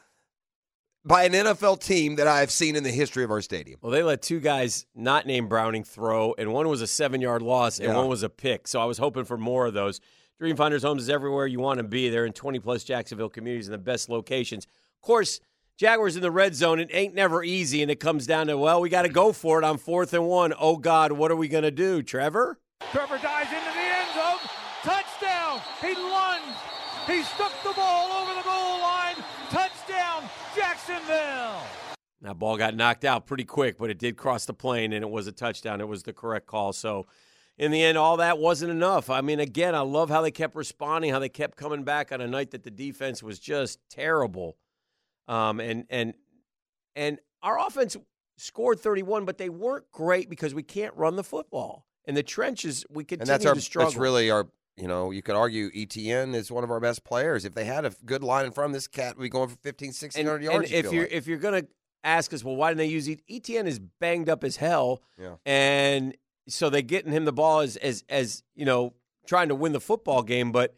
[1.04, 3.78] by an NFL team that I've seen in the history of our stadium.
[3.82, 7.42] Well, they let two guys not named Browning throw, and one was a seven yard
[7.42, 7.96] loss, and Yeah.
[7.96, 8.68] one was a pick.
[8.68, 10.00] So I was hoping for more of those.
[10.40, 12.08] Dreamfinders Homes is everywhere you want to be.
[12.08, 14.64] They're in 20 plus Jacksonville communities in the best locations.
[14.66, 15.40] Of course,
[15.80, 16.78] Jaguars in the red zone.
[16.78, 19.58] It ain't never easy, and it comes down to, well, we got to go for
[19.58, 20.52] it on fourth and one.
[20.60, 22.58] Oh, God, what are we going to do, Trevor?
[22.92, 24.50] Trevor dives into the end zone.
[24.82, 25.62] Touchdown.
[25.80, 26.58] He lunged.
[27.06, 29.14] He stuck the ball over the goal line.
[29.48, 31.62] Touchdown, Jacksonville.
[32.20, 35.10] That ball got knocked out pretty quick, but it did cross the plane, and it
[35.10, 35.80] was a touchdown.
[35.80, 36.74] It was the correct call.
[36.74, 37.06] So,
[37.56, 39.08] in the end, all that wasn't enough.
[39.08, 42.20] I mean, again, I love how they kept responding, how they kept coming back on
[42.20, 44.58] a night that the defense was just terrible.
[45.28, 46.14] Um, and and
[46.96, 47.96] and our offense
[48.38, 51.86] scored 31, but they weren't great because we can't run the football.
[52.06, 53.90] And the trenches, we continue and that's our to struggle.
[53.90, 57.44] that's really our you know you could argue Etienne is one of our best players
[57.44, 59.56] if they had a good line in front of this cat we'd be going for
[59.56, 61.12] 15 16 and, yards and you if you're like.
[61.12, 61.64] if you're gonna
[62.02, 63.20] ask us, well, why didn't they use it?
[63.28, 65.34] Etienne is banged up as hell, Yeah.
[65.44, 66.16] and
[66.48, 68.94] so they're getting him the ball as as as you know
[69.26, 70.74] trying to win the football game, but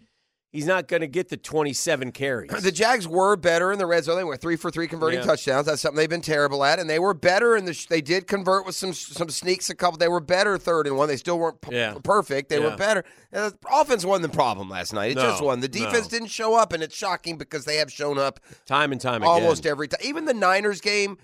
[0.53, 2.51] he's not going to get the 27 carries.
[2.63, 4.17] The Jags were better in the red zone.
[4.17, 5.25] They were three for three converting Yeah.
[5.27, 5.67] touchdowns.
[5.67, 7.73] That's something they've been terrible at, and they were better in the.
[7.75, 9.71] sh- They did convert with some some sneaks.
[9.71, 9.99] A couple.
[9.99, 11.09] They were better third and one.
[11.09, 11.95] They still weren't p- Yeah.
[12.05, 12.49] perfect.
[12.51, 12.71] They Yeah.
[12.71, 13.05] were better.
[13.33, 15.13] Uh, the offense wasn't the problem last night.
[15.13, 15.63] It No, just wasn't.
[15.63, 16.19] The defense no.
[16.19, 19.29] didn't show up, and it's shocking because they have shown up time and time again.
[19.29, 20.01] almost every time.
[20.05, 21.17] Even the Niners game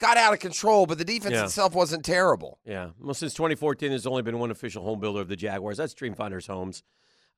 [0.00, 1.44] got out of control, but the defense Yeah.
[1.44, 2.58] itself wasn't terrible.
[2.64, 2.88] Yeah.
[3.00, 5.76] Well, since 2014, there's only been one official home builder of the Jaguars.
[5.76, 6.82] That's Dreamfinders Homes.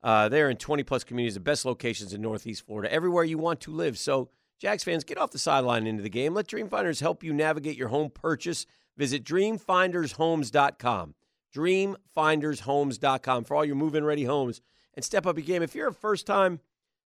[0.03, 3.59] Uh, they're in 20 plus communities, the best locations in Northeast Florida, everywhere you want
[3.61, 3.97] to live.
[3.97, 6.33] So, Jags fans, get off the sideline into the game.
[6.33, 8.65] Let Dreamfinders help you navigate your home purchase.
[8.97, 11.15] Visit dreamfindershomes.com.
[11.53, 14.61] Dreamfindershomes.com for all your move in ready homes
[14.93, 15.61] and step up your game.
[15.63, 16.59] If you're a first time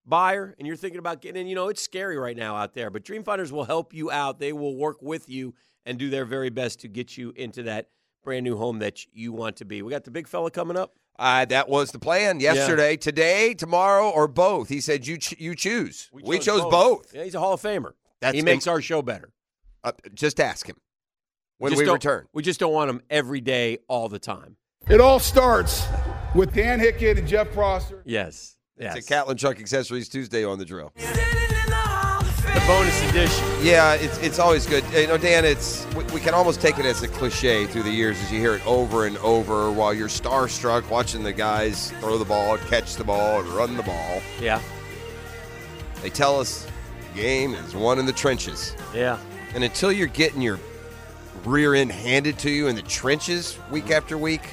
[0.06, 2.90] buyer and you're thinking about getting in, you know, it's scary right now out there,
[2.90, 4.40] but Dreamfinders will help you out.
[4.40, 5.54] They will work with you
[5.86, 7.90] and do their very best to get you into that
[8.24, 9.82] brand new home that you want to be.
[9.82, 10.96] We got the big fella coming up.
[11.20, 14.70] Uh, that was the plan yesterday, today, tomorrow, or both.
[14.70, 16.10] He said you ch- you choose.
[16.14, 17.14] We, chose, both.
[17.14, 17.92] Yeah, he's a Hall of Famer.
[18.22, 19.34] That's he makes our show better.
[19.84, 20.78] Uh, just ask him
[21.58, 22.28] when Just we return.
[22.34, 24.56] We just don't want him every day, all the time.
[24.88, 25.86] It all starts
[26.34, 28.02] with Dan Hicken and Jeff Prosser.
[28.06, 28.56] Yes.
[28.78, 28.96] Yes.
[28.96, 30.94] It's a Catlin Truck Accessories Tuesday on the drill.
[32.70, 33.48] Bonus edition.
[33.64, 34.84] Yeah, it's it's always good.
[34.94, 37.90] You know, Dan, it's we, we can almost take it as a cliche through the
[37.90, 42.20] years as you hear it over and over while you're starstruck watching the guys throw
[42.20, 44.22] the ball, catch the ball, and run the ball.
[44.40, 44.62] Yeah.
[46.04, 46.68] They tell us
[47.16, 48.76] the game is won in the trenches.
[48.94, 49.18] Yeah.
[49.56, 50.60] And until you're getting your
[51.46, 53.94] rear end handed to you in the trenches week mm-hmm.
[53.94, 54.48] after week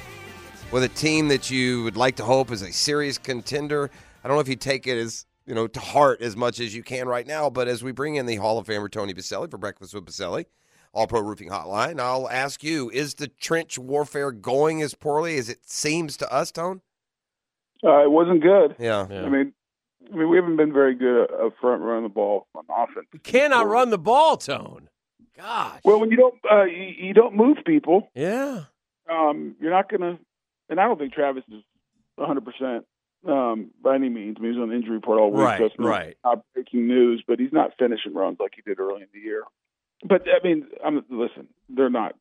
[0.71, 3.91] with a team that you would like to hope is a serious contender,
[4.23, 6.75] I don't know if you take it as you know to heart as much as
[6.75, 7.49] you can right now.
[7.49, 10.45] But as we bring in the Hall of Famer Tony Boselli for Breakfast with Boselli,
[10.93, 15.49] All Pro Roofing Hotline, I'll ask you: Is the trench warfare going as poorly as
[15.49, 16.81] it seems to us, Tone?
[17.83, 18.75] Uh, it wasn't good.
[18.77, 19.07] Yeah.
[19.09, 19.53] I mean,
[20.11, 23.07] I mean, we haven't been very good up front running the ball on offense.
[23.23, 24.89] Cannot run the ball, Tone.
[25.35, 25.81] Gosh.
[25.83, 28.09] Well, when you don't, uh, you, you don't move people.
[28.15, 28.63] Yeah.
[29.09, 30.17] Um, you're not gonna,
[30.69, 31.63] and I don't think Travis is
[32.15, 32.85] 100 percent
[33.25, 34.37] um, by any means.
[34.39, 35.39] I mean, he's on the injury report all week.
[35.39, 36.17] Right, so right.
[36.23, 39.43] Not breaking news, but he's not finishing runs like he did early in the year.
[40.03, 41.47] But I mean, I'm listen.
[41.69, 42.15] They're not.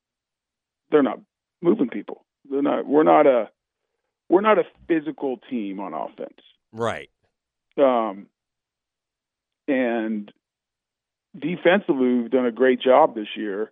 [0.90, 1.20] They're not
[1.60, 2.24] moving people.
[2.50, 2.86] They're not.
[2.86, 3.50] We're not a.
[4.28, 6.40] We're not a physical team on offense.
[6.72, 7.10] Right.
[7.78, 8.26] Um,
[9.68, 10.32] and
[11.38, 13.70] defensively, we've done a great job this year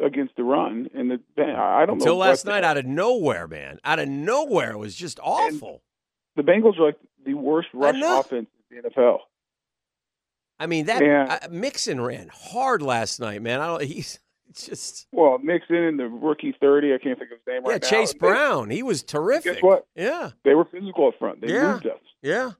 [0.00, 0.88] against the run.
[0.94, 3.78] And the I don't know Until last night, out of nowhere, man.
[3.84, 5.82] Out of nowhere, it was just awful.
[6.36, 9.18] the Bengals are like the worst rush offense in the NFL.
[10.58, 11.38] I mean that Yeah.
[11.42, 13.60] uh, Mixon ran hard last night, man.
[13.60, 13.82] I don't.
[13.82, 14.18] He's
[14.54, 17.72] just Well, Mixon and the rookie thirty, I can't think of his name yeah.
[17.72, 17.88] right now.
[17.88, 19.54] Chase They- Brown, he was terrific.
[19.54, 19.86] Guess what?
[19.94, 21.40] Yeah, They were physical up front.
[21.40, 21.72] They Yeah.
[21.72, 22.00] moved us.
[22.22, 22.52] yeah.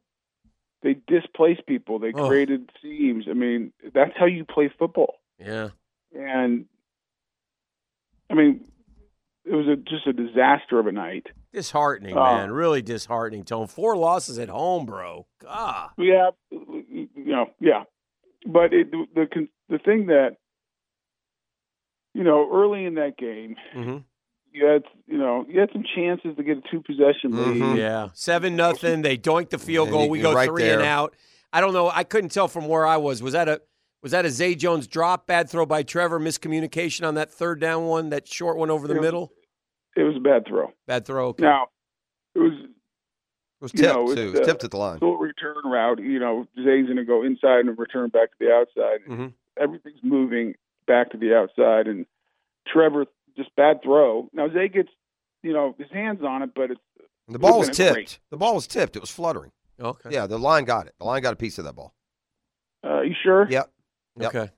[0.82, 1.98] They displaced people.
[1.98, 2.28] They Oh.
[2.28, 3.24] created seams.
[3.28, 5.16] I mean, that's how you play football.
[5.38, 5.70] Yeah.
[6.14, 6.66] And
[8.30, 8.64] I mean,
[9.44, 11.26] it was a, just a disaster of a night.
[11.52, 12.22] Disheartening, Oh.
[12.36, 12.50] man.
[12.50, 13.66] Really disheartening, Tone.
[13.66, 15.26] Four losses at home, bro.
[15.40, 15.90] God.
[15.96, 17.84] Yeah, you know, yeah.
[18.46, 20.36] But it, the the the thing that
[22.14, 23.98] you know early in that game, Mm-hmm.
[24.52, 27.78] you had you know you had some chances to get a two possession lead.
[27.78, 29.02] Yeah, seven nothing.
[29.02, 30.08] They doink the field goal.
[30.08, 31.14] We go right three and out.
[31.52, 31.88] I don't know.
[31.88, 33.22] I couldn't tell from where I was.
[33.22, 33.60] Was that a
[34.02, 35.26] was that a Zay Jones drop?
[35.26, 36.20] Bad throw by Trevor.
[36.20, 38.10] Miscommunication on that third down one.
[38.10, 39.32] That short one over the It was- middle.
[39.96, 40.72] It was a bad throw.
[40.86, 41.28] Bad throw.
[41.28, 41.42] Okay.
[41.44, 41.68] Now
[42.34, 42.68] it was It
[43.62, 44.12] was you tipped know, too.
[44.12, 44.98] it's, It was tipped at the line.
[44.98, 46.00] Full return route.
[46.02, 49.00] You know, Zay's going to go inside and return back to the outside.
[49.08, 49.26] Mm-hmm.
[49.58, 50.54] Everything's moving
[50.86, 52.04] back to the outside, and
[52.70, 53.06] Trevor
[53.38, 54.28] just bad throw.
[54.34, 54.90] Now Zay gets
[55.42, 56.80] you know his hands on it, but it's
[57.28, 58.20] The ball was would've been a tipped.
[58.30, 58.96] The ball was tipped.
[58.96, 59.52] It was fluttering.
[59.80, 60.10] Okay.
[60.12, 60.94] Yeah, the line got it.
[60.98, 61.94] The line got a piece of that ball.
[62.84, 63.46] Uh, you sure?
[63.48, 63.70] Yep.
[64.18, 64.34] Yep.
[64.34, 64.50] Okay.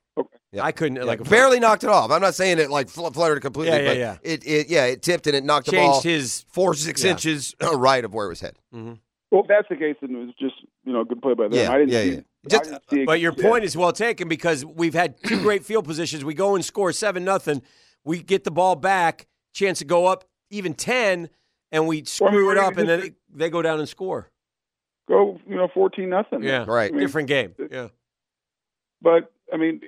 [0.52, 0.64] Yep.
[0.64, 2.10] I couldn't Yeah, like barely knocked it off.
[2.10, 4.16] I'm not saying it like fl- fluttered completely, Yeah, yeah, but yeah.
[4.32, 7.10] it, it yeah it tipped and it knocked the Changed ball his- four six yeah.
[7.10, 8.59] inches right of where it was headed.
[8.74, 8.94] Mm-hmm.
[9.30, 10.55] Well, if that's the case, then it was just
[10.85, 11.52] you know a good play by them.
[11.52, 12.16] Yeah, I didn't yeah, see, yeah.
[12.18, 13.43] I Just- didn't see it- But your yeah.
[13.48, 16.24] point is well taken because we've had two great field positions.
[16.24, 17.60] We go and score seven nothing.
[18.05, 21.28] We get the ball back, chance to go up even ten,
[21.70, 24.30] and we screw it maybe up, and then just- they go down and score.
[25.06, 26.43] go you know fourteen nothing.
[26.43, 26.90] Yeah, Right.
[26.90, 27.55] I mean, Different game.
[27.70, 27.89] Yeah,
[29.02, 29.80] But I mean,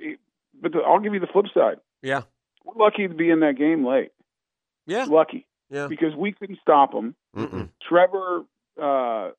[0.61, 1.77] but the, I'll give you the flip side.
[2.01, 2.21] yeah,
[2.65, 4.11] We're lucky to be in that game late.
[4.85, 5.87] yeah, Lucky yeah.
[5.87, 7.15] because we couldn't stop them.
[7.35, 7.69] Mm-mm.
[7.87, 8.43] Trevor
[8.81, 9.31] uh,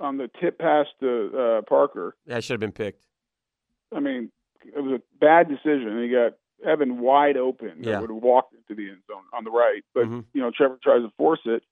[0.00, 2.16] on the tip pass to uh, Parker.
[2.26, 3.04] That should have been picked.
[3.94, 4.30] I mean,
[4.64, 6.02] it was a bad decision.
[6.02, 6.32] He got
[6.68, 7.78] Evan wide open.
[7.82, 8.00] Yeah.
[8.00, 9.82] Would have walked into the end zone on the right.
[9.94, 10.24] But Mhm.
[10.32, 11.62] you know, Trevor tries to force it.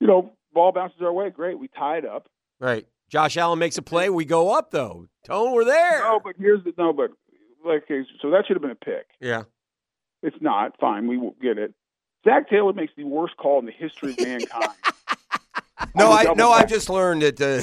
[0.00, 1.30] You know, ball bounces our way.
[1.30, 2.28] Great, we tied up.
[2.58, 2.86] Right.
[3.10, 4.08] Josh Allen makes a play.
[4.08, 5.06] We go up though.
[5.26, 6.00] Tone, we're there.
[6.00, 6.92] No, but here's the no.
[6.94, 7.10] But
[7.66, 7.84] like,
[8.22, 9.06] so that should have been a pick.
[9.20, 9.42] Yeah.
[10.22, 10.78] It's not.
[10.80, 11.74] Fine, we will get it.
[12.24, 14.70] Zac Taylor makes the worst call in the history of mankind.
[15.94, 17.62] No, I no, I just learned that uh,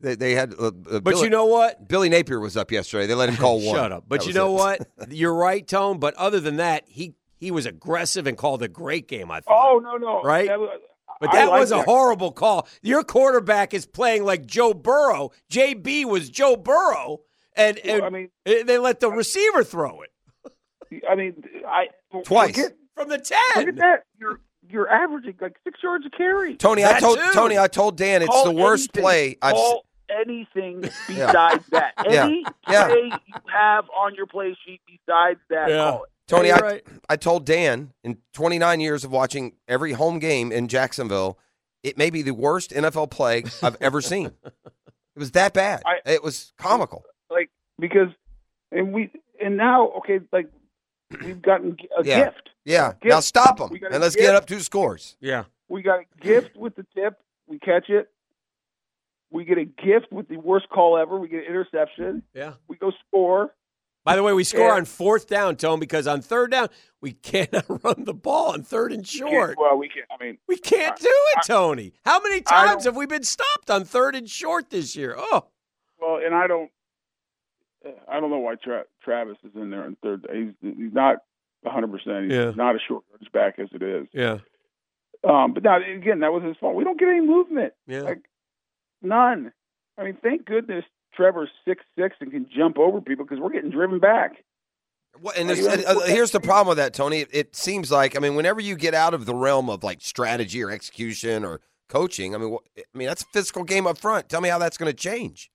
[0.00, 0.54] they, they had.
[0.54, 1.88] Uh, uh, But Billy, you know what?
[1.88, 3.06] Billy Napier was up yesterday.
[3.08, 3.74] They let him call one.
[3.74, 4.04] Shut up.
[4.06, 4.86] But That you know it.
[4.96, 5.10] what?
[5.12, 5.98] You're right, Tone.
[5.98, 9.32] But other than that, he he was aggressive and called a great game.
[9.32, 9.52] I thought.
[9.74, 10.46] oh no, no, Right?
[10.46, 10.60] That
[11.20, 11.84] But that like was a that.
[11.86, 12.68] horrible call.
[12.82, 15.30] Your quarterback is playing like Joe Burrow.
[15.50, 17.20] JB was Joe Burrow,
[17.56, 20.10] and, and I mean, eh, they let the receiver throw it
[21.08, 21.88] I mean, I
[22.24, 22.54] Twice.
[22.56, 23.38] Forget, from the ten.
[23.56, 24.02] look at that.
[24.18, 26.56] You're you're averaging like six yards a carry.
[26.56, 27.30] Tony, I told too.
[27.32, 29.02] Tony, I told Dan it's Call the worst anything.
[29.02, 29.54] play I've.
[29.54, 31.92] Call anything besides that.
[32.06, 32.86] Any Yeah.
[32.88, 35.76] play you have on your play sheet besides that, Yeah.
[35.90, 36.10] call it.
[36.28, 36.82] Tony, I, right.
[37.08, 41.38] I told Dan in 29 years of watching every home game in Jacksonville,
[41.84, 44.26] it may be the worst NFL play I've ever seen.
[44.44, 45.82] It was that bad.
[45.86, 47.04] I- it was comical.
[47.30, 48.08] Like because,
[48.72, 49.10] and we
[49.42, 50.48] and now okay, like
[51.22, 52.24] we've gotten a Yeah.
[52.24, 52.50] gift.
[52.64, 52.92] Yeah.
[52.94, 53.04] Gift.
[53.04, 54.26] Now stop them We got a and let's gift.
[54.26, 55.16] get up two scores.
[55.20, 55.44] Yeah.
[55.68, 57.20] We got a gift with the tip.
[57.46, 58.08] We catch it.
[59.30, 61.18] We get a gift with the worst call ever.
[61.18, 62.22] We get an interception.
[62.34, 62.54] Yeah.
[62.68, 63.54] We go score.
[64.04, 64.74] By the way, we score Yeah.
[64.74, 66.68] on fourth down, Tone, because on third down
[67.00, 69.56] we cannot run the ball on third and short.
[69.58, 70.06] Well, we can't.
[70.10, 71.92] I mean, We can't do it, Tony.
[72.04, 75.16] How many times have we been stopped on third and short this year?
[75.18, 75.46] Oh,
[76.00, 76.70] well, and I don't.
[78.08, 80.26] I don't know why Tra- Travis is in there on third.
[80.32, 81.18] He's he's not
[81.62, 81.90] 100.
[81.90, 82.52] percent He's Yeah.
[82.56, 84.06] not a short yardage back as it is.
[84.12, 84.38] yeah,
[85.24, 86.74] Um, but now again, that was his fault.
[86.76, 87.74] We don't get any movement.
[87.88, 88.02] yeah.
[88.02, 88.20] Like
[89.08, 89.52] none.
[89.98, 90.84] I mean, thank goodness
[91.14, 94.36] Trevor's six six and can jump over people because we're getting driven back.
[95.20, 97.20] Well, and uh, here's the problem with that, Tony.
[97.20, 100.00] It, it seems like I mean, whenever you get out of the realm of like
[100.02, 103.96] strategy or execution or coaching, I mean, wh- I mean that's a physical game up
[103.96, 104.28] front.
[104.28, 105.50] Tell me how that's going to change.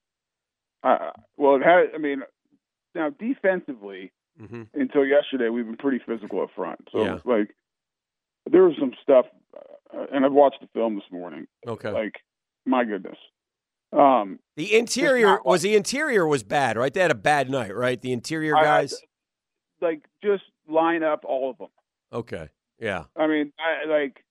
[0.84, 1.91] Uh, well, it had.
[1.94, 2.23] I mean,
[2.95, 6.80] now defensively, hmm until yesterday, we've been pretty physical up front.
[6.91, 7.19] So Yeah.
[7.26, 7.56] like,
[8.49, 11.45] there was some stuff, uh, and I've watched the film this morning.
[11.68, 11.91] Okay.
[11.91, 12.15] Like,
[12.65, 13.18] my goodness.
[13.94, 16.94] Um, the interior not was the interior was bad, right?
[16.94, 18.02] They had a bad night, right?
[18.02, 18.96] The interior I- guys.
[19.82, 21.68] like just line up all of them.
[22.14, 22.50] Okay.
[22.80, 23.06] Yeah.
[23.18, 24.24] I mean, I, like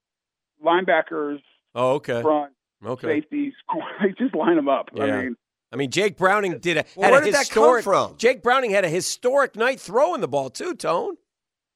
[0.65, 1.41] linebackers,
[1.74, 2.23] Oh, okay.
[2.23, 2.53] front,
[2.85, 3.20] Okay.
[3.20, 3.53] safeties,
[4.01, 4.91] like just line them up.
[4.95, 5.05] Yeah.
[5.05, 5.37] I mean,
[5.73, 8.16] I mean, Jake Browning did a Well, where a did that come from?
[8.16, 10.74] Jake Browning had a historic night throwing the ball too.
[10.74, 11.16] Tone.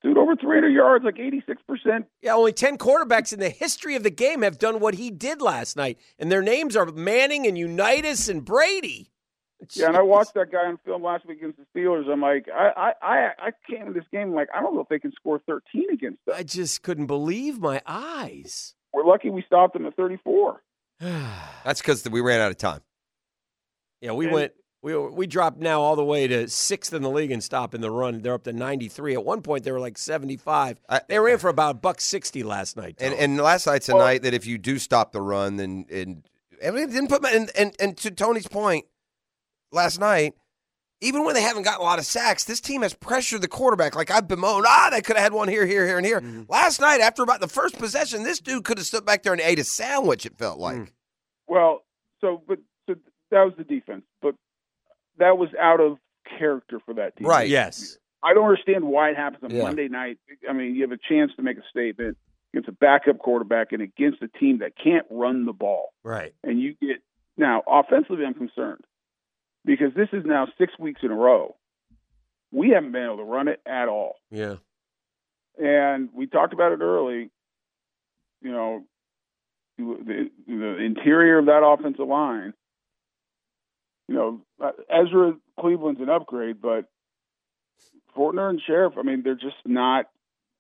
[0.05, 2.07] Dude, over 300 yards, like 86 percent.
[2.23, 5.43] Yeah, only 10 quarterbacks in the history of the game have done what he did
[5.43, 5.99] last night.
[6.19, 9.11] And their names are Manning and Unitas and Brady.
[9.73, 12.07] Yeah, and I watched that guy on film last week against the Steelers.
[12.09, 14.89] I'm like, I, I, I, I came to this game like I don't know if
[14.89, 16.35] they can score 13 against us.
[16.37, 18.75] I just couldn't believe my eyes.
[18.93, 20.61] We're lucky we stopped them at 34.
[21.01, 22.81] That's because we ran out of time.
[24.03, 24.53] Yeah, we And- went.
[24.85, 27.81] We we dropped now all the way to sixth in the league and stop in
[27.81, 28.21] the run.
[28.21, 29.15] They're up to ninety three.
[29.15, 30.79] At one point, they were like seventy five.
[31.09, 32.97] They ran for about buck sixty last night.
[33.01, 33.23] And Tom.
[33.23, 36.29] and last night's a night that if you do stop the run, then and
[36.63, 38.85] I mean, it didn't put my and, and and to Tony's point,
[39.73, 40.35] last night,
[41.01, 43.97] even when they haven't gotten a lot of sacks, this team has pressured the quarterback.
[43.97, 46.21] Like I've bemoaned, ah, they could have had one here, here, here, and here.
[46.21, 46.43] Mm-hmm.
[46.51, 49.41] Last night, after about the first possession, this dude could have stood back there and
[49.41, 50.27] ate a sandwich.
[50.27, 50.77] It felt like.
[50.77, 50.89] Mm.
[51.47, 51.85] Well,
[52.21, 52.97] so but so
[53.31, 54.35] that was the defense, but
[55.19, 55.99] that was out of
[56.39, 57.27] character for that team.
[57.27, 57.49] Right.
[57.49, 57.99] Yes.
[58.23, 59.63] I don't understand why it happens on Yeah.
[59.63, 60.19] Monday night.
[60.49, 62.17] I mean, you have a chance to make a statement
[62.53, 65.93] against a backup quarterback and against a team that can't run the ball.
[66.03, 66.33] Right.
[66.43, 67.03] And you get
[67.37, 68.85] now offensively, I'm concerned
[69.65, 71.57] because this is now six weeks in a row.
[72.53, 74.15] We haven't been able to run it at all.
[74.31, 74.57] Yeah.
[75.59, 77.31] And we talked about it early.
[78.41, 78.85] You know,
[79.79, 82.55] the, the interior of that offensive line.
[84.09, 86.85] You know, uh, Ezra Cleveland's an upgrade, but
[88.17, 88.99] Fortner and Scherff.
[88.99, 90.07] I mean, they're just not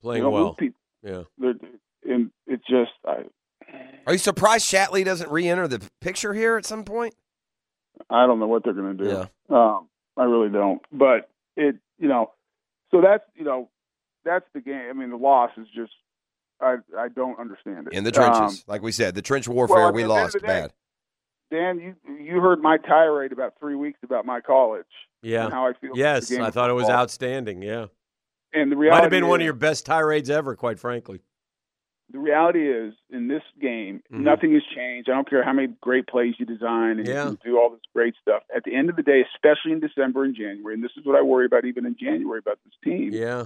[0.02, 0.54] Playing they don't well.
[0.54, 0.80] people.
[1.02, 1.22] Yeah.
[1.38, 1.54] They're,
[2.06, 3.24] and it's just I,
[4.06, 7.14] Are you surprised Shatley doesn't re-enter the picture here at some point?
[8.10, 9.10] I don't know what they're going to do.
[9.10, 9.26] Yeah.
[9.50, 10.82] Um, I really don't.
[10.92, 12.32] But it, you know,
[12.90, 13.68] so that's you know,
[14.24, 14.88] that's the game.
[14.90, 15.92] I mean, the loss is just
[16.60, 19.76] I I don't understand it In the trenches, Um, like we said, the trench warfare
[19.76, 20.72] well, I we mean, at the end of lost day, bad.
[21.54, 24.86] Dan, you you heard my tirade about three weeks about my college.
[25.22, 25.44] Yeah.
[25.44, 25.92] And how I feel.
[25.94, 27.00] Yes, I thought it was football.
[27.00, 27.62] outstanding.
[27.62, 27.86] Yeah.
[28.52, 31.20] And the reality Might have been one of your best tirades ever, quite frankly.
[32.12, 34.20] The reality is, in this game, Mhm.
[34.20, 35.08] nothing has changed.
[35.08, 37.30] I don't care how many great plays you design and Yeah.
[37.30, 38.42] you do all this great stuff.
[38.54, 41.16] At the end of the day, especially in December and January, and this is what
[41.16, 43.10] I worry about even in January about this team.
[43.12, 43.44] Yeah.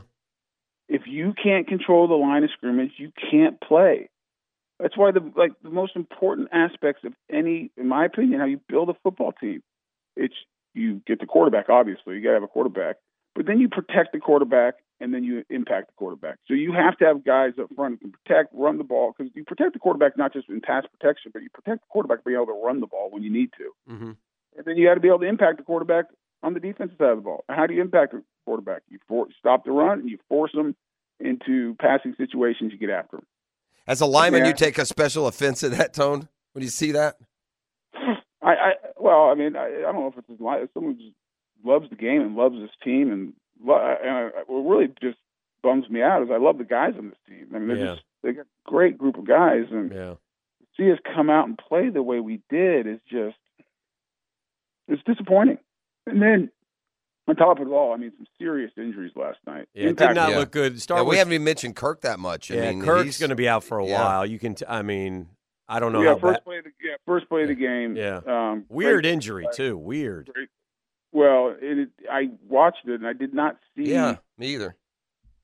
[0.89, 4.09] If you can't control the line of scrimmage, you can't play.
[4.79, 8.61] That's why the like the most important aspects of any, in my opinion, how you
[8.69, 9.63] build a football team.
[10.17, 10.35] It's
[10.75, 11.69] you get the quarterback.
[11.69, 12.97] Obviously, you got to have a quarterback,
[13.35, 16.39] but then you protect the quarterback and then you impact the quarterback.
[16.47, 19.33] So you have to have guys up front who can protect, run the ball because
[19.35, 22.37] you protect the quarterback not just in pass protection, but you protect the quarterback being
[22.37, 23.93] able to run the ball when you need to.
[23.93, 24.13] Mm-hmm.
[24.57, 26.07] And then you got to be able to impact the quarterback
[26.43, 27.45] on the defensive side of the ball.
[27.49, 28.83] How do you impact the quarterback?
[28.89, 30.75] You for, stop the run and you force them
[31.21, 32.73] into passing situations.
[32.73, 33.27] You get after them.
[33.89, 34.49] As a lineman, Yeah.
[34.49, 37.17] you take a special offense at that tone when you see that.
[37.95, 40.39] I, I well, I mean, I, I don't know if it's his.
[40.75, 41.15] Someone just
[41.65, 43.33] loves the game and loves this team, and,
[43.65, 45.19] lo- and I, what really just
[45.63, 47.49] bums me out is I love the guys on this team.
[47.55, 47.95] I mean, they're Yeah.
[47.95, 50.15] just they got a great group of guys, and Yeah.
[50.15, 50.19] to
[50.77, 53.37] see us come out and play the way we did is just
[54.87, 55.59] it's disappointing.
[56.07, 56.51] And then
[57.29, 59.69] on top of it all, I mean, some serious injuries last night.
[59.75, 60.81] Yeah, it did Impact- not look good.
[60.81, 62.51] Start Yeah, we with- haven't even mentioned Kirk that much.
[62.51, 64.03] I yeah, mean, Kirk's going to be out for a yeah.
[64.03, 64.27] while.
[64.27, 64.55] You can.
[64.55, 65.29] T- I mean,
[65.69, 66.45] I don't know yeah, how first bad.
[66.45, 67.95] play the yeah, first play of the game.
[67.97, 68.21] Yeah.
[68.27, 69.77] um, Weird great- injury too.
[69.77, 70.31] Weird.
[71.13, 74.77] Well, it, it, I watched it and I did not see Yeah, me either.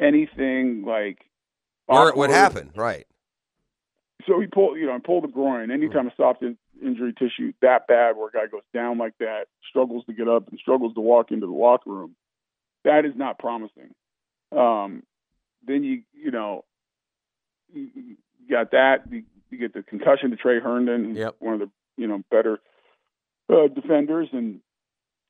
[0.00, 1.18] anything like
[1.86, 3.06] Where it would happen, right?
[4.26, 5.70] So he pulled, you know, pulled the groin.
[5.70, 9.46] Anytime a soft in, injury tissue that bad, where a guy goes down like that,
[9.68, 12.14] struggles to get up and struggles to walk into the locker room,
[12.84, 13.94] that is not promising.
[14.52, 15.02] Um,
[15.66, 16.64] then you, you know,
[17.72, 18.16] you you
[18.50, 19.04] got that.
[19.10, 21.36] You, you get the concussion to Tre Herndon, Yep.
[21.38, 22.58] one of the, you know, better
[23.48, 24.60] uh, defenders, and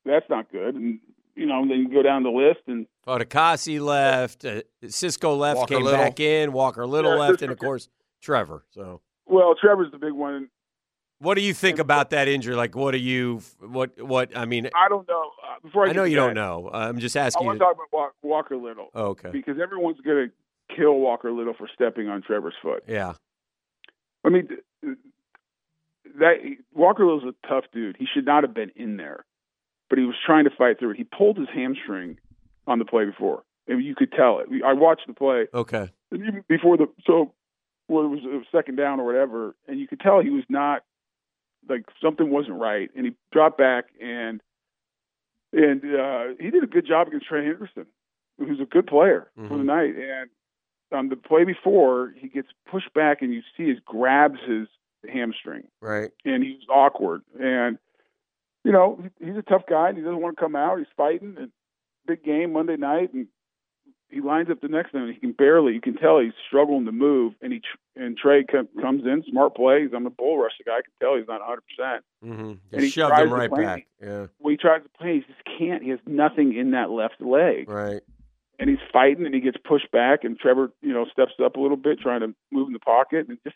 [0.05, 0.75] that's not good.
[0.75, 0.99] And
[1.35, 4.45] you know, then you go down the list, and Fatukasi left.
[4.45, 5.57] Uh, Cisco left.
[5.59, 5.99] Walker came Little.
[5.99, 6.53] back in.
[6.53, 7.89] Walker Little Yeah, left, Cisco and of course
[8.21, 8.63] Trevor.
[8.71, 10.49] So, well, Trevor's the big one.
[11.19, 12.55] What do you think about that injury?
[12.55, 13.41] Like, what do you?
[13.59, 13.99] What?
[14.01, 14.35] What?
[14.37, 15.31] I mean, I don't know.
[15.43, 16.69] Uh, before I, I know you that, don't know.
[16.73, 17.59] I'm just I asking want you.
[17.59, 18.89] to talk about Walker Little.
[18.93, 19.29] Oh, okay.
[19.31, 22.83] Because everyone's going to kill Walker Little for stepping on Trevor's foot.
[22.87, 23.13] Yeah.
[24.25, 24.49] I mean,
[26.19, 26.35] that
[26.73, 27.95] Walker Little's a tough dude.
[27.97, 29.25] He should not have been in there,
[29.89, 30.97] but he was trying to fight through it.
[30.97, 32.17] He pulled his hamstring
[32.67, 34.47] on the play before, and you could tell it.
[34.65, 35.91] I watched the play Okay.
[36.11, 37.33] and even before the so
[37.87, 40.83] well, it was a second down or whatever, and you could tell he was not
[41.69, 44.41] like something wasn't right, and he dropped back and
[45.53, 47.85] and uh, he did a good job against Trey Hendrickson,
[48.37, 49.65] who's a good player for the Mhm.
[49.65, 49.95] night.
[49.95, 50.29] And
[50.91, 54.67] on the play before, he gets pushed back, and you see he grabs his
[55.07, 56.11] hamstring, Right.
[56.25, 57.21] and he's awkward.
[57.39, 57.77] And
[58.63, 60.77] you know he's a tough guy, and he doesn't want to come out.
[60.79, 61.51] He's fighting, and
[62.05, 63.27] big game Monday night, and
[64.09, 65.11] he lines up the next time.
[65.11, 65.73] He can barely.
[65.73, 67.61] You can tell he's struggling to move, and he
[67.95, 69.89] and Trey com- comes in, smart plays.
[69.95, 70.77] I'm a bull rush the guy.
[70.77, 71.61] I can tell he's not 100.
[71.67, 72.53] percent Mm-hmm.
[72.73, 73.63] And he shoved him right play.
[73.63, 73.87] back.
[74.01, 74.27] Yeah.
[74.39, 75.83] When he tries to play, he just can't.
[75.83, 78.01] He has nothing in that left leg, Right.
[78.59, 81.59] and he's fighting, and he gets pushed back, and Trevor, you know, steps up a
[81.59, 83.55] little bit, trying to move in the pocket, and just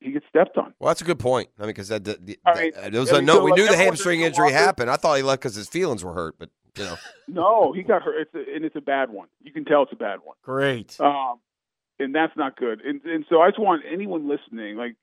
[0.00, 0.74] he gets stepped on.
[0.80, 1.48] Well, that's a good point.
[1.58, 3.34] I mean, because that, that, that, I mean, it was I a mean, no.
[3.36, 4.90] so, We knew the hamstring injury happened.
[4.90, 6.96] I thought he left because his feelings were hurt, but you know,
[7.28, 8.20] No, he got hurt.
[8.20, 9.28] It's a, and it's a bad one.
[9.42, 10.36] You can tell it's a bad one.
[10.42, 10.98] Great.
[11.00, 11.40] Um,
[11.98, 12.80] and that's not good.
[12.84, 14.96] And, and so I just want anyone listening, like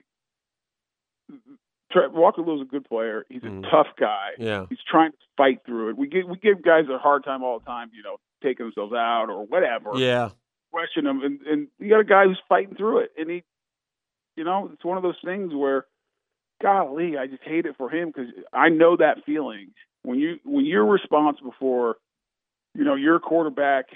[1.90, 3.24] Tre- Walker Little's a good player.
[3.28, 3.70] He's a Mhm.
[3.70, 4.30] tough guy.
[4.38, 4.66] Yeah.
[4.68, 5.96] He's trying to fight through it.
[5.96, 8.92] We give we give guys a hard time all the time, you know, taking themselves
[8.94, 9.90] out or whatever.
[9.94, 10.30] Yeah.
[10.70, 13.42] Question them, and and you got a guy who's fighting through it, and he,
[14.36, 15.86] you know, it's one of those things where,
[16.62, 20.64] golly, I just hate it for him because I know that feeling when you when
[20.64, 21.96] you're responsible for,
[22.74, 23.86] you know, your quarterback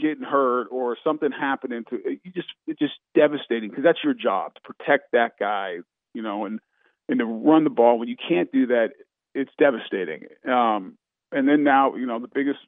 [0.00, 4.54] getting hurt or something happening to you just it's just devastating because that's your job
[4.54, 5.78] to protect that guy,
[6.14, 6.60] you know, and
[7.08, 7.98] and to run the ball.
[7.98, 8.90] When you can't do that,
[9.34, 10.26] it's devastating.
[10.48, 10.96] Um,
[11.32, 12.60] and then now, you know, the biggest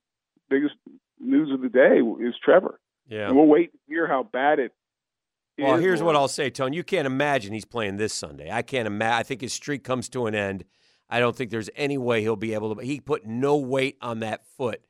[0.48, 0.74] biggest
[1.20, 2.80] news of the day is Trevor.
[3.08, 3.28] Yeah.
[3.28, 4.72] And we'll wait to hear how bad it
[5.58, 6.72] Well, here's what I'll say, Tone.
[6.72, 8.50] You can't imagine he's playing this Sunday.
[8.50, 9.18] I can't imagine.
[9.18, 10.64] I think his streak comes to an end.
[11.10, 12.82] I don't think there's any way he'll be able to.
[12.82, 14.80] He put no weight on that foot.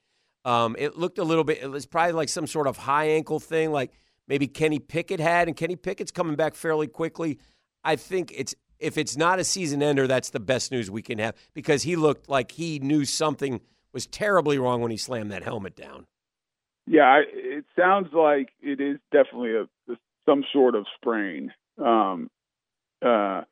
[0.44, 1.58] Um, it looked a little bit.
[1.62, 3.92] It was probably like some sort of high ankle thing, like
[4.28, 7.38] maybe Kenny Pickett had, and Kenny Pickett's coming back fairly quickly.
[7.82, 11.18] I think it's if it's not a season ender, that's the best news we can
[11.18, 13.60] have because he looked like he knew something
[13.92, 16.06] was terribly wrong when he slammed that helmet down.
[16.86, 21.52] Yeah, it sounds like it is definitely a some sort of sprain.
[21.78, 22.30] Um,
[23.02, 23.42] uh,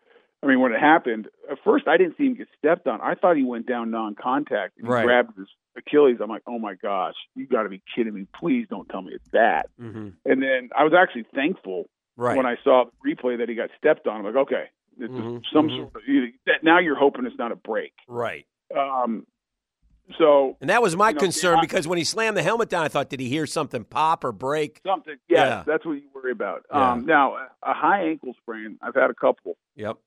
[0.42, 3.00] I mean, when it happened, at first I didn't see him get stepped on.
[3.00, 5.04] I thought he went down non-contact and Right.
[5.04, 6.18] grabbed his Achilles.
[6.22, 8.26] I'm like, oh my gosh, you got to be kidding me!
[8.38, 9.68] Please don't tell me it's that.
[9.80, 10.08] Mm-hmm.
[10.24, 11.86] And then I was actually thankful
[12.16, 12.36] Right.
[12.36, 14.18] when I saw the replay that he got stepped on.
[14.18, 14.64] I'm like, okay,
[14.96, 15.76] this Mhm, is some mhm.
[15.76, 16.62] sort of you- that.
[16.64, 17.92] Now you're hoping it's not a break.
[18.08, 18.46] Right.
[18.76, 19.26] Um,
[20.18, 22.82] so And that was my you know, concern because when he slammed the helmet down,
[22.84, 24.80] I thought, did he hear something pop or break?
[24.86, 25.16] something.
[25.28, 25.62] Yes, Yeah.
[25.66, 26.64] that's what you worry about.
[26.72, 26.92] Yeah.
[26.92, 28.78] Um, now, a high ankle sprain.
[28.82, 29.56] I've had a couple.
[29.76, 29.98] Yep.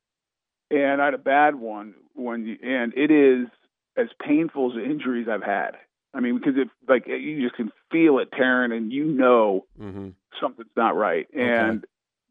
[0.72, 3.48] And I had a bad one when you, and it is
[3.98, 5.72] as painful as the injuries I've had.
[6.14, 10.10] I mean, because if like you just can feel it tearing, and you know Mm-hmm.
[10.40, 11.28] something's not right.
[11.34, 11.86] And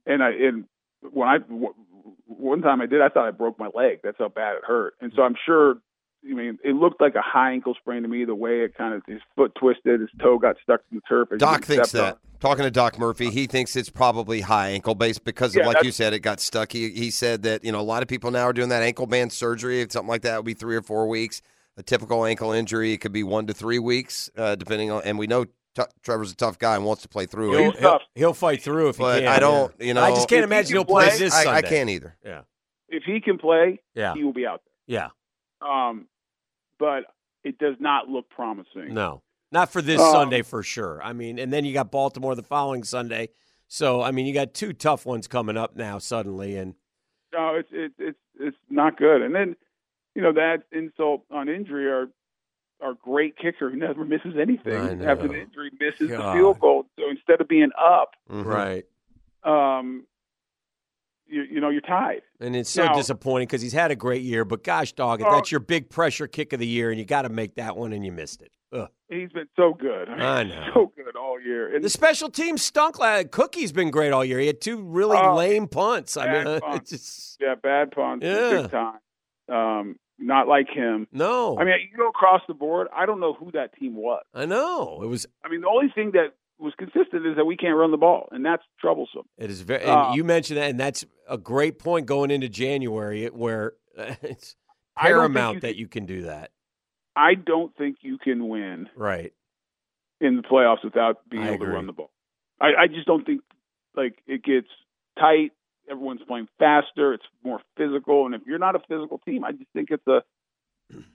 [0.07, 0.65] and I and
[1.11, 1.75] when I w-
[2.27, 4.01] one time I did, I thought I broke my leg.
[4.03, 4.95] That's how bad it hurt.
[5.01, 5.77] And so I'm sure.
[6.29, 8.25] I mean, it looked like a high ankle sprain to me.
[8.25, 11.29] The way it kind of his foot twisted, his toe got stuck in the turf.
[11.39, 12.15] Doc thinks that.
[12.15, 12.19] on.
[12.41, 15.83] Talking to Doc Murphy, he thinks it's probably high ankle based because of, Yeah, like
[15.85, 16.73] you said, it got stuck.
[16.73, 19.07] He, he said that, you know, a lot of people now are doing that ankle
[19.07, 19.83] band surgery.
[19.83, 21.43] If something like that would be three or four weeks.
[21.77, 25.19] A typical ankle injury, it could be one to three weeks, uh, depending on, and
[25.19, 27.79] we know t- Trevor's a tough guy and wants to play through He'll, it.
[27.79, 29.29] he'll, he'll fight through if he But can.
[29.29, 29.87] I don't, yeah.
[29.87, 30.03] you know.
[30.03, 31.59] I just can't imagine he'll play play, this I, Sunday.
[31.59, 32.17] I can't either.
[32.25, 32.41] Yeah.
[32.89, 34.15] If he can play, Yeah.
[34.15, 34.97] he will be out there.
[34.99, 35.09] Yeah.
[35.63, 36.07] Um,
[36.79, 37.05] but
[37.45, 38.95] it does not look promising.
[38.95, 39.23] No.
[39.53, 41.01] Not for this Um, Sunday for sure.
[41.03, 43.31] I mean, and then you got Baltimore the following Sunday.
[43.67, 46.57] So, I mean, you got two tough ones coming up now suddenly.
[46.57, 46.75] And
[47.33, 49.23] No, it's it's it's it's not good.
[49.23, 49.57] And then,
[50.15, 52.09] you know, that insult on injury, our
[52.81, 56.87] our great kicker who never misses anything after the injury misses the field goal.
[56.99, 58.45] So instead of being up, Mhm.
[58.45, 58.85] right.
[59.43, 60.07] um,
[61.31, 62.23] you you know, you're tied.
[62.41, 64.45] And it's so Now- disappointing because he's had a great year.
[64.45, 67.23] But gosh, dog, Well- that's your big pressure kick of the year, and you got
[67.23, 68.51] to make that one, and you missed it.
[68.73, 68.89] Ugh.
[69.09, 70.09] He's been so good.
[70.09, 70.67] I know.
[70.75, 71.75] so good all year.
[71.75, 72.99] And The special team stunk.
[73.01, 74.39] Like, Cookie's been great all year.
[74.39, 76.17] He had two really Oh, lame punts.
[76.17, 76.93] I mean, uh, punts.
[76.93, 78.63] it's just yeah, bad punts, Yeah.
[78.63, 78.99] big time.
[79.49, 81.09] Um, not like him.
[81.13, 81.59] no.
[81.59, 82.87] I mean, you go across the board.
[82.95, 84.23] I don't know who that team was.
[84.35, 85.27] I know it was.
[85.45, 88.29] I mean, the only thing that was consistent is that we can't run the ball,
[88.33, 89.23] and that's troublesome.
[89.39, 89.83] It is very.
[89.83, 94.57] And Uh, you mentioned that, and that's a great point going into January, where it's
[94.97, 96.51] I don't think paramount you that can- you can do that.
[97.17, 99.33] I don't think you can win Right.
[100.21, 102.11] in the playoffs without being I able to run the ball.
[102.61, 103.43] I, I just don't think
[103.97, 104.69] like it gets
[105.19, 105.53] tight.
[105.91, 107.13] Everyone's playing faster.
[107.15, 110.23] It's more physical, and if you're not a physical team, I just think it's a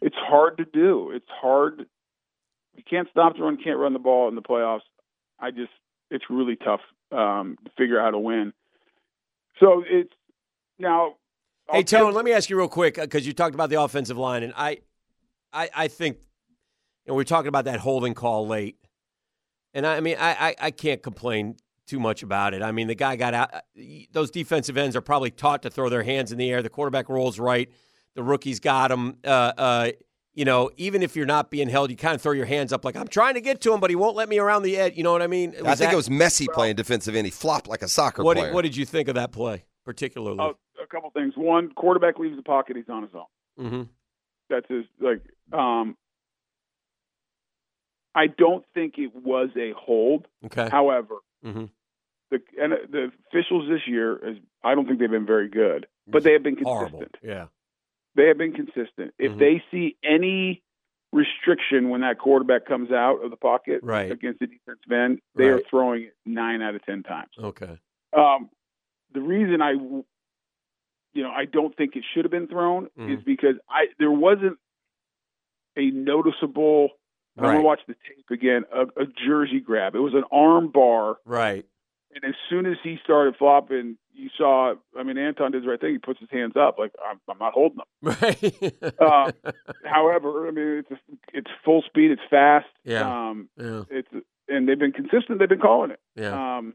[0.02, 1.12] it's hard to do.
[1.12, 1.86] It's hard.
[2.76, 3.58] You can't stop the run.
[3.64, 4.82] Can't run the ball in the playoffs.
[5.40, 5.72] I just
[6.12, 6.82] it's really tough
[7.12, 8.54] um, to figure out how to win.
[9.60, 10.14] So it's
[10.80, 11.16] now.
[11.72, 14.44] Hey, Tone, let me ask you real quick because you talked about the offensive line,
[14.44, 14.82] and I,
[15.52, 18.78] I, I think, you know, we're talking about that holding call late,
[19.74, 21.56] and I, I mean, I, I, I can't complain
[21.88, 22.62] too much about it.
[22.62, 23.52] I mean, the guy got out.
[24.12, 26.62] Those defensive ends are probably taught to throw their hands in the air.
[26.62, 27.72] The quarterback rolls right.
[28.14, 29.18] The rookies got him.
[29.24, 29.92] Uh, uh,
[30.36, 32.86] you know, even if you're not being held, you kind of throw your hands up
[32.86, 34.96] like I'm trying to get to him, but he won't let me around the edge.
[34.98, 35.52] You know what I mean?
[35.52, 37.26] I think that- it was Messi playing defensive end.
[37.26, 38.48] He flopped like a soccer What player.
[38.50, 40.38] did, what did you think of that play particularly?
[40.40, 41.34] Oh, a couple things.
[41.36, 43.70] One, quarterback leaves the pocket, he's on his own.
[43.70, 43.84] hmm
[44.50, 45.22] That's his like.
[45.54, 45.96] Um,
[48.14, 50.28] I don't think it was a hold.
[50.46, 50.70] Okay.
[50.70, 51.66] However, hmm
[52.32, 56.24] the and the officials this year is I don't think they've been very good, but
[56.24, 56.92] they have been consistent.
[56.92, 57.06] Horrible.
[57.22, 57.46] Yeah.
[58.16, 59.14] They have been consistent.
[59.20, 59.40] If Mhm.
[59.40, 60.64] they see any
[61.12, 64.12] restriction when that quarterback comes out of the pocket Right.
[64.12, 67.32] against the defensive end, they are throwing it nine out of ten times.
[67.38, 67.78] Okay.
[68.14, 68.50] Um,
[69.12, 70.04] the reason I, you
[71.24, 73.18] know, I don't think it should have been thrown Mhm.
[73.18, 74.58] is because I there wasn't
[75.78, 76.90] a noticeable.
[77.38, 78.64] I'm gonna watch the tape again.
[78.72, 79.94] A, a jersey grab.
[79.96, 81.66] It was an arm bar, Right.
[82.16, 84.74] And as soon as he started flopping, you saw.
[84.98, 85.92] I mean, Anton did the right thing.
[85.92, 87.86] He puts his hands up, like I'm, I'm not holding them.
[88.22, 88.74] Right.
[89.00, 89.32] Uh,
[89.84, 91.02] however, I mean, it's
[91.34, 92.12] it's full speed.
[92.12, 92.68] It's fast.
[92.84, 93.30] Yeah.
[93.30, 93.84] Um, Yeah.
[93.90, 94.08] It's
[94.48, 95.40] and they've been consistent.
[95.40, 96.00] They've been calling it.
[96.16, 96.58] Yeah.
[96.58, 96.74] Um,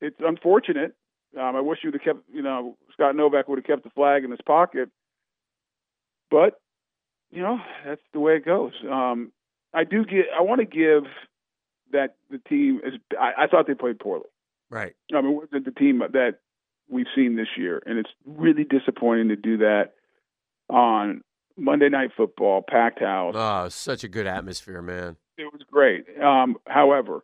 [0.00, 0.94] it's unfortunate.
[1.36, 3.90] Um, I wish you would have kept, you know, Scott Novak would have kept the
[3.90, 4.88] flag in his pocket.
[6.30, 6.60] But,
[7.30, 8.72] you know, that's the way it goes.
[8.90, 9.32] Um,
[9.74, 10.26] I do get.
[10.38, 11.04] I want to give
[11.92, 12.94] that the team is.
[13.18, 14.24] I, I thought they played poorly.
[14.70, 14.94] Right.
[15.14, 16.40] I mean, wasn't the team that
[16.88, 19.92] we've seen this year, and it's really disappointing to do that
[20.68, 21.22] on
[21.56, 23.34] Monday Night Football, packed house.
[23.36, 25.16] Oh, such a good atmosphere, man.
[25.36, 26.04] It was great.
[26.22, 27.20] Um, however,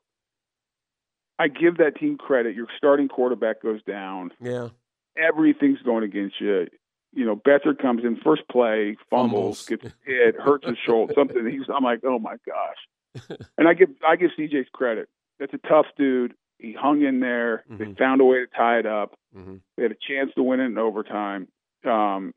[1.38, 2.54] I give that team credit.
[2.54, 4.30] Your starting quarterback goes down.
[4.40, 4.68] Yeah.
[5.16, 6.66] Everything's going against you.
[7.12, 9.66] You know, Beathard comes in first play, fumbles, Fumbles.
[9.66, 11.46] gets hit, hurts his shoulder, something.
[11.48, 11.62] He's.
[11.72, 13.38] I'm like, oh my gosh.
[13.58, 15.08] And I give I give CJ's credit.
[15.38, 16.34] That's a tough dude.
[16.58, 17.64] He hung in there.
[17.68, 19.18] They found a way to tie it up.
[19.36, 19.60] Mhm.
[19.76, 21.48] They had a chance to win it in overtime.
[21.84, 22.32] Um,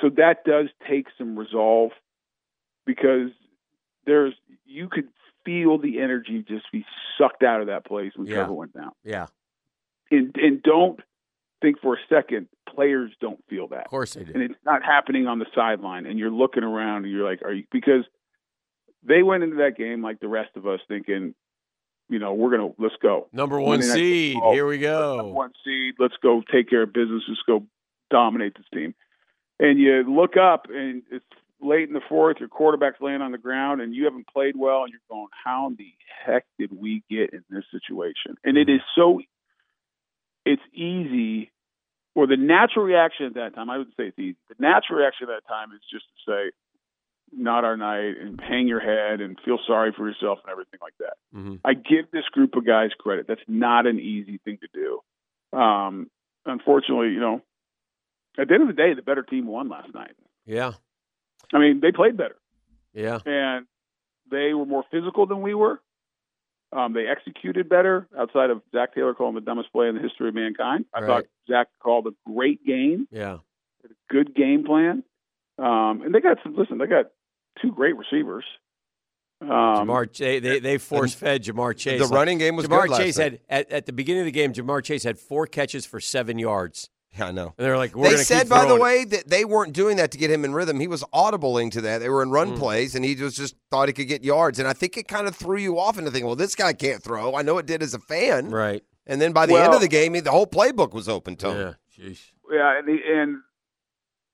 [0.00, 1.92] so that does take some resolve
[2.84, 3.30] because
[4.04, 4.34] there's
[4.66, 5.08] you could
[5.44, 6.84] feel the energy just be
[7.16, 8.34] sucked out of that place when Yeah.
[8.36, 8.92] Trevor went down.
[9.04, 9.26] Yeah.
[10.10, 11.00] And and don't
[11.62, 13.84] think for a second players don't feel that.
[13.86, 14.32] Of course they do.
[14.34, 17.52] And it's not happening on the sideline and you're looking around and you're like, are
[17.52, 18.04] you because
[19.02, 21.34] they went into that game like the rest of us thinking,
[22.08, 23.28] you know, we're gonna let's go.
[23.32, 24.34] Number one Monday seed.
[24.34, 25.28] Football, Here we number go.
[25.28, 25.94] one seed.
[25.98, 27.22] Let's go take care of business.
[27.28, 27.66] Let's go
[28.10, 28.94] dominate this team.
[29.58, 31.24] And you look up, and it's
[31.60, 32.36] late in the fourth.
[32.40, 34.84] Your quarterback's laying on the ground, and you haven't played well.
[34.84, 35.92] And you're going, "How in the
[36.24, 39.20] heck did we get in this situation?" And it is so.
[40.44, 41.50] It's easy,
[42.14, 43.68] or the natural reaction at that time.
[43.68, 44.36] I wouldn't say it's easy.
[44.48, 46.52] The natural reaction at that time is just to say,
[47.32, 50.96] "Not our night," and hang your head and feel sorry for yourself and everything like
[50.98, 51.14] that.
[51.34, 51.60] Mhm.
[51.64, 53.26] I give this group of guys credit.
[53.26, 55.58] That's not an easy thing to do.
[55.58, 56.10] Um,
[56.44, 57.42] unfortunately, you know,
[58.38, 60.14] at the end of the day, the better team won last night.
[60.44, 60.72] Yeah.
[61.52, 62.36] I mean, they played better
[62.92, 63.18] Yeah.
[63.24, 63.66] and
[64.30, 65.80] they were more physical than we were.
[66.72, 70.28] Um, they executed better outside of Zac Taylor calling the dumbest play in the history
[70.28, 70.84] of mankind.
[70.92, 71.06] I Right.
[71.06, 73.38] thought Zach called a great game, Yeah.
[73.84, 75.04] a good game plan.
[75.58, 77.06] Um, and they got some, listen, they got
[77.62, 78.44] two great receivers.
[79.42, 82.00] Um, Ja'Marr, Chase, they they force fed Ja'Marr Chase.
[82.00, 83.40] the running game was Ja'Marr good last Chase night.
[83.48, 84.52] had at, at the beginning of the game.
[84.54, 86.88] Ja'Marr Chase had four catches for seven yards.
[87.18, 87.54] Yeah, I know.
[87.56, 88.82] And they're like, we're they said, keep by the throwing it.
[88.82, 90.80] way, that they weren't doing that to get him in rhythm.
[90.80, 91.98] He was audibling to that.
[91.98, 92.58] They were in run Mm.
[92.58, 94.58] plays, and he was just thought he could get yards.
[94.58, 97.02] And I think it kind of threw you off into thinking, well, this guy can't
[97.02, 97.34] throw.
[97.34, 98.50] I know it did as a fan.
[98.50, 98.82] Right.
[99.06, 101.50] And then by the end of the game, he- the whole playbook was open to
[101.50, 101.56] him.
[101.98, 102.04] Yeah.
[102.06, 102.20] Jeez.
[102.52, 103.36] Yeah, and the, and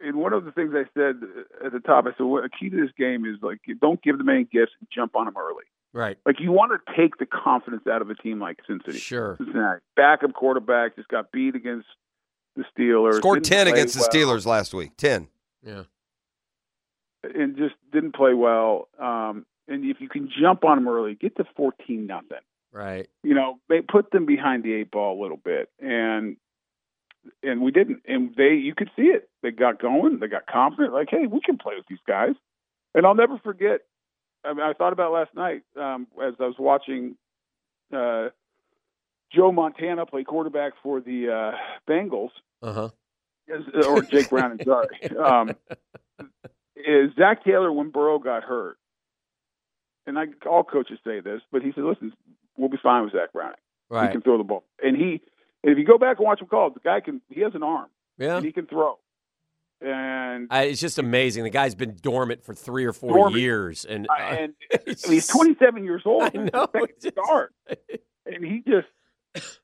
[0.02, 1.20] and one of the things I said
[1.64, 4.18] at the top, I said, what, a key to this game is like don't give
[4.18, 5.64] them any gifts and jump on them early.
[5.92, 6.16] Right.
[6.24, 8.98] Like you want to take the confidence out of a team like Cincinnati.
[8.98, 9.36] Sure.
[9.36, 11.86] Cincinnati backup quarterback just got beat against
[12.56, 13.16] the Steelers.
[13.16, 14.96] Scored didn't 10 play against the Steelers last week.
[14.96, 15.28] 10.
[15.64, 15.82] Yeah.
[17.22, 18.88] and just didn't play well.
[18.98, 22.38] Um, and if you can jump on them early, get to fourteen nothing.
[22.72, 23.06] Right.
[23.22, 26.36] you know, they put them behind the eight ball a little bit, and
[27.42, 28.02] and we didn't.
[28.06, 29.28] And they, you could see it.
[29.42, 30.18] They got going.
[30.20, 30.92] They got confident.
[30.92, 32.34] Like, hey, we can play with these guys.
[32.94, 33.80] And I'll never forget.
[34.44, 37.16] I mean, I thought about last night um, as I was watching
[37.94, 38.28] uh,
[39.32, 41.56] Joe Montana play quarterback for the uh,
[41.90, 42.30] Bengals,
[42.62, 42.88] Uh huh.
[43.48, 44.52] is- or Jake Brown.
[44.52, 44.88] I'm sorry.
[45.18, 45.56] Um,
[46.76, 48.76] is Zac Taylor when Burrow got hurt?
[50.06, 52.12] And I, all coaches say this, but he said, "Listen,
[52.56, 53.54] we'll be fine with Zach Browning.
[53.90, 54.10] He Right.
[54.10, 55.20] can throw the ball." And he,
[55.62, 57.20] and if you go back and watch him call, the guy can.
[57.30, 58.36] He has an arm, Yeah.
[58.36, 58.98] and he can throw.
[59.80, 61.42] And I, it's just amazing.
[61.42, 63.36] The guy's been dormant for three or four Dormant.
[63.42, 66.22] years, and, uh, and it's I mean, he's 27 years old.
[66.22, 67.52] I know, second start,
[68.26, 68.86] and he just,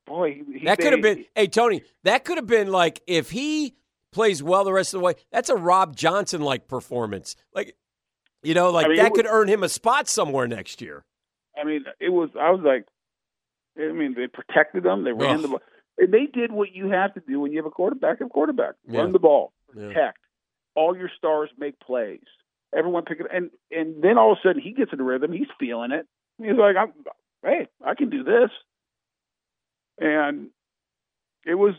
[0.06, 1.24] boy, he, that could have been.
[1.36, 3.74] Hey, Tony, that could have been like if he
[4.10, 5.14] plays well the rest of the way.
[5.30, 7.36] That's a Rob Johnson like performance.
[7.54, 7.76] Like
[8.42, 11.04] You know, like I mean, that it could earn him a spot somewhere next year.
[11.56, 12.30] I mean, it was.
[12.40, 12.86] I was like,
[13.78, 15.04] I mean, they protected them.
[15.04, 15.42] They ran Ugh.
[15.42, 15.60] the ball.
[15.98, 18.20] And they did what you have to do when you have a quarterback.
[18.20, 19.00] A quarterback, Yeah.
[19.00, 19.88] run the ball, Yeah.
[19.88, 20.18] protect.
[20.74, 22.22] All your stars make plays.
[22.74, 25.32] Everyone pick it, and and then all of a sudden he gets in the rhythm.
[25.32, 26.06] He's feeling it.
[26.38, 26.92] He's like, I'm,
[27.42, 28.50] hey, I can do this.
[29.98, 30.50] And
[31.44, 31.74] it was.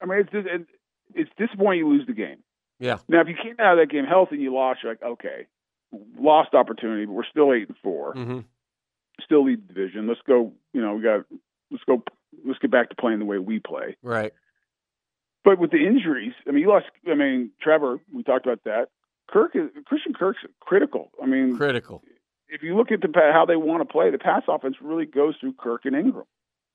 [0.00, 0.66] I mean, it's just, it,
[1.14, 2.38] it's disappointing you lose the game.
[2.78, 2.98] Yeah.
[3.08, 5.46] Now, if you came out of that game healthy and you lost, you're like, okay,
[6.18, 8.38] lost opportunity, but we're still eight and 4 Mm-hmm.
[9.24, 10.06] Still lead the division.
[10.06, 10.52] Let's go.
[10.72, 11.24] You know, we got.
[11.72, 12.02] Let's go.
[12.46, 13.96] Let's get back to playing the way we play.
[14.02, 14.32] Right.
[15.44, 16.86] But with the injuries, I mean, you lost.
[17.10, 17.98] I mean, Trevor.
[18.12, 18.88] We talked about that.
[19.30, 21.10] Kirk is Christian Kirk's critical.
[21.22, 22.02] I mean, Critical.
[22.48, 25.34] if you look at the how they want to play, the pass offense really goes
[25.40, 26.24] through Kirk and Engram.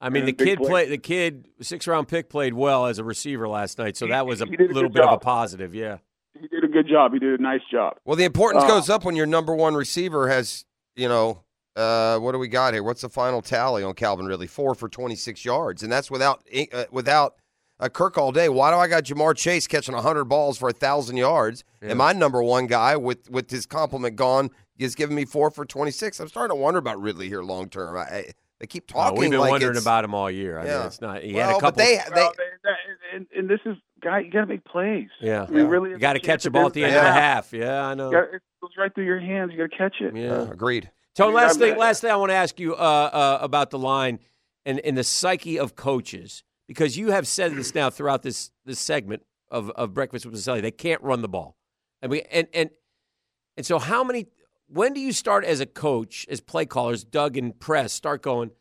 [0.02, 0.68] I mean, And the kid play.
[0.70, 0.90] played.
[0.90, 3.96] The kid, six round pick, played well as a receiver last night.
[3.98, 5.74] So He- that was a he a little good bit of a positive.
[5.74, 5.98] Yeah.
[6.40, 7.14] He did a good job.
[7.14, 7.98] He did a nice job.
[8.06, 10.66] Well, the importance Uh, goes up when your number one receiver has,
[10.96, 11.44] you know,
[11.76, 12.84] uh, what do we got here?
[12.84, 14.48] What's the final tally on Calvin Ridley?
[14.48, 16.44] Four for 26 yards, and that's without
[16.74, 17.36] uh, without
[17.80, 18.50] uh, Kirk all day.
[18.50, 22.14] Why do I got Ja'Marr Chase catching 100 balls for a thousand yards, and my
[22.14, 26.20] number one guy with with his compliment gone is giving me four for 26?
[26.20, 27.98] I'm starting to wonder about Ridley here long term.
[27.98, 28.26] I, I,
[28.60, 29.02] they keep talking.
[29.02, 29.20] Oh, talking.
[29.20, 30.58] we've been like wondering it's- about him all year.
[30.60, 30.86] I mean, Yeah.
[30.86, 31.24] it's not.
[31.24, 31.84] He Well, had a but couple.
[31.84, 32.34] they- Well,
[33.14, 34.20] and, and this is guy.
[34.20, 35.10] You got to make plays.
[35.20, 35.46] yeah.
[35.50, 36.96] we mean, really, You got to it's a catch the ball at the do end
[36.96, 37.52] of the half.
[37.54, 38.10] Yeah, I know.
[38.12, 39.52] Gotta- it goes right through your hands.
[39.52, 40.16] You got to catch it.
[40.16, 40.50] Yeah.
[40.52, 40.90] agreed.
[41.16, 43.38] Tone, I mean, last I'm- thing, last thing I want to ask you uh, uh,
[43.42, 44.20] about the line
[44.66, 48.80] and, and the psyche of coaches, because you have said this now throughout this this
[48.80, 50.62] segment of, of Breakfast with Boselli.
[50.62, 51.56] They can't run the ball,
[52.02, 52.70] and we and and
[53.58, 54.28] and so how many?
[54.68, 58.52] When do you start as a coach, as play callers, Doug and Press start going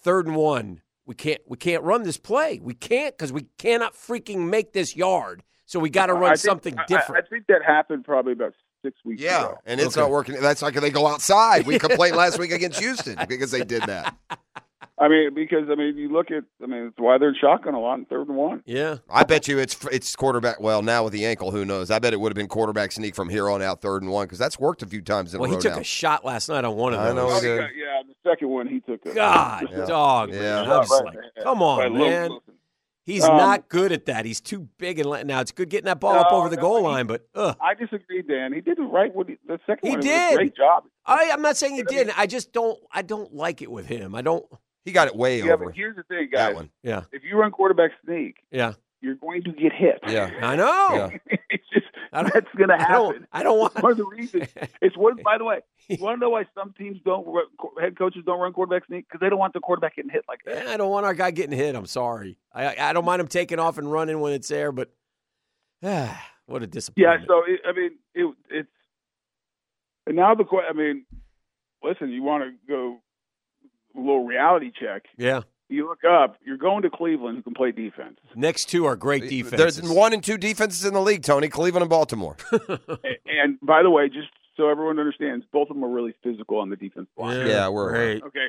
[0.00, 0.82] third and one?
[1.06, 2.60] We can't we can't run this play.
[2.62, 5.42] We can't because we cannot freaking make this yard.
[5.64, 7.24] So we got to run think- something I- I- different.
[7.26, 8.54] I, think that happened probably about
[8.86, 9.58] six weeks Yeah, ago.
[9.66, 10.00] and it's Okay.
[10.04, 10.40] not working.
[10.40, 11.66] That's like they go outside.
[11.66, 14.14] We complained last week against Houston because they did that.
[14.98, 16.44] I mean, because I mean, you look at.
[16.62, 18.62] I mean, it's why they're in shotgun a lot in third and one.
[18.64, 18.96] yeah.
[19.10, 20.58] I bet you it's it's quarterback.
[20.58, 21.90] Well, now with the ankle, who knows?
[21.90, 24.24] I bet it would have been quarterback sneak from here on out, third and one,
[24.24, 25.80] because that's worked a few times in Well, a he took now.
[25.80, 28.68] a shot last night on one of I know Oh, yeah, yeah, the second one
[28.68, 29.04] he took.
[29.04, 30.32] A, God, just a- dog.
[30.32, 30.40] Yeah.
[30.40, 30.70] Man.
[30.70, 32.30] I'm just Right, like, right, come on, right, man.
[32.30, 32.40] listen.
[33.06, 34.24] He's Um, not good at that.
[34.24, 36.62] He's too big and let- now it's good getting that ball up over the no,
[36.62, 37.56] goal he- line, but ugh.
[37.60, 38.52] I disagree, Dan.
[38.52, 39.14] He did the right.
[39.14, 40.32] What he, the second He one was did.
[40.32, 40.84] a great job.
[41.06, 42.18] I, I'm not saying he didn't.
[42.18, 42.78] I just don't.
[42.90, 44.14] I don't like it with him.
[44.16, 44.44] I don't.
[44.84, 45.66] He got it way Yeah, over.
[45.66, 46.54] but here's the thing, that guys.
[46.56, 46.70] one.
[46.82, 50.00] Yeah, If you run quarterback sneak, yeah, you're going to get hit.
[50.08, 50.30] Yeah.
[50.42, 51.10] I know.
[51.28, 51.36] Yeah.
[51.50, 53.12] it's just I that's going to I don't.
[53.14, 53.26] happen.
[53.32, 53.72] I don't want.
[53.74, 54.48] It's one of the reasons.
[54.80, 55.16] It's one.
[55.22, 57.26] By the way, you want to know why some teams don't
[57.80, 60.40] head coaches don't run quarterback sneak because they don't want the quarterback getting hit like
[60.44, 60.64] that.
[60.64, 61.74] Yeah, I don't want our guy getting hit.
[61.74, 62.38] I'm sorry.
[62.52, 64.90] I I don't mind him taking off and running when it's there, but
[65.82, 67.20] ah, what a disappointment.
[67.22, 67.26] Yeah.
[67.26, 68.68] So it, I mean, it, it's
[70.06, 71.04] and now the que- I mean,
[71.82, 72.98] listen, you want to go
[73.96, 75.04] a little reality check.
[75.16, 75.42] Yeah.
[75.68, 76.36] You look up.
[76.44, 78.18] You're going to Cleveland, who can play defense.
[78.34, 79.76] Next two are great defenses.
[79.76, 81.48] There's one and two defenses in the league, Tony.
[81.48, 82.36] Cleveland and Baltimore.
[82.52, 86.58] A- and by the way, just so everyone understands, both of them are really physical
[86.58, 87.46] on the defense line.
[87.46, 88.18] Yeah, we're aware.
[88.18, 88.22] great.
[88.22, 88.46] Okay.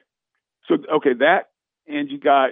[0.67, 1.49] So okay, that
[1.87, 2.51] and you got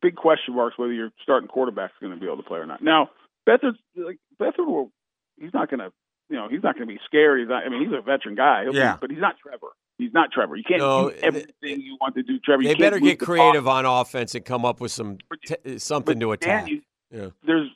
[0.00, 2.82] big question marks whether your starting quarterback's going to be able to play or not.
[2.82, 3.10] Now,
[3.48, 4.90] Beathard, like Beathard will,
[5.38, 5.92] he's not going to,
[6.28, 7.40] you know, he's not going to be scared.
[7.40, 7.64] He's not.
[7.64, 8.62] I mean, he's a veteran guy.
[8.64, 8.96] He'll be- Yeah.
[9.00, 9.68] but he's not Trevor.
[9.98, 10.56] He's not Trevor.
[10.56, 12.62] You can't No, do everything you want to do, Trevor.
[12.62, 13.84] You They better get the creative ball.
[13.86, 16.68] on offense and come up with some t- uh, something to But, Dan, attack.
[16.70, 17.28] you- Yeah.
[17.44, 17.68] There's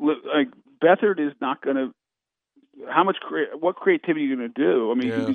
[0.00, 0.48] like
[0.82, 1.94] Beathard is not going to.
[2.90, 4.90] How much crea- what creativity are you going to do?
[4.90, 5.16] I mean, Yeah.
[5.26, 5.34] do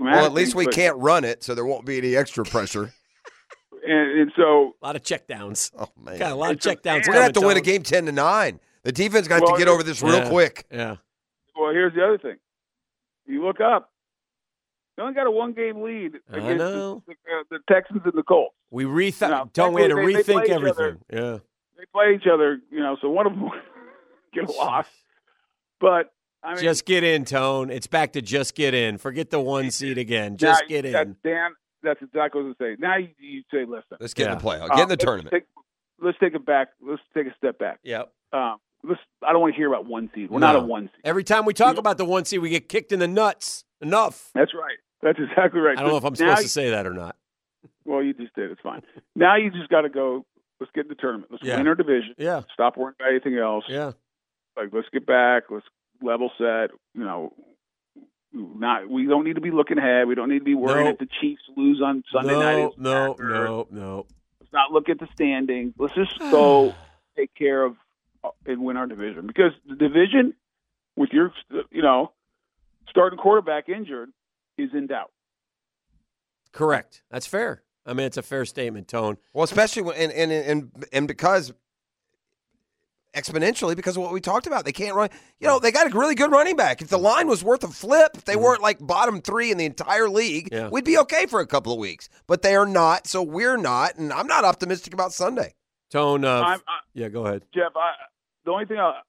[0.00, 2.44] Well, at least things, we but- can't run it, so there won't be any extra
[2.44, 2.90] pressure.
[3.82, 5.72] And, and so A lot of checkdowns.
[5.78, 7.06] Oh man, Got a lot of It's a- checkdowns.
[7.06, 8.60] we're gonna have to win a game ten to nine.
[8.82, 10.28] The defense got Well, to get over this real Yeah.
[10.28, 10.66] quick.
[10.70, 10.96] Yeah.
[11.60, 12.36] Well, here's the other thing.
[13.26, 13.90] You look up.
[14.96, 17.02] They only got a one game lead I against know.
[17.06, 18.54] The, uh, the Texans and the Colts.
[18.70, 19.30] We rethink.
[19.30, 20.98] No, Tone, we had to they- they rethink play each everything.
[21.12, 21.38] Yeah.
[21.78, 23.48] They play each other, you know, so one of them
[24.34, 24.86] get a loss.
[25.80, 26.12] But
[26.42, 27.70] I mean, just get in, Tone.
[27.70, 28.98] It's back to just get in.
[28.98, 30.36] Forget the one seed again.
[30.36, 31.16] Just you- get that- in.
[31.24, 31.50] Dan,
[31.82, 32.80] that's exactly what I was going to say.
[32.80, 34.38] Now you, you say, listen, Let's get in Yeah.
[34.38, 34.70] the playoff.
[34.70, 35.32] uh, Get in the let's tournament.
[35.32, 35.44] Take,
[36.02, 36.68] let's take it back.
[36.82, 37.78] Let's take a step back.
[37.84, 38.12] Yep.
[38.32, 39.00] Um, let's.
[39.26, 40.30] I don't want to hear about one seed.
[40.30, 41.00] We're not a one seed.
[41.04, 43.64] Every time we talk about the one seed, we get kicked in the nuts.
[43.82, 44.30] Enough.
[44.34, 44.76] That's right.
[45.02, 45.78] That's exactly right.
[45.78, 47.16] I don't know if I'm supposed you- to say that or not.
[47.86, 48.50] Well, you just did.
[48.50, 48.82] It's fine.
[49.16, 50.26] Now you just got to go.
[50.60, 51.32] Let's get in the tournament.
[51.32, 51.56] Let's Yeah.
[51.56, 52.14] win our division.
[52.18, 52.42] Yeah.
[52.52, 53.64] Stop worrying about anything else.
[53.68, 53.92] Yeah.
[54.56, 55.44] Like let's get back.
[55.50, 55.64] Let's
[56.02, 56.70] level set.
[56.94, 57.32] You know,
[58.32, 60.06] not we don't need to be looking ahead.
[60.06, 60.92] We don't need to be worrying No.
[60.92, 62.68] if the Chiefs lose on Sunday no, night.
[62.68, 64.06] Doesn't no, no, no.
[64.40, 65.72] Let's not look at the standings.
[65.78, 66.74] Let's just go
[67.16, 67.76] take care of
[68.46, 70.34] and win our division because the division
[70.96, 71.32] with your
[71.70, 72.12] you know
[72.88, 74.10] starting quarterback injured
[74.58, 75.10] is in doubt.
[76.52, 77.02] Correct.
[77.10, 77.62] That's fair.
[77.86, 79.16] I mean, it's a fair statement, Tone.
[79.32, 81.52] Well, especially when, and, and and and because
[83.14, 85.08] exponentially because of what we talked about, they can't run.
[85.40, 86.80] You know, they got a really good running back.
[86.82, 89.64] If the line was worth a flip, if they weren't like bottom three in the
[89.64, 90.54] entire league, Mm-hmm.
[90.64, 90.68] Yeah.
[90.68, 92.08] we'd be okay for a couple of weeks.
[92.26, 95.54] But they are not, so we're not, and I'm not optimistic about Sunday.
[95.90, 96.24] Tone.
[96.24, 97.44] Uh, I'm- I- yeah, go ahead.
[97.54, 97.92] Jeff, I,
[98.44, 99.00] the only thing I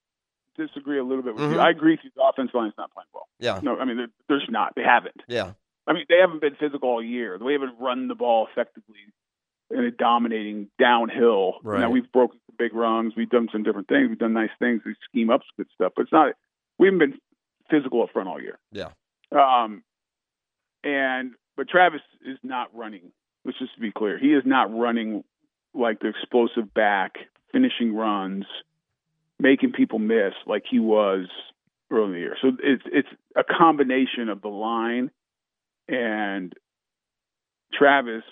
[0.58, 1.54] disagree a little bit with Mhm.
[1.54, 2.12] you, I agree with you.
[2.16, 3.28] The offensive line's not playing well.
[3.40, 3.60] Yeah.
[3.64, 4.74] No, I mean they're, they're just not.
[4.76, 5.22] They haven't.
[5.28, 5.54] Yeah.
[5.88, 7.38] I mean they haven't been physical all year.
[7.40, 8.98] They haven't run the ball effectively
[9.72, 11.56] in a dominating downhill.
[11.64, 11.80] Right.
[11.80, 13.14] Now we've broken some big runs.
[13.16, 14.10] We've done some different things.
[14.10, 14.82] We've done nice things.
[14.86, 16.34] We scheme up some good stuff, but it's not.
[16.78, 17.20] We haven't been
[17.70, 18.60] physical up front all year.
[18.72, 18.90] Yeah.
[19.32, 19.84] Um,
[20.84, 23.12] and but Travis is not running.
[23.46, 24.18] Let's just be clear.
[24.18, 25.24] He is not running
[25.74, 27.14] like the explosive back,
[27.52, 28.46] finishing runs,
[29.42, 31.28] making people miss like he was
[31.92, 32.38] early in the year.
[32.42, 35.10] So it's it's a combination of the line
[35.90, 36.54] and
[37.74, 38.24] Travis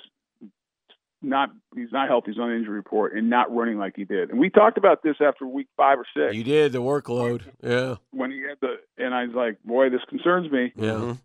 [1.22, 4.30] not he's not healthy, he's on the injury report and not running like he did.
[4.30, 7.42] And we talked about this after week five or six You did the workload.
[7.62, 7.96] Yeah.
[8.12, 10.72] when he had the and I was like, Boy, this concerns me.
[10.78, 11.16] Yeah.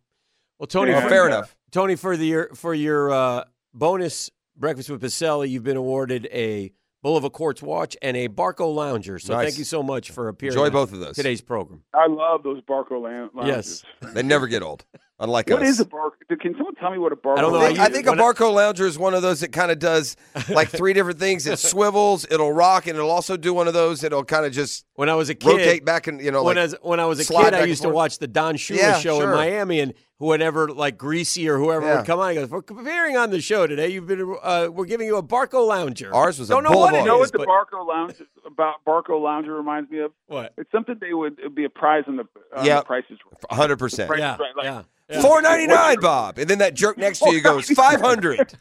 [0.59, 1.55] Well, Tony, Yeah, for- fair enough.
[1.71, 6.73] Tony, for the your for your uh, bonus breakfast with Boselli, you've been awarded a
[7.05, 9.19] Bulova Quartz watch and a Barco Lounger.
[9.19, 9.45] So Nice.
[9.49, 10.55] thank you so much for appearing.
[10.57, 11.15] Enjoy both of those.
[11.17, 11.83] Today's program.
[11.93, 13.85] I love those Barco lan- lounges.
[14.03, 14.15] Yes.
[14.15, 14.85] They never get old,
[15.25, 15.69] unlike What us.
[15.69, 16.13] is a Barco?
[16.41, 17.39] Can someone tell me what a Barco?
[17.39, 17.59] I don't know.
[17.61, 19.51] I think, I I think a when I- Barco Lounger is one of those that
[19.53, 20.17] kind of does
[20.49, 21.47] like three different things.
[21.47, 24.85] It swivels, it'll rock, and it'll also do one of those that'll kind of just
[24.95, 27.01] When I was a kid, rotate back and you know when, like I was, when
[27.01, 29.31] I was a kid, I used to watch the Don Shula Yeah, show in.
[29.31, 31.97] Miami, and whenever like Greasy or whoever Yeah.
[31.99, 33.89] would come on, he goes, "We're appearing on the show today.
[33.89, 36.95] You've been, uh, we're giving you a Barco Lounger." Ours was a don't know what
[36.95, 37.01] it Boulevard.
[37.05, 38.15] You know what the but- Barco Lounge
[38.47, 40.13] about Barco Lounger reminds me of?
[40.27, 40.53] What?
[40.57, 42.25] It's something they would it'd be a prize in the
[42.57, 42.79] on Yeah.
[42.79, 43.19] the prices.
[43.51, 44.11] hundred percent.
[44.17, 44.83] Yeah, Right, like, yeah.
[45.09, 45.21] Yeah.
[45.21, 48.57] Four ninety nine, Bob, and then that jerk next to you goes five hundred.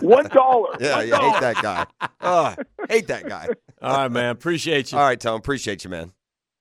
[0.00, 0.76] One dollar.
[0.80, 1.86] Yeah, One you hate that guy.
[2.22, 2.54] Oh,
[2.88, 3.48] hate that guy.
[3.82, 4.30] All right, man.
[4.30, 4.98] Appreciate you.
[4.98, 5.36] All right, Tom.
[5.36, 6.12] Appreciate you, man.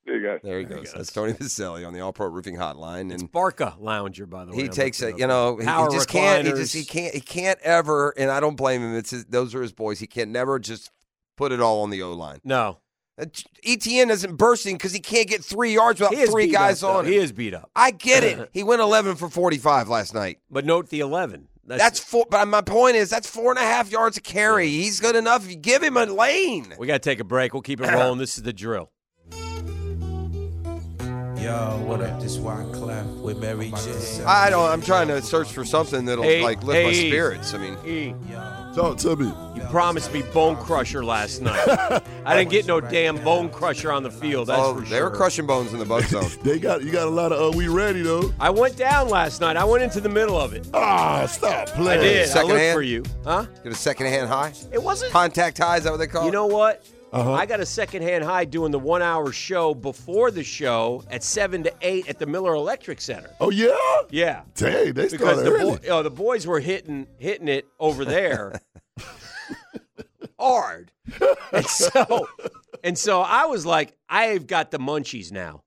[0.05, 0.39] There you go.
[0.43, 0.91] There he goes.
[0.91, 4.51] That's Tony Boselli on the All Pro Roofing Hotline, It's and Barca Lounger, by the
[4.51, 4.57] way.
[4.57, 5.21] he I'm takes looking it.
[5.21, 6.45] You know, he, he Power just can't.
[6.45, 7.13] He just he can't.
[7.13, 8.13] He can't ever.
[8.17, 8.95] And I don't blame him.
[8.95, 9.99] It's his, those are his boys.
[9.99, 10.91] He can never just
[11.37, 12.39] put it all on the O line.
[12.43, 12.79] No,
[13.19, 13.25] Uh,
[13.63, 16.97] Etienne isn't bursting because he can't get three yards without three guys up, though.
[16.99, 17.69] on He is beat up.
[17.75, 18.49] I get it.
[18.53, 20.39] He went eleven for forty five last night.
[20.49, 21.47] But note the eleven.
[21.65, 22.25] That's, That's four.
[22.29, 24.67] But my point is, that's four and a half yards a carry.
[24.67, 25.47] He's good enough.
[25.49, 26.73] You give him a lane.
[26.79, 27.53] we got to take a break.
[27.53, 28.17] We'll keep it rolling.
[28.19, 28.91] This is the drill.
[31.41, 32.21] Yo, what up?
[32.21, 34.23] This Wyclef with Mary J.
[34.25, 34.69] I don't.
[34.69, 37.53] I'm trying to search for something that'll Hey, like lift my spirits.
[37.53, 38.13] I mean, E,
[38.75, 39.33] Talk to me.
[39.53, 41.59] you promised me Bone Crusher last night.
[42.25, 44.47] I didn't get no damn Bone Crusher on the field.
[44.47, 46.29] That's oh, for they were crushing bones in the bug zone.
[46.43, 48.33] They got you got a lot of uh, we ready though.
[48.39, 49.57] I went down last night.
[49.57, 50.67] I went into the middle of it.
[50.73, 51.99] Ah, stop playing.
[51.99, 52.29] I did.
[52.31, 52.73] I looked hand?
[52.75, 53.45] for you, huh?
[53.63, 54.53] Get a second hand high.
[54.71, 55.11] It wasn't.
[55.11, 55.77] Contact high.
[55.77, 56.33] Is that what they call You it?
[56.33, 56.85] know what?
[57.11, 57.33] Uh-huh.
[57.33, 61.63] I got a secondhand high doing the one hour show before the show at 7
[61.63, 63.29] to 8 at the Miller Electric Center.
[63.39, 63.75] Oh yeah.
[64.09, 64.43] Yeah.
[64.55, 65.77] Dang, they Because started the, early.
[65.77, 68.61] boy, oh, the boys were hitting hitting it over there
[70.39, 70.91] hard.
[71.51, 72.27] And so
[72.83, 75.63] and so I was like, I've got the munchies now.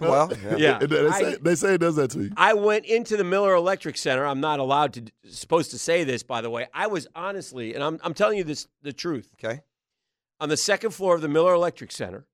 [0.00, 0.78] Well, Yeah.
[0.78, 2.30] They, they I- say, they say it does that to you.
[2.36, 4.24] I went into the Miller Electric Center.
[4.26, 6.66] I'm not allowed to supposed to say this, by the way.
[6.72, 9.28] I was honestly, and I'm I'm telling you this the truth.
[9.38, 9.60] Okay.
[10.44, 12.26] On the second floor of the Miller Electric Center,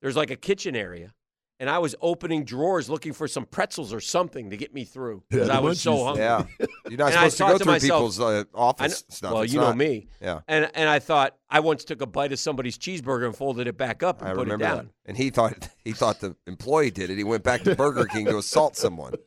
[0.00, 1.12] there's like a kitchen area,
[1.58, 5.24] and I was opening drawers looking for some pretzels or something to get me through
[5.28, 6.22] because Yeah, I was so hungry.
[6.22, 6.44] Yeah.
[6.88, 9.32] You're not supposed to go to through myself, people's uh, office kn- stuff.
[9.32, 10.06] Well, It's you know me.
[10.22, 10.42] Yeah.
[10.46, 13.76] And and I thought I once took a bite of somebody's cheeseburger and folded it
[13.76, 14.76] back up and I put it remember down.
[14.76, 14.86] that.
[15.06, 17.18] And he thought he thought the employee did it.
[17.18, 19.14] He went back to Burger King to assault someone.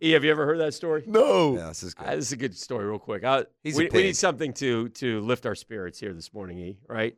[0.00, 1.02] E, have you ever heard that story?
[1.06, 1.56] No.
[1.56, 2.06] Yeah, this is good.
[2.06, 3.24] Uh, this is a good story, real quick.
[3.24, 6.58] I, He's a we, we need something to to lift our spirits here this morning,
[6.58, 6.78] E.
[6.86, 7.16] Right?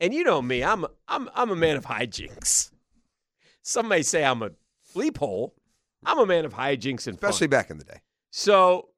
[0.00, 2.70] And you know me, I'm I'm I'm a man of hijinks.
[3.62, 4.50] Some may say I'm a
[4.94, 5.54] bleep hole.
[6.04, 7.50] I'm a man of hijinks and Especially fun.
[7.50, 8.00] back in the day.
[8.30, 8.88] So,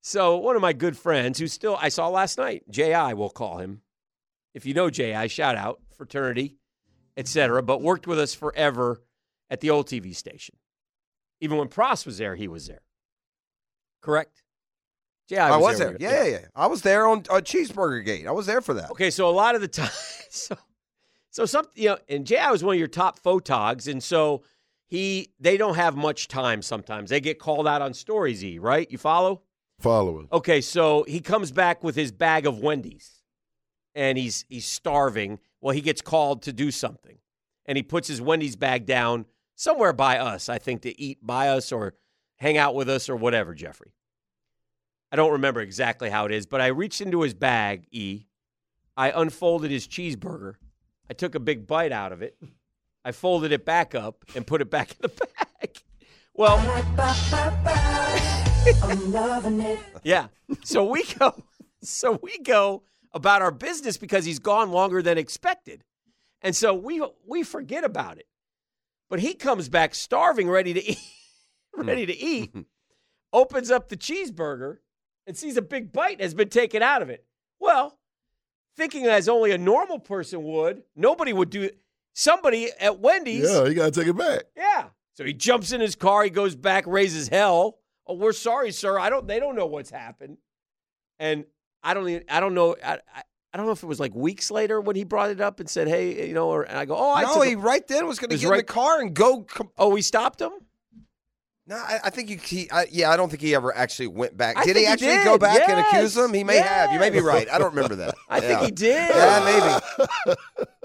[0.00, 3.58] so one of my good friends who still I saw last night, Ji, we'll call
[3.58, 3.82] him.
[4.54, 6.56] If you know Ji, shout out fraternity,
[7.16, 7.62] etc.
[7.62, 9.02] But worked with us forever
[9.50, 10.56] at the old TV station.
[11.40, 12.82] Even when Pross was there, he was there.
[14.00, 14.42] Correct.
[15.28, 15.96] Ji, I, was there.
[15.96, 15.96] there.
[16.00, 16.46] Yeah, yeah, yeah.
[16.54, 18.26] I was there on uh, Cheeseburger Gate.
[18.26, 18.90] I was there for that.
[18.92, 19.90] Okay, so a lot of the time,
[20.30, 20.56] so
[21.30, 24.42] so some you know, and Ji was one of your top photogs, and so
[24.86, 27.10] he they don't have much time sometimes.
[27.10, 28.90] They get called out on stories, E, right?
[28.90, 29.42] You follow?
[29.80, 30.28] Following.
[30.32, 33.22] Okay, so he comes back with his bag of Wendy's,
[33.94, 35.40] and he's he's starving.
[35.60, 37.18] Well, he gets called to do something,
[37.66, 39.26] and he puts his Wendy's bag down
[39.56, 40.48] somewhere by us.
[40.48, 41.94] I think to eat by us or
[42.36, 43.92] hang out with us or whatever, Jeffrey.
[45.16, 48.26] I don't remember exactly how it is, but I reached into his bag, E.
[48.98, 50.56] I unfolded his cheeseburger.
[51.08, 52.36] I took a big bite out of it.
[53.02, 55.70] I folded it back up and put it back in the bag.
[56.34, 56.58] Well,
[58.82, 59.78] I'm loving it.
[60.04, 60.26] yeah.
[60.64, 61.32] So we go
[61.82, 62.82] so we go
[63.14, 65.82] about our business because he's gone longer than expected.
[66.42, 68.26] And so we we forget about it.
[69.08, 70.98] But he comes back starving, ready to eat,
[71.74, 71.88] hmm.
[71.88, 72.54] ready to eat,
[73.32, 74.80] opens up the cheeseburger
[75.26, 77.24] and sees a big bite has been taken out of it.
[77.60, 77.98] Well,
[78.76, 81.70] thinking as only a normal person would, nobody would do
[82.14, 84.44] somebody at Wendy's Yeah, you got to take it back.
[84.56, 84.88] yeah.
[85.14, 86.24] So he jumps in his car.
[86.24, 87.78] He goes back, raises hell.
[88.06, 88.98] Oh, we're sorry, sir.
[88.98, 89.26] I don't.
[89.26, 90.36] They don't know what's happened,
[91.18, 91.44] and
[91.82, 92.06] I don't.
[92.08, 92.76] Even, I don't know.
[92.84, 93.22] I, I,
[93.52, 95.68] I don't know if it was like weeks later when he brought it up and
[95.70, 97.84] said, "Hey, you know," or and I go, "Oh, I no, took a- he right
[97.88, 99.40] then was going to was get in right- the car and go.
[99.40, 100.52] Com- oh, we stopped him.
[101.66, 102.38] No, I, I think you.
[102.38, 104.56] He, I, yeah, I don't think he ever actually went back.
[104.56, 105.24] I did think he he actually did.
[105.24, 106.32] go back and accuse him?
[106.32, 106.92] He may have.
[106.92, 107.48] You may be right.
[107.50, 108.14] I don't remember that.
[108.28, 109.10] I think he did.
[109.10, 109.80] Yeah,
[110.26, 110.36] maybe.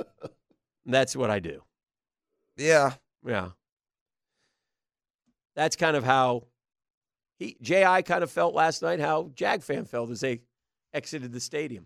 [0.86, 1.62] That's what I do.
[2.58, 2.94] Yeah.
[3.26, 3.50] Yeah.
[5.56, 6.48] That's kind of how
[7.38, 9.00] he Ji kind of felt last night.
[9.00, 10.42] How Jag fan felt as they
[10.94, 11.86] exited the stadium.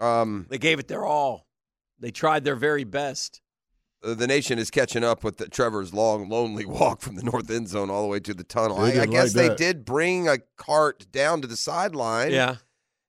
[0.00, 1.46] Um, They gave it their all.
[1.98, 3.40] They tried their very best.
[4.02, 7.68] The nation is catching up with the, Trevor's long, lonely walk from the north end
[7.68, 8.78] zone all the way to the tunnel.
[8.78, 12.32] I, I guess like they did bring a cart down to the sideline.
[12.32, 12.56] Yeah.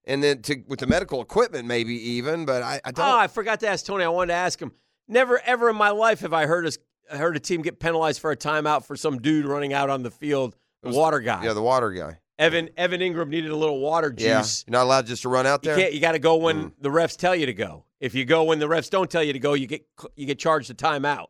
[0.06, 3.06] And then to with the medical equipment, maybe even, but I, I don't.
[3.06, 4.04] Oh, I forgot to ask Tony.
[4.04, 4.72] I wanted to ask him.
[5.08, 6.80] Never ever in my life have I heard us
[7.12, 10.12] heard a team get penalized for a timeout for some dude running out on the
[10.12, 10.56] field.
[10.82, 11.44] The water guy.
[11.44, 12.20] yeah, the water guy.
[12.40, 14.26] Evan Evan Engram needed a little water juice.
[14.26, 15.78] Yeah, you're not allowed just to run out You there.
[15.78, 15.94] can't.
[15.94, 17.84] You got to go when the refs tell you to go.
[18.00, 19.86] If you go when the refs don't tell you to go, you get
[20.16, 21.28] you get charged a timeout,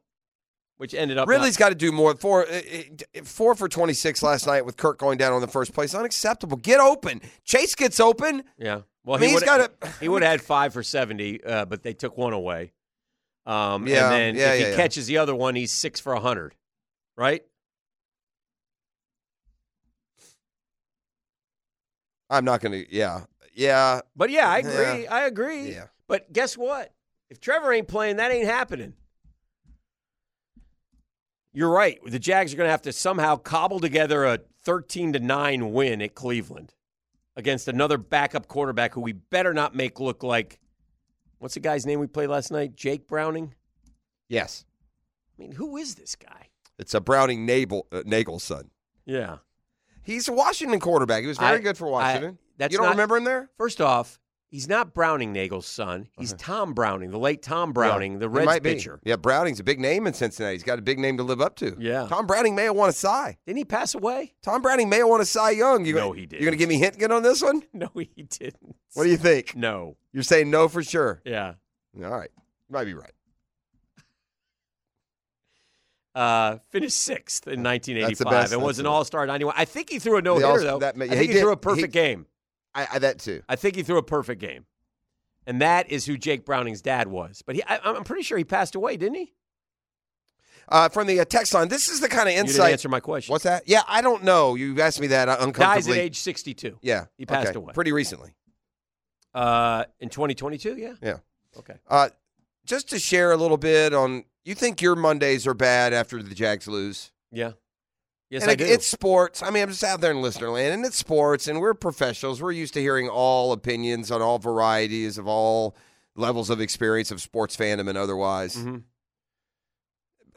[0.77, 1.27] which ended up.
[1.27, 2.15] Ridley's got to do more.
[2.15, 2.61] Four, uh,
[3.17, 5.95] uh, four for 26 last night with Kirk going down on the first place.
[5.95, 6.57] Unacceptable.
[6.57, 7.21] Get open.
[7.43, 8.43] Chase gets open.
[8.59, 8.81] Yeah.
[9.03, 11.65] Well, I mean, he he's would gotta- he would have had five for seventy, uh,
[11.65, 12.71] but they took one away.
[13.47, 14.75] Um, Yeah, and then yeah, if he yeah, yeah.
[14.75, 16.53] catches the other one, he's six for hundred,
[17.17, 17.43] right?
[22.29, 22.95] I'm not going to.
[22.95, 23.21] Yeah.
[23.53, 24.01] Yeah.
[24.15, 24.67] But yeah, I Yeah.
[24.69, 25.07] agree.
[25.07, 25.71] I agree.
[25.71, 25.87] Yeah.
[26.07, 26.93] But guess what?
[27.29, 28.93] If Trevor ain't playing, that ain't happening.
[31.53, 31.99] You're right.
[32.05, 36.01] The Jags are going to have to somehow cobble together a 13 to 9 win
[36.01, 36.73] at Cleveland
[37.35, 40.59] against another backup quarterback who we better not make look like
[41.39, 42.75] what's the guy's name we played last night?
[42.75, 43.55] Jake Browning?
[44.27, 44.65] Yes.
[45.37, 46.47] I mean, who is this guy?
[46.77, 48.69] It's a Browning Nagle, uh, Nagle's son.
[49.05, 49.37] Yeah.
[50.09, 51.21] He's a Washington quarterback.
[51.21, 52.37] He was very I- good for I- Washington.
[52.57, 53.49] that's you don't not- remember him there?
[53.57, 54.19] First off,
[54.49, 56.07] he's not Browning Nagle's son.
[56.17, 58.35] He's Tom Browning, the late Tom Browning, the Uh-huh.
[58.37, 58.73] Reds might be.
[58.73, 58.99] pitcher.
[59.03, 60.55] Yeah, Browning's a big name in Cincinnati.
[60.55, 61.75] He's got a big name to live up to.
[61.79, 62.07] Yeah.
[62.07, 63.37] Tom Browning may have won a Cy.
[63.45, 64.33] Didn't he pass away?
[64.41, 65.85] Tom Browning may have won a Cy Young.
[65.85, 67.61] You No, he You're going to give me a hint again on this one?
[67.73, 68.75] No, he didn't.
[68.95, 69.55] What do you think?
[69.55, 69.95] No.
[70.11, 71.21] You're saying no for sure.
[71.23, 71.53] Yeah.
[72.03, 72.31] All right.
[72.67, 73.11] You might be right.
[76.15, 79.53] Uh, finished sixth in 1985 and was an All Star 91.
[79.57, 80.79] I think he threw a no hitter though.
[80.79, 82.25] that ma- I he think he, did- threw a perfect he- game.
[82.73, 83.41] I, I that too.
[83.47, 84.65] I think he threw a perfect game,
[85.45, 87.41] and that is who Jake Browning's dad was.
[87.45, 89.33] But he, I, I'm pretty sure he passed away, didn't he?
[90.67, 92.71] Uh, from the uh, text line, this is the kind of You didn't insight.
[92.73, 93.31] answer my question.
[93.31, 93.63] What's that?
[93.67, 94.53] Yeah, I don't know.
[94.53, 95.63] You asked me that uncomfortably.
[95.63, 96.77] Dies at age 62.
[96.83, 97.57] Yeah, he passed okay.
[97.57, 98.35] away pretty recently.
[99.33, 100.75] Uh, in 2022.
[100.77, 100.93] Yeah.
[101.01, 101.17] Yeah.
[101.57, 101.75] Okay.
[101.87, 102.09] Uh,
[102.65, 106.33] just to share a little bit on, you think your Mondays are bad after the
[106.35, 107.11] Jags lose?
[107.31, 107.53] Yeah.
[108.29, 108.65] Yes, and I it- do.
[108.65, 109.41] It's sports.
[109.41, 112.41] I mean, I'm just out there in listener land, and it's sports, and we're professionals.
[112.41, 115.75] We're used to hearing all opinions on all varieties of all
[116.15, 118.55] levels of experience of sports fandom and otherwise.
[118.55, 118.83] Mhm.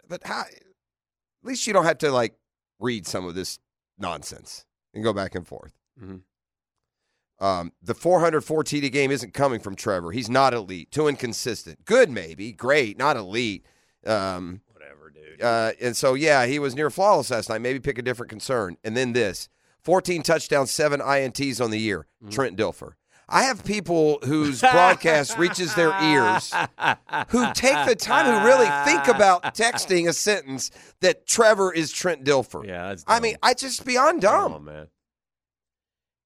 [0.09, 0.43] But how?
[0.43, 0.63] At
[1.43, 2.35] least you don't have to like
[2.79, 3.59] read some of this
[3.99, 4.65] nonsense
[4.95, 5.73] and go back and forth.
[6.01, 6.23] Mhm.
[7.41, 10.13] Um, the 404 TD game isn't coming from Trevor.
[10.13, 10.91] He's not elite.
[10.93, 11.85] Too inconsistent.
[11.85, 12.53] Good, maybe.
[12.53, 12.97] Great.
[12.99, 13.67] Not elite.
[14.07, 15.43] Um, Whatever, dude.
[15.43, 17.61] uh, and so, yeah, he was near flawless last night.
[17.61, 18.77] Maybe pick a different concern.
[18.85, 19.49] And then this
[19.83, 22.07] 14 touchdowns, seven INTs on the year.
[22.31, 22.93] Trent Dilfer.
[23.29, 26.53] I have people whose broadcast reaches their ears
[27.29, 30.71] who take the time, who really think about texting a sentence
[31.01, 32.67] that Trevor is Trent Dilfer.
[32.67, 34.53] Yeah, I mean, I just beyond dumb.
[34.53, 34.89] Oh man.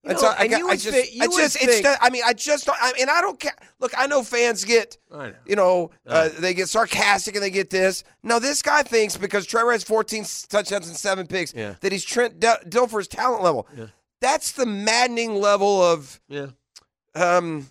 [0.06, 1.56] And You so know, I, got- you I would just, thi- you I would just,
[1.56, 3.52] it's think- just, I mean, I just, don't, I mean, I don't care.
[3.80, 5.32] Look, I know fans get, know.
[5.46, 8.04] you know, uh, they get sarcastic and they get this.
[8.22, 11.74] No, this guy thinks because Trevor has 14 touchdowns and seven picks Yeah.
[11.80, 13.66] that he's Trent Dil- Dilfer's talent level.
[13.76, 13.86] Yeah.
[14.20, 16.46] That's the maddening level of, Yeah.
[17.14, 17.68] um,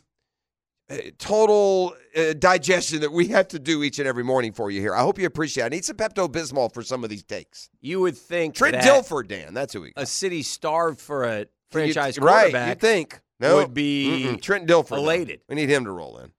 [0.89, 4.79] uh, total uh, digestion that we have to do each and every morning for you
[4.81, 4.93] here.
[4.93, 5.63] I hope you appreciate.
[5.63, 5.65] it.
[5.65, 7.69] I need some Pepto Bismol for some of these takes.
[7.81, 9.55] You would think Trent that Dilfer, Dan.
[9.55, 10.03] That's who we got.
[10.03, 12.41] a city starved for a franchise You- right?
[12.51, 13.21] quarterback You think?
[13.39, 14.41] No, would be Mm-mm.
[14.41, 14.91] Trent Dilfer.
[14.91, 15.01] no.
[15.49, 16.31] We need him to roll in.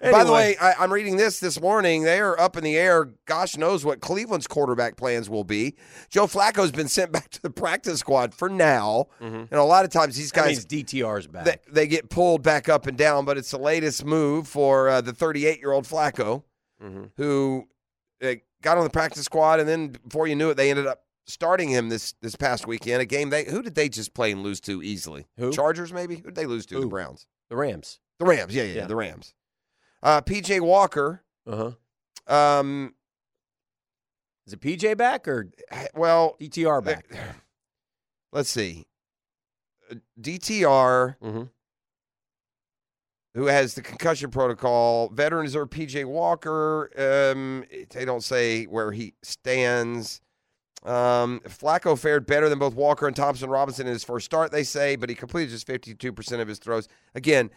[0.00, 2.02] By the way, I, I'm reading this this morning.
[2.02, 3.10] They are up in the air.
[3.24, 5.76] Gosh knows what Cleveland's quarterback plans will be.
[6.10, 9.06] Joe Flacco's been sent back to the practice squad for now.
[9.20, 10.46] And a lot of times these Mm-hmm.
[10.46, 11.44] Guys DTR's back.
[11.46, 15.00] they, they get pulled back up and down, but it's the latest move for uh,
[15.00, 16.42] the 38 year old Flacco,
[16.82, 17.04] Mm-hmm.
[17.16, 17.66] who
[18.22, 21.03] uh, got on the practice squad, and then before you knew it, they ended up
[21.26, 23.00] starting him this this past weekend.
[23.02, 25.26] A game they who did they just play and lose to easily?
[25.38, 25.52] Who?
[25.52, 26.16] Chargers maybe?
[26.16, 26.80] Who did they lose to?
[26.80, 27.26] The Browns.
[27.50, 28.00] the Rams.
[28.18, 28.54] The Rams.
[28.54, 28.86] Yeah, yeah, Yeah.
[28.86, 29.34] the Rams.
[30.02, 31.22] Uh, PJ Walker.
[31.46, 31.72] Uh
[32.26, 32.34] huh.
[32.60, 32.94] Um,
[34.46, 35.50] Is it PJ back or
[35.94, 37.06] well, DTR back?
[38.32, 38.86] let's see.
[39.90, 41.42] Uh, DTR, Mm-hmm.
[43.34, 46.90] who has the concussion protocol, veteran reserve PJ Walker.
[46.96, 50.20] Um, they don't say where he stands.
[50.84, 54.64] Um, Flacco fared better than both Walker and Thompson Robinson in his first start, they
[54.64, 56.88] say, but he completed just 52% of his throws.
[57.14, 57.50] Again,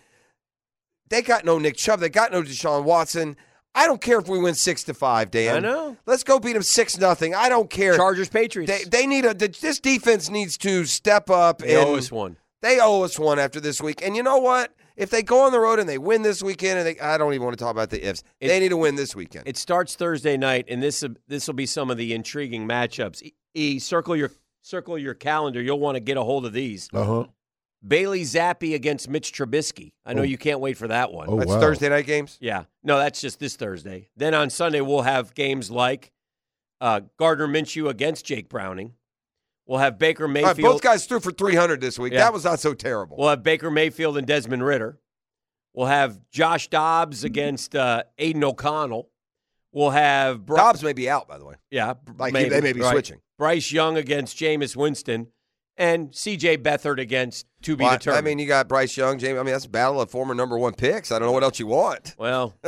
[1.09, 1.99] they got no Nick Chubb.
[1.99, 3.35] They got no Deshaun Watson.
[3.75, 5.57] I don't care if we win six to five, Dan.
[5.57, 5.97] I know.
[6.05, 7.35] Let's go beat them six nothing.
[7.35, 7.95] I don't care.
[7.95, 8.71] Chargers Patriots.
[8.71, 9.33] They, they need a.
[9.35, 11.59] This defense needs to step up.
[11.59, 12.37] They and owe us one.
[12.61, 14.01] They owe us one after this week.
[14.03, 14.73] And you know what?
[14.97, 17.33] If they go on the road and they win this weekend, and they, I don't
[17.33, 18.23] even want to talk about the ifs.
[18.41, 19.47] It- they need to win this weekend.
[19.47, 23.21] It starts Thursday night, and this this will be some of the intriguing matchups.
[23.23, 24.31] E, e circle your
[24.63, 25.61] circle your calendar.
[25.61, 26.89] You'll want to get a hold of these.
[26.91, 27.25] Uh huh.
[27.87, 29.93] Bailey Zappe against Mitch Trubisky.
[30.03, 30.25] I know Oh.
[30.25, 31.27] you can't wait for that one.
[31.29, 31.59] Oh, That's wow.
[31.59, 32.37] Thursday night games.
[32.41, 32.63] Yeah.
[32.83, 34.09] No, that's just this Thursday.
[34.17, 36.11] Then on Sunday, we'll have games like
[36.81, 38.93] uh, Gardner Minshew against Jake Browning.
[39.67, 40.73] We'll have Baker All right, Mayfield.
[40.75, 42.13] both guys threw for 300 this week.
[42.13, 42.19] Yeah.
[42.19, 43.17] That was not so terrible.
[43.17, 44.97] We'll have Baker Mayfield and Desmond Ridder.
[45.73, 49.09] We'll have Josh Dobbs against uh, Aidan O'Connell.
[49.73, 51.55] We'll have Bri- Dobbs may be out, by the way.
[51.69, 52.91] Yeah, Like, they may be right.
[52.93, 53.19] switching.
[53.37, 55.27] Bryce Young against Jameis Winston,
[55.75, 56.57] and C.J.
[56.59, 58.25] Beathard against to be Well, I- determined.
[58.25, 59.37] I mean, you got Bryce Young, Jamie.
[59.37, 61.11] I mean, that's a battle of former number one picks.
[61.11, 62.15] I don't know what else you want.
[62.17, 62.55] well,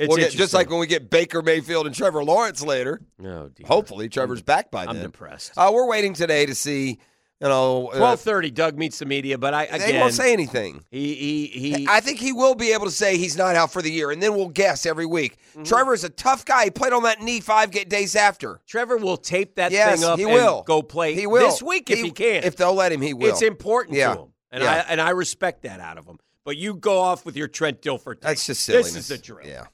[0.00, 3.00] it's We'll get- just like when we get Baker Mayfield and Trevor Lawrence later.
[3.22, 3.66] oh, dear.
[3.66, 4.96] Hopefully, Trevor's back by then.
[4.96, 5.52] I'm depressed.
[5.56, 6.98] Uh, we're waiting today to see.
[7.42, 8.50] You know, uh, Twelve thirty.
[8.50, 10.84] Doug meets the media, but I again they won't say anything.
[10.90, 11.86] he he he.
[11.88, 14.22] I think he will be able to say he's not out for the year, and
[14.22, 15.38] then we'll guess every week.
[15.52, 15.62] Mm-hmm.
[15.62, 16.64] Trevor is a tough guy.
[16.64, 18.60] He played on that knee five days after.
[18.66, 20.64] Trevor will tape that Yes, thing up he and will.
[20.64, 22.44] go play He will this week if he, can.
[22.44, 23.30] If they'll let him, he will.
[23.30, 24.12] It's important Yeah.
[24.16, 24.72] to him, and Yeah.
[24.72, 26.18] I and I respect that out of him.
[26.44, 28.14] But you go off with your Trent Dilfer.
[28.14, 28.20] take.
[28.22, 28.92] That's just silliness.
[28.94, 29.46] This is the drill.
[29.46, 29.66] Yeah,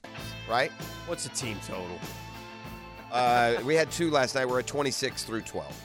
[0.49, 0.71] right.
[1.07, 1.85] What's the team total?
[3.11, 4.47] Uh, we had two last night.
[4.47, 5.75] We're at twenty six through twelve.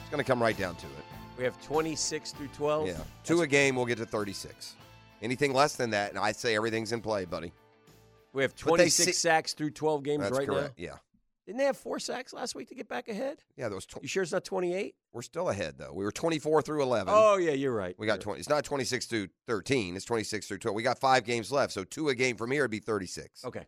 [0.00, 0.92] It's going to come right down to it.
[1.36, 2.86] We have twenty six through twelve.
[2.88, 3.76] Yeah, two a game.
[3.76, 4.74] We'll get to thirty six.
[5.20, 7.52] Anything less than that, and I say everything's in play, buddy.
[8.32, 10.78] We have twenty six see- sacks through twelve games That's right correct.
[10.78, 10.84] now.
[10.84, 10.96] Yeah,
[11.46, 13.38] Didn't they have four sacks last week to get back ahead?
[13.56, 13.68] yeah.
[13.68, 14.94] Those tw- You sure it's not twenty eight?
[15.12, 15.92] we're still ahead though.
[15.92, 17.12] We were twenty four through eleven.
[17.14, 17.94] Oh yeah, you're right.
[17.98, 18.40] We got 20.
[18.40, 19.94] It's not 26 through 13.
[19.96, 20.74] It's 26 through 12.
[20.74, 23.44] We got five games left, so two a game from here would be 36.
[23.44, 23.66] Okay.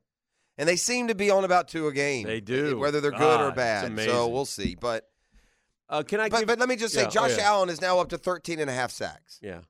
[0.59, 2.27] And they seem to be on about two a game.
[2.27, 2.79] They do.
[2.79, 3.95] Whether they're good God, or bad.
[4.01, 4.75] So we'll see.
[4.75, 5.07] But
[5.91, 6.31] Uh, can I?
[6.31, 7.45] but, give, but let me just say, Yeah, oh, Josh yeah.
[7.49, 9.39] Allen is now up to 13 and a half sacks.
[9.43, 9.61] Yeah,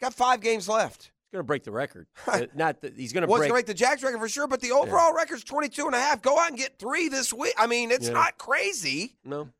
[0.00, 1.12] Got five games left.
[1.34, 2.06] Gonna break the record.
[2.26, 3.50] Uh, not that he's gonna Well, break.
[3.50, 6.22] going break the Jags record for sure, but the overall record's 22 and a half.
[6.22, 7.52] Go out and get three this week.
[7.58, 8.14] I mean, it's Yeah.
[8.14, 9.16] not crazy.
[9.24, 9.50] No.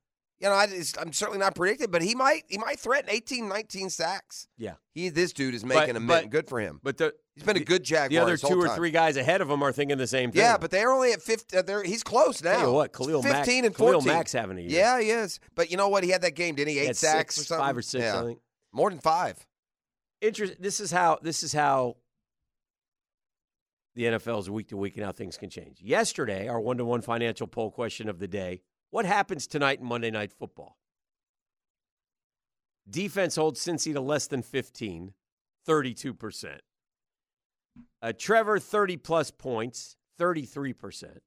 [0.41, 0.67] You know, I,
[1.01, 4.49] I'm certainly not predicting, but he might he might threaten 18, 19 sacks.
[4.59, 4.75] Yeah.
[4.95, 6.31] He This dude is But- making a mint.
[6.31, 6.81] Good for him.
[6.83, 8.09] But the He's been a good Jaguar.
[8.11, 8.77] the other two or time.
[8.77, 10.41] three guys ahead of him are thinking the same thing.
[10.43, 11.57] Yeah, but they're only at 50.
[11.57, 12.53] Uh, they're, he's close now.
[12.59, 14.13] Tell you what, Khalil Mack- 15 and Khalil 14.
[14.13, 14.71] Mack's having a year.
[14.71, 15.41] Yeah, he is.
[15.57, 16.05] But you know what?
[16.05, 16.75] He had that game, didn't he?
[16.75, 17.65] He Eight had sacks six, or something?
[17.67, 18.21] five or six, Yeah.
[18.21, 18.39] I think.
[18.73, 19.45] More than five.
[20.21, 20.55] Interest.
[20.61, 21.19] This is how.
[21.23, 21.97] This is how.
[23.95, 25.81] The NFL is week to week and how things can change.
[25.81, 29.87] Yesterday, our one to one financial poll question of the day: What happens tonight in
[29.87, 30.79] Monday Night Football?
[32.89, 35.15] Defense holds Cincy to less than 15,
[35.67, 36.59] 32%.
[38.03, 41.19] Uh, Trevor, 30 plus points, 33%.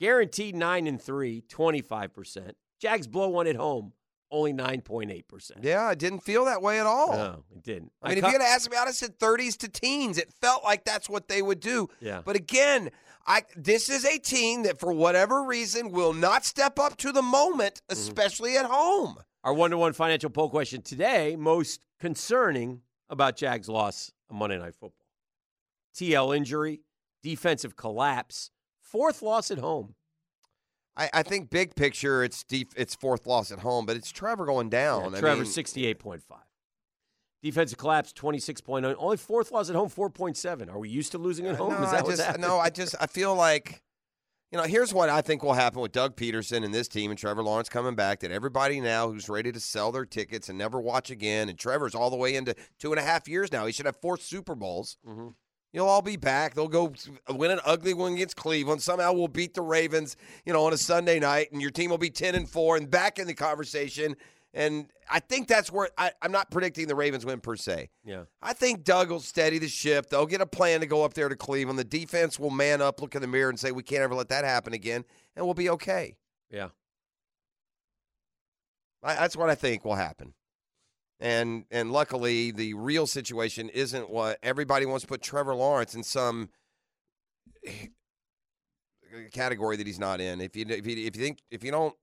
[0.00, 2.52] Guaranteed 9 and 3, 25%.
[2.80, 3.92] Jags blow one at home,
[4.30, 5.50] only 9.8%.
[5.62, 7.12] Yeah, I didn't feel that way at all.
[7.12, 7.92] No, it didn't.
[8.02, 10.18] I mean, cu- if you had asked me, I'd have said 30s to teens.
[10.18, 11.88] It felt like that's what they would do.
[12.00, 12.22] Yeah.
[12.24, 12.90] But again,
[13.26, 17.22] I this is a team that, for whatever reason, will not step up to the
[17.22, 17.92] moment, Mm-hmm.
[17.92, 19.16] especially at home.
[19.44, 24.58] Our one to one financial poll question today most concerning about Jags' loss on Monday
[24.58, 25.06] Night Football.
[25.94, 26.80] TL injury,
[27.22, 28.50] defensive collapse,
[28.80, 29.94] fourth loss at home.
[30.96, 34.46] I, I think big picture, it's deep, it's fourth loss at home, but it's Trevor
[34.46, 35.12] going down.
[35.12, 36.20] Yeah, Trevor, 68.5.
[37.42, 38.94] Defensive collapse 26.0.
[38.98, 40.70] Only fourth loss at home 4.7.
[40.70, 41.72] Are we used to losing at home?
[41.72, 42.46] Uh, No, Is that I what's just, happening?
[42.48, 43.82] no, I just I feel like
[44.52, 47.18] you know, here's what I think will happen with Doug Pederson and this team and
[47.18, 48.20] Trevor Lawrence coming back.
[48.20, 51.94] That everybody now who's ready to sell their tickets and never watch again, and Trevor's
[51.94, 53.64] all the way into two and a half years now.
[53.66, 54.98] He should have four Super Bowls.
[55.08, 55.28] Mm-hmm.
[55.72, 56.54] You'll all be back.
[56.54, 56.92] They'll go
[57.28, 58.82] win an ugly one against Cleveland.
[58.82, 61.98] Somehow we'll beat the Ravens, you know, on a Sunday night, and your team will
[61.98, 64.16] be ten and four and back in the conversation.
[64.52, 67.88] And I think that's where I, I'm not predicting the Ravens win per se.
[68.04, 68.24] Yeah.
[68.42, 70.10] I think Doug will steady the ship.
[70.10, 71.78] They'll get a plan to go up there to Cleveland.
[71.78, 74.28] The defense will man up, look in the mirror, and say, we can't ever let
[74.30, 75.04] that happen again,
[75.36, 76.16] and we'll be okay.
[76.50, 76.70] Yeah.
[79.04, 80.34] I, that's what I think will happen.
[81.20, 86.02] And and luckily, the real situation isn't what everybody wants to put Trevor Lawrence in
[86.02, 86.48] some
[89.32, 90.40] category that he's not in.
[90.40, 91.94] If you if you, if you think if you don't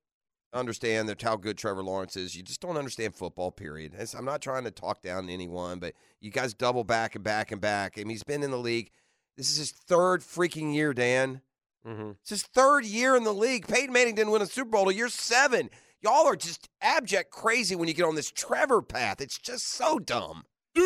[0.53, 3.51] understand that how good Trevor Lawrence is, you just don't understand football.
[3.51, 3.93] Period.
[3.93, 7.51] It's- I'm not trying to talk down anyone, but you guys double back and back
[7.51, 7.93] and back.
[7.97, 8.91] I mean, he's been in the league.
[9.35, 11.41] This is his third freaking year, Dan.
[11.85, 12.11] Mm-hmm.
[12.21, 13.67] It's his third year in the league.
[13.67, 15.69] Peyton Manning didn't win a Super Bowl till year seven.
[16.01, 19.19] Y'all are just abject crazy when you get on this Trevor path.
[19.19, 20.43] It's just so dumb.
[20.75, 20.83] so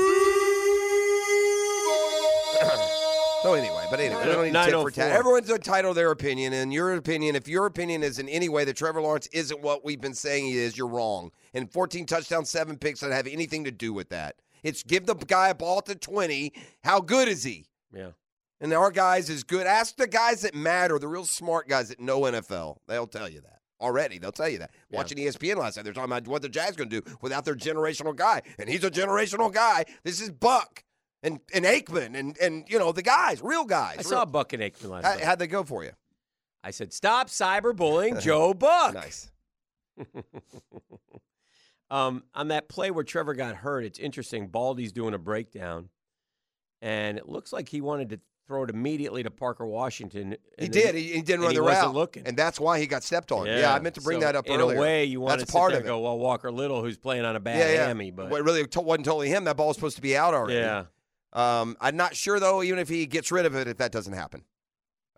[3.54, 5.12] anyway, but anyway, we don't need tit for tat.
[5.12, 8.48] Oh everyone's entitled to their opinion, and your opinion, if your opinion is in any
[8.48, 11.32] way that Trevor Lawrence isn't what we've been saying he is, you're wrong.
[11.54, 14.38] And 14 touchdowns, seven picks don't have anything to do with that.
[14.64, 16.54] It's give the guy a ball at the 20.
[16.86, 17.66] How good is he?
[17.94, 18.12] Yeah.
[18.62, 19.68] And our guys is good.
[19.68, 22.78] Ask the guys that matter, the real smart guys that know NFL.
[22.88, 24.20] They'll tell you that already.
[24.20, 24.72] They'll tell you that.
[24.92, 27.44] Watching E ESPN last night, they're talking about what the Jags going to do without
[27.44, 29.86] their generational guy, and he's a generational guy.
[30.04, 30.84] This is Buck
[31.24, 33.98] and and Aikman and and you know the guys, real guys.
[34.00, 35.24] I saw Buck and Aikman last How, night.
[35.24, 35.92] how'd they go for you?
[36.64, 38.94] I said, stop cyberbullying Joe Buck.
[38.94, 39.32] nice.
[41.90, 44.48] um, on that play where Trevor got hurt, it's interesting.
[44.48, 45.90] Baldy's doing a breakdown,
[46.82, 50.36] and it looks like he wanted to throw it immediately to Parker Washington.
[50.60, 50.96] He did.
[50.96, 52.28] He, he didn't run he the wasn't route, looking.
[52.28, 53.46] and that's why he got stepped on.
[53.48, 54.78] Yeah, I meant to bring So that up in earlier.
[54.78, 55.86] a way, you want that's to part of it.
[55.86, 57.88] go, well, Walker Little, who's playing on a bad yeah, yeah.
[57.88, 59.46] hammy, but Well, it really t- wasn't totally him.
[59.46, 60.56] That ball was supposed to be out already.
[60.60, 60.86] Yeah.
[61.34, 62.62] Um, I'm not sure though.
[62.62, 64.44] Even if he gets rid of it, if that doesn't happen,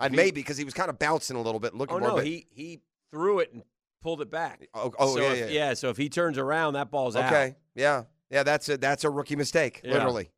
[0.01, 2.07] He- maybe because he was kind of bouncing a little bit, looking oh for.
[2.07, 2.81] no, but, he he
[3.11, 3.63] threw it and
[4.01, 4.67] pulled it back.
[4.75, 5.73] Oh, oh, so yeah, if- yeah.
[5.73, 7.25] So if he turns around, that ball's out.
[7.33, 8.43] okay, yeah, yeah.
[8.43, 9.93] That's a that's a rookie mistake, Yeah.
[9.93, 10.29] literally.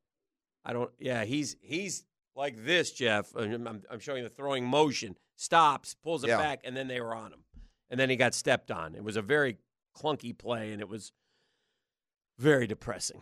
[0.64, 0.92] I don't.
[0.98, 2.06] Yeah, he's he's
[2.36, 3.34] like this, Jeff.
[3.36, 5.16] I'm, I'm- showing the throwing motion.
[5.38, 6.38] Stops, pulls it Yeah.
[6.38, 7.44] back, and then they were on him,
[7.90, 8.96] and then he got stepped on.
[8.96, 9.58] It was a very
[9.98, 11.12] clunky play, and it was
[12.38, 13.22] very depressing,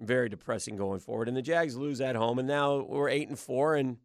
[0.00, 1.28] very depressing going forward.
[1.28, 3.76] And the Jags lose at home, and now we're eight and four.
[3.76, 3.98] And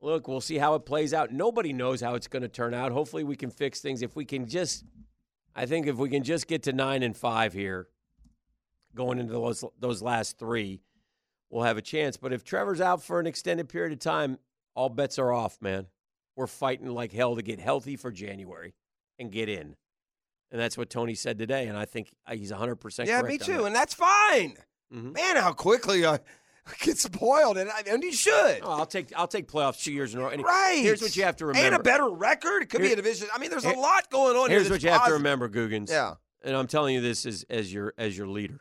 [0.00, 1.32] look, we'll see how it plays out.
[1.32, 2.90] Nobody knows how it's going to turn out.
[2.92, 4.02] Hopefully, we can fix things.
[4.02, 4.84] If we can just,
[5.54, 7.88] I think if we can just get to nine and five here,
[8.96, 10.80] going into those those last three
[11.54, 12.16] we'll have a chance.
[12.16, 14.38] But if Trevor's out for an extended period of time,
[14.74, 15.86] all bets are off, man.
[16.36, 18.74] We're fighting like hell to get healthy for January
[19.20, 19.76] and get in.
[20.50, 21.68] And that's what Tony said today.
[21.68, 23.64] And I think he's 100% Yeah, me too, that.
[23.64, 24.56] and that's fine.
[24.92, 25.12] Mm-hmm.
[25.12, 26.18] Man, how quickly I
[26.80, 28.60] get spoiled, and, I, and you should.
[28.62, 30.30] Oh, I'll take I'll take playoffs two years in a row.
[30.30, 30.78] And Right.
[30.80, 31.66] Here's what you have to remember.
[31.66, 32.62] And a better record.
[32.62, 33.28] It could be a division.
[33.34, 34.50] I mean, there's here- a lot going on.
[34.50, 34.58] Here.
[34.58, 35.90] Here's what you have to remember, Googans.
[35.90, 36.14] Yeah.
[36.42, 38.60] And I'm telling you this as, as your as your leader,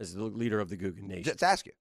[0.00, 1.24] as the leader of the Guggen Nation.
[1.24, 1.72] Just ask you.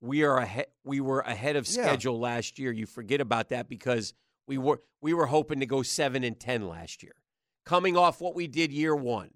[0.00, 1.72] We are ahead we were ahead of Yeah.
[1.84, 2.72] schedule last year.
[2.72, 4.14] You forget about that because
[4.46, 7.14] we were we were hoping to go 7 and 10 last year.
[7.64, 9.30] Coming off what we did year 1.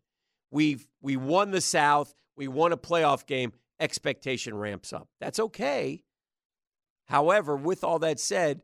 [0.51, 5.09] We we won the South, we won a playoff game, expectation ramps up.
[5.21, 6.05] That's okay.
[7.07, 8.63] However, with all that said,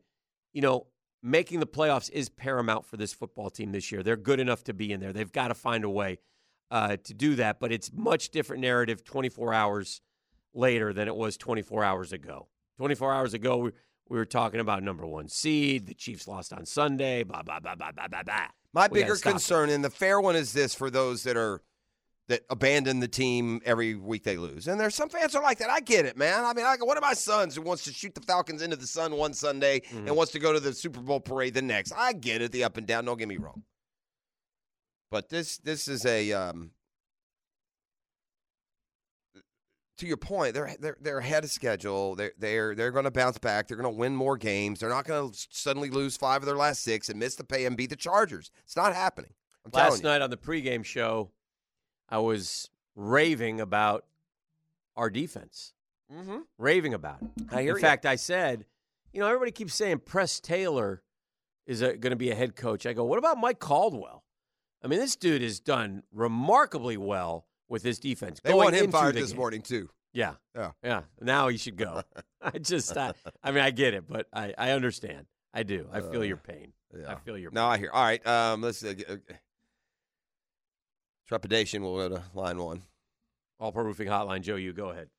[0.53, 0.87] you know,
[1.21, 4.01] making the playoffs is paramount for this football team this year.
[4.03, 5.13] They're good enough to be in there.
[5.13, 6.19] They've got to find a way
[6.71, 10.01] uh, to do that, but it's much different narrative 24 hours
[10.53, 12.47] later than it was 24 hours ago.
[12.77, 13.71] 24 hours ago, we,
[14.09, 15.85] we were talking about number one seed.
[15.87, 17.23] The Chiefs lost on Sunday.
[17.23, 18.47] Blah blah blah blah blah blah blah.
[18.73, 19.33] My We bigger stop it.
[19.33, 21.61] concern, and the fair one, is this for those that are
[22.27, 24.67] that abandon the team every week they lose.
[24.67, 25.69] And there's some fans are like that.
[25.71, 26.45] I get it, man.
[26.45, 28.85] I mean, I, one of my sons who wants to shoot the Falcons into the
[28.85, 30.07] sun one Sunday Mm-hmm.
[30.07, 31.91] and wants to go to the Super Bowl parade the next.
[31.97, 33.05] I get it, the up and down.
[33.05, 33.63] Don't get me wrong.
[35.11, 36.69] But this this is a um,
[39.99, 40.53] to your point.
[40.53, 42.15] They're they're they're ahead of schedule.
[42.15, 43.67] They're they're they're going to bounce back.
[43.67, 44.79] They're going to win more games.
[44.79, 47.65] They're not going to suddenly lose five of their last six and miss the pay
[47.65, 48.51] and beat the Chargers.
[48.63, 49.31] It's not happening.
[49.65, 50.09] I'm Last you.
[50.09, 51.31] night on the pregame show,
[52.09, 54.05] I was raving about
[54.95, 55.73] our defense.
[56.13, 56.39] Mm-hmm.
[56.57, 57.29] Raving about it.
[57.51, 57.87] I hear In ya.
[57.87, 58.65] fact, I said,
[59.13, 61.03] you know, everybody keeps saying Press Taylor
[61.67, 62.85] is going to be a head coach.
[62.85, 64.23] I go, what about Mike Caldwell?
[64.83, 68.39] I mean, this dude has done remarkably well with this defense.
[68.43, 69.37] They want him fired this game.
[69.37, 69.89] morning too.
[70.11, 70.71] Yeah, Yeah.
[70.83, 71.01] yeah.
[71.21, 72.01] Now he should go.
[72.41, 73.13] I just, I,
[73.43, 75.27] I mean, I get it, but I, I understand.
[75.53, 75.87] I do.
[75.91, 76.73] I feel your pain.
[77.07, 77.51] I feel your.
[77.51, 77.91] No, I hear.
[77.91, 78.25] All right.
[78.25, 79.15] Um, let's uh, uh,
[81.27, 81.81] trepidation.
[81.83, 82.81] We'll go to line one.
[83.59, 84.55] All Pro Roofing Hotline, Joe.
[84.55, 85.09] You go ahead.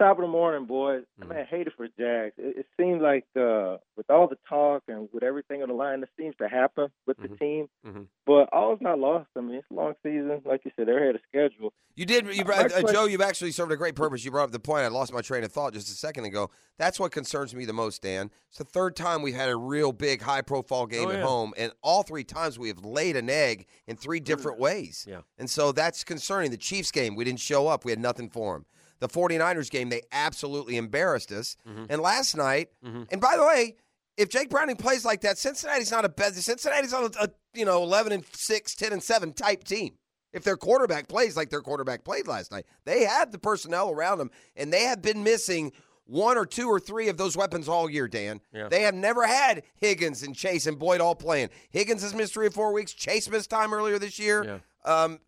[0.00, 1.02] Top of the morning, boys.
[1.20, 1.30] Mm-hmm.
[1.30, 2.32] I mean, I hate it for Jags.
[2.38, 6.02] It, it seems like uh, with all the talk and with everything on the line,
[6.02, 7.32] it seems to happen with Mm-hmm.
[7.32, 7.66] the team.
[7.86, 8.06] Mhm.
[8.24, 9.28] But all is not lost.
[9.36, 10.40] I mean, it's a long season.
[10.46, 11.74] Like you said, they're ahead of schedule.
[11.96, 13.04] You did, you, My uh, Joe.
[13.04, 14.24] You've actually served a great purpose.
[14.24, 14.84] You brought up the point.
[14.84, 16.48] I lost my train of thought just a second ago.
[16.78, 18.30] That's what concerns me the most, Dan.
[18.48, 21.72] It's the third time we've had a real big, high-profile game Oh, at home, and
[21.82, 25.04] all three times we have laid an egg in three different ways.
[25.06, 25.20] Yeah.
[25.36, 26.50] And so that's concerning.
[26.52, 27.84] The Chiefs game, we didn't show up.
[27.84, 28.64] We had nothing for them.
[29.00, 31.56] The 49ers game, they absolutely embarrassed us.
[31.68, 31.84] Mm-hmm.
[31.90, 33.76] And last night, and by the way,
[34.16, 36.34] if Jake Browning plays like that, Cincinnati's not a bad.
[36.34, 39.94] Cincinnati's on a, a you know 11 and 6, 10 and 7 type team.
[40.32, 44.18] If their quarterback plays like their quarterback played last night, they had the personnel around
[44.18, 45.72] them, and they have been missing
[46.04, 48.06] one or two or three of those weapons all year.
[48.08, 48.68] Dan, Yeah.
[48.68, 51.48] they have never had Higgins and Chase and Boyd all playing.
[51.70, 52.92] Higgins has missed three or four weeks.
[52.92, 54.60] Chase missed time earlier this year.
[54.84, 55.18] Um,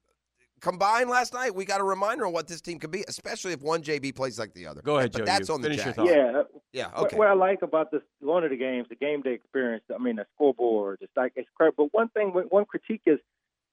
[0.63, 3.61] combined last night, we got a reminder on what this team could be, especially if
[3.61, 4.81] one JB plays like the other.
[4.81, 5.25] Go ahead, but Joe.
[5.27, 6.07] that's You on the finish your thought.
[6.07, 6.43] Yeah.
[6.73, 6.87] Yeah.
[6.95, 7.17] What- Okay.
[7.19, 9.85] What, I like about this one of the games, the game day experience.
[9.95, 11.75] I mean, the scoreboard, it's like it's crap.
[11.77, 13.19] But one thing, one critique is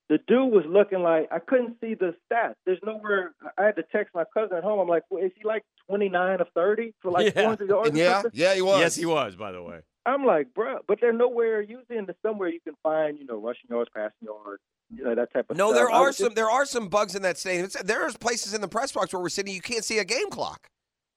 [0.09, 2.55] the dude was looking like I couldn't see the stats.
[2.65, 3.33] There's nowhere.
[3.57, 4.79] I had to text my cousin at home.
[4.79, 7.41] I'm like, well, is he like 29 of 30 for like Yeah.
[7.43, 7.89] 400 yards?
[7.89, 8.31] or something?
[8.35, 9.35] Yes, he was.
[9.35, 9.81] By the way.
[10.05, 11.61] I'm like, bro, but they're nowhere.
[11.61, 15.15] Usually, in the somewhere you can find, you know, rushing yards, passing yards, you know,
[15.15, 15.75] that type of No, stuff.
[15.77, 17.65] there are some just- there are some bugs in that stadium.
[17.65, 20.29] It's, there's places in the press box where we're sitting you can't see a game
[20.29, 20.69] clock.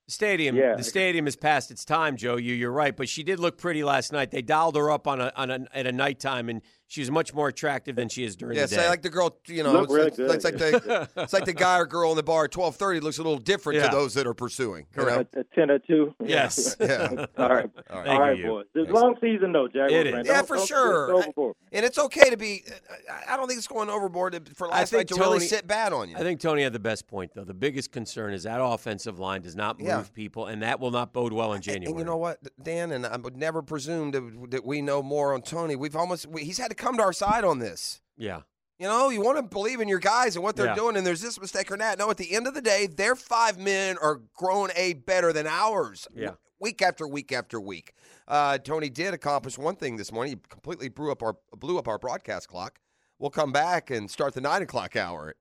[0.08, 0.56] Stadium.
[0.56, 0.74] Yeah.
[0.76, 2.36] The stadium is past its time, Joe.
[2.36, 4.30] You you're right, but she did look pretty last night.
[4.30, 6.60] They dialed her up on a on a at a nighttime, and
[6.92, 8.82] she was much more attractive than she is during Yeah, the day.
[8.82, 10.30] say like the girl, you know, it's, really it's, good.
[10.30, 13.00] it's like the it's like the guy or girl in the bar at twelve thirty
[13.00, 13.86] looks a little different Yeah.
[13.88, 14.84] to those that are pursuing.
[14.94, 15.24] you know?
[15.34, 16.14] a, a ten or two.
[16.22, 16.76] Yes.
[16.80, 17.08] Yeah.
[17.08, 17.26] all right.
[17.38, 17.70] All right.
[17.90, 18.46] All right, Thank you.
[18.46, 18.66] boys.
[18.74, 19.92] It's a long season though, Jaguars.
[19.92, 20.12] It is.
[20.14, 20.24] man.
[20.26, 21.22] Yeah, Don't- for don't sure.
[21.34, 21.56] go.
[21.72, 22.62] And it's okay to be.
[23.10, 25.26] I- I don't think it's going overboard to- for I last night think to Tony,
[25.36, 26.16] really sit bad on you.
[26.16, 27.44] I think Tony had the best point, though.
[27.44, 30.04] The biggest concern is that offensive line does not move Yeah.
[30.12, 31.90] people, and that will not bode well in January.
[31.90, 35.32] And you know what, Dan, and I would never presume that, that we know more
[35.32, 35.74] on Tony.
[35.76, 38.00] We've almost we, he's had to come to our side on this.
[38.16, 38.42] Yeah.
[38.78, 40.74] You know, you want to believe in your guys and what they're Yeah.
[40.74, 41.98] doing, and there's this mistake or that.
[41.98, 45.46] No, at the end of the day, their five men are grown a better than
[45.46, 46.08] ours.
[46.14, 46.32] Yeah.
[46.58, 47.92] Week after week after week.
[48.28, 50.34] Uh, Tony did accomplish one thing this morning.
[50.34, 52.78] He completely blew up our blew up our broadcast clock.
[53.18, 55.36] We'll come back and start the nine o'clock hour at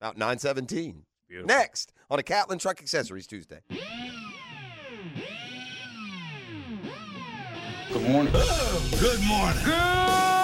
[0.00, 1.04] about nine seventeen.
[1.28, 3.60] Next on a Catlin Truck Accessories Tuesday.
[7.92, 8.32] Good morning.
[8.32, 8.92] Good morning.
[9.00, 9.56] Good morning.
[9.62, 10.35] Gookin Nation.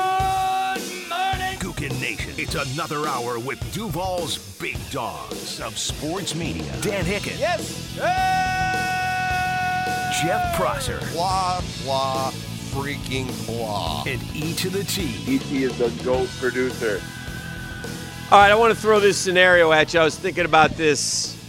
[2.42, 6.64] It's another hour with Duval's Big Dogs of Sports Media.
[6.80, 7.38] Dan Hicken.
[7.38, 7.94] Yes.
[10.20, 10.98] Jeff Prosser.
[11.12, 12.32] Blah blah
[12.72, 14.02] freaking blah.
[14.08, 15.14] And E to the T.
[15.28, 15.62] E.T.
[15.62, 17.00] is the GOAT producer.
[18.32, 20.00] All right, I want to throw this scenario at you.
[20.00, 21.40] I was thinking about this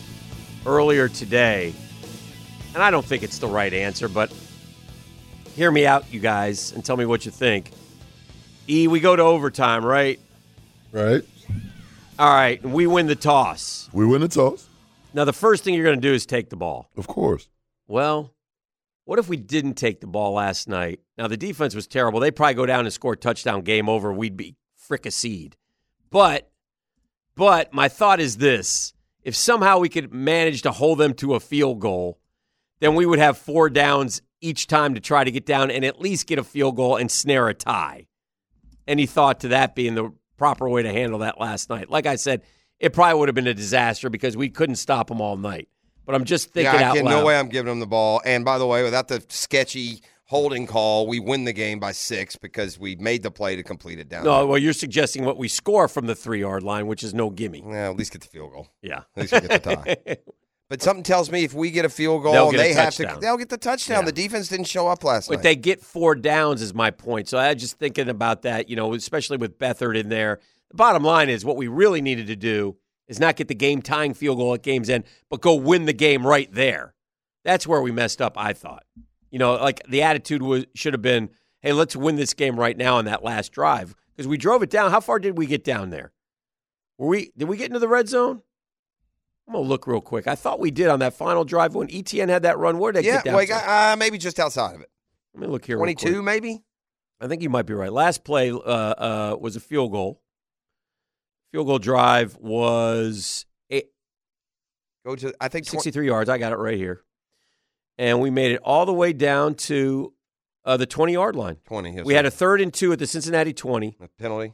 [0.64, 1.74] earlier today,
[2.76, 4.32] and I don't think it's the right answer, but
[5.56, 7.72] hear me out, you guys, and tell me what you think.
[8.70, 10.20] E, we go to overtime, right?
[10.94, 11.24] Right.
[12.20, 13.90] All right, we win the toss.
[13.92, 14.70] We win the toss.
[15.16, 16.88] Now, the first thing you're going to do is take the ball.
[16.96, 17.50] Of course.
[17.88, 18.32] Well,
[19.06, 21.00] what if we didn't take the ball last night?
[21.18, 22.20] Now, the defense was terrible.
[22.20, 24.14] They'd probably go down and score a touchdown, game over.
[24.14, 24.56] We'd be
[24.88, 25.54] fricasseed.
[26.12, 26.52] But,
[27.36, 28.94] but my thought is this
[29.24, 32.20] if somehow we could manage to hold them to a field goal,
[32.82, 36.00] then we would have four downs each time to try to get down and at
[36.00, 38.06] least get a field goal and snare a tie.
[38.88, 41.90] Any thought to that being the proper way to handle that last night?
[41.90, 42.44] Like I said,
[42.80, 45.70] it probably would have been a disaster because we couldn't stop them all night.
[46.06, 47.12] But I'm just thinking yeah, I out can, loud.
[47.12, 48.22] no way I'm giving them the ball.
[48.26, 52.36] And by the way, without the sketchy holding call, we win the game by six
[52.36, 54.26] because we made the play to complete it down.
[54.26, 57.30] No, well, you're suggesting what we score from the three yard line, which is no
[57.30, 57.64] gimme.
[57.66, 58.68] Yeah, at least get the field goal.
[58.82, 59.04] Yeah.
[59.16, 60.18] At least we get the tie.
[60.74, 62.96] But something tells me if we get a field goal They'll and get they have
[62.96, 63.14] touchdown.
[63.14, 64.00] to, they'll get the touchdown.
[64.00, 64.06] Yeah.
[64.06, 65.38] The defense didn't show up last But night.
[65.38, 67.30] But they get four downs, is my point.
[67.30, 70.40] So I was just thinking about that, you know, especially with Beathard in there.
[70.72, 72.76] The bottom line is what we really needed to do
[73.08, 75.94] is not get the game tying field goal at game's end, but go win the
[75.94, 76.96] game right there.
[77.44, 78.84] That's where we messed up, I thought.
[79.30, 81.30] You know, like the attitude was should have been,
[81.62, 83.94] hey, let's win this game right now on that last drive.
[84.16, 84.90] Because we drove it down.
[84.90, 86.14] How far did we get down there?
[86.98, 88.42] Were we did we get into the red zone?
[89.48, 90.28] I'm gonna look real quick.
[90.28, 92.80] I thought we did on that final drive when Etienne had that run.
[92.80, 93.36] Where did yeah, get down?
[93.36, 93.54] well, to?
[93.54, 94.90] uh, maybe just outside of it.
[95.34, 95.78] Let me look here.
[95.78, 95.98] real quick.
[96.00, 96.64] 22, maybe?
[97.20, 97.92] I think you might be right.
[97.92, 100.22] Last play uh, uh, was a field goal.
[101.52, 103.88] Field goal drive was eight,
[105.06, 106.30] Go to I think 20, 63 yards.
[106.30, 107.02] I got it right here.
[107.98, 110.14] And we made it all the way down to
[110.66, 111.58] uh, the 20 yard line.
[111.66, 111.96] 20.
[111.96, 112.18] yes, We sir.
[112.18, 113.98] had a third and two at the Cincinnati 20.
[114.02, 114.54] A penalty.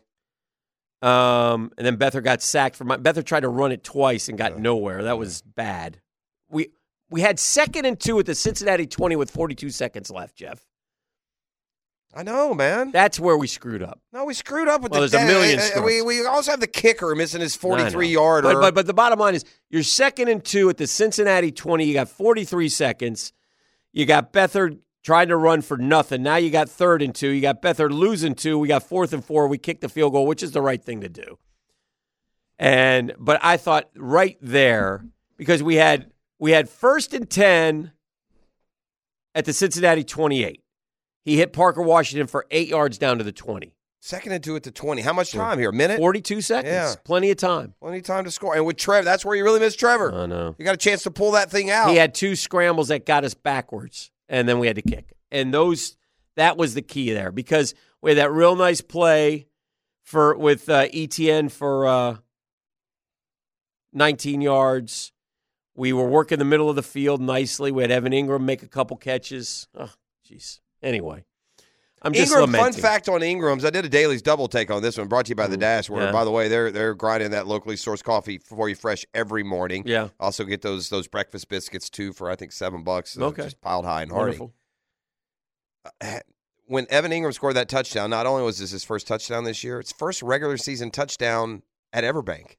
[1.01, 4.37] Um, and then Beathard got sacked for my Beathard tried to run it twice and
[4.37, 5.03] got nowhere.
[5.03, 6.01] That was bad.
[6.49, 6.69] We
[7.09, 10.65] we had second and two at the Cincinnati 20 with 42 seconds left, Jeff.
[12.13, 12.91] I know, man.
[12.91, 14.01] That's where we screwed up.
[14.11, 15.81] No, we screwed up with Well, the there's a million uh.
[15.83, 18.53] We we also have the kicker missing his 43 yarder.
[18.53, 21.85] But, but but the bottom line is you're second and two at the Cincinnati 20.
[21.85, 23.31] You got 43 seconds.
[23.93, 26.23] You got Beathard trying to run for nothing.
[26.23, 27.29] Now you got third and two.
[27.29, 28.59] You got Beathard losing two.
[28.59, 29.47] We got fourth and four.
[29.47, 31.37] We kicked the field goal, which is the right thing to do.
[32.57, 35.05] And but I thought right there
[35.37, 37.91] because we had we had first and 10
[39.35, 40.61] at the Cincinnati 28.
[41.23, 43.73] He hit Parker Washington for 8 yards down to the 20.
[44.01, 45.01] Second and two at the 20.
[45.01, 45.69] How much time here?
[45.69, 45.99] A minute?
[45.99, 46.71] 42 seconds.
[46.71, 46.95] Yeah.
[47.03, 47.73] Plenty of time.
[47.81, 48.55] Plenty of time to score.
[48.55, 50.13] And with Trevor, that's where you really miss Trevor.
[50.13, 50.55] I know.
[50.57, 51.89] You got a chance to pull that thing out.
[51.89, 55.13] He had two scrambles that got us backwards, and then we had to kick.
[55.31, 55.97] And those
[56.35, 59.47] that was the key there because we had that real nice play
[60.03, 62.17] for with uh, Etienne for uh,
[63.93, 65.11] 19 yards.
[65.75, 67.71] We were working the middle of the field nicely.
[67.71, 69.67] We had Evan Engram make a couple catches.
[69.77, 69.91] Oh,
[70.29, 70.59] jeez.
[70.81, 71.25] Anyway,
[72.01, 72.73] I'm just Engram, lamenting.
[72.73, 73.65] fun fact on Engram's.
[73.65, 75.89] I did a Dailies double take on this one, brought to you by the Dash.
[75.89, 76.11] Where, Yeah.
[76.11, 79.83] by the way, they're they're grinding that locally sourced coffee for you fresh every morning.
[79.85, 80.09] Yeah.
[80.19, 83.17] Also get those those breakfast biscuits too for I think seven bucks.
[83.17, 83.43] uh, Okay.
[83.43, 84.37] Just piled high and hearty.
[84.37, 84.53] Wonderful.
[86.65, 89.79] When Evan Engram scored that touchdown, not only was this his first touchdown this year,
[89.79, 92.57] it's first regular season touchdown at Everbank.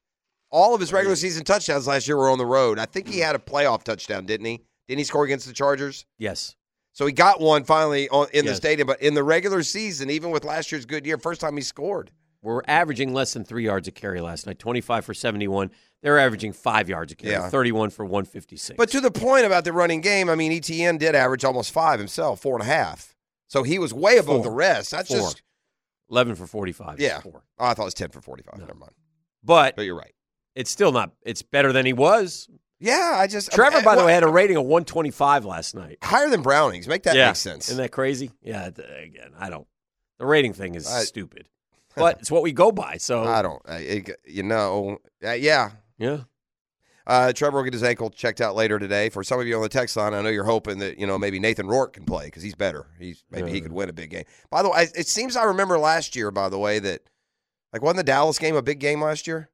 [0.50, 2.80] All of his regular season touchdowns last year were on the road.
[2.80, 4.64] I think he had a playoff touchdown, didn't he?
[4.88, 6.06] Didn't he score against the Chargers?
[6.18, 6.56] Yes.
[6.92, 10.30] So he got one finally on, in the stadium, but in the regular season, even
[10.30, 12.10] with last year's good year, first time he scored.
[12.42, 14.58] We're averaging less than three yards a carry last night.
[14.58, 15.70] 25 for 71.
[16.02, 17.32] They're averaging five yards a carry.
[17.34, 17.48] Yeah.
[17.50, 18.76] 31 for 156.
[18.78, 21.98] But to the point about the running game, I mean, Etienne did average almost five
[21.98, 23.14] himself, four and a half.
[23.46, 24.44] So he was way above Four.
[24.44, 24.90] the rest.
[24.90, 25.18] That's Four.
[25.18, 25.42] just
[26.10, 26.98] 11 for 45.
[26.98, 27.20] yeah.
[27.20, 27.42] Four.
[27.58, 28.58] Oh, I thought it was ten for forty-five.
[28.58, 28.92] Never mind.
[29.44, 30.14] But But you're right.
[30.54, 31.12] it's still not.
[31.22, 32.48] It's better than he was.
[32.80, 35.74] Yeah, I just Trevor, uh, by the well, way, had a rating of 125 last
[35.74, 35.98] night.
[36.02, 36.88] higher than Browning's.
[36.88, 37.26] Make that yeah.
[37.26, 37.68] make sense.
[37.68, 38.30] Isn't that crazy?
[38.42, 38.66] Yeah.
[38.66, 39.66] Again, I don't.
[40.18, 41.46] The rating thing is I- stupid,
[41.94, 42.96] but it's what we go by.
[42.96, 43.62] So I don't.
[43.68, 45.72] I, it- you know, uh, yeah.
[45.98, 46.20] Yeah.
[47.06, 49.08] Uh, Trevor will get his ankle checked out later today.
[49.08, 51.18] For some of you on the text line, I know you're hoping that you know
[51.18, 52.86] maybe Nathan Rourke can play because he's better.
[52.98, 54.24] He's maybe he could win a big game.
[54.48, 56.30] By the way, it seems I remember last year.
[56.30, 57.02] By the way, that
[57.72, 59.50] like wasn't the Dallas game a big game last year?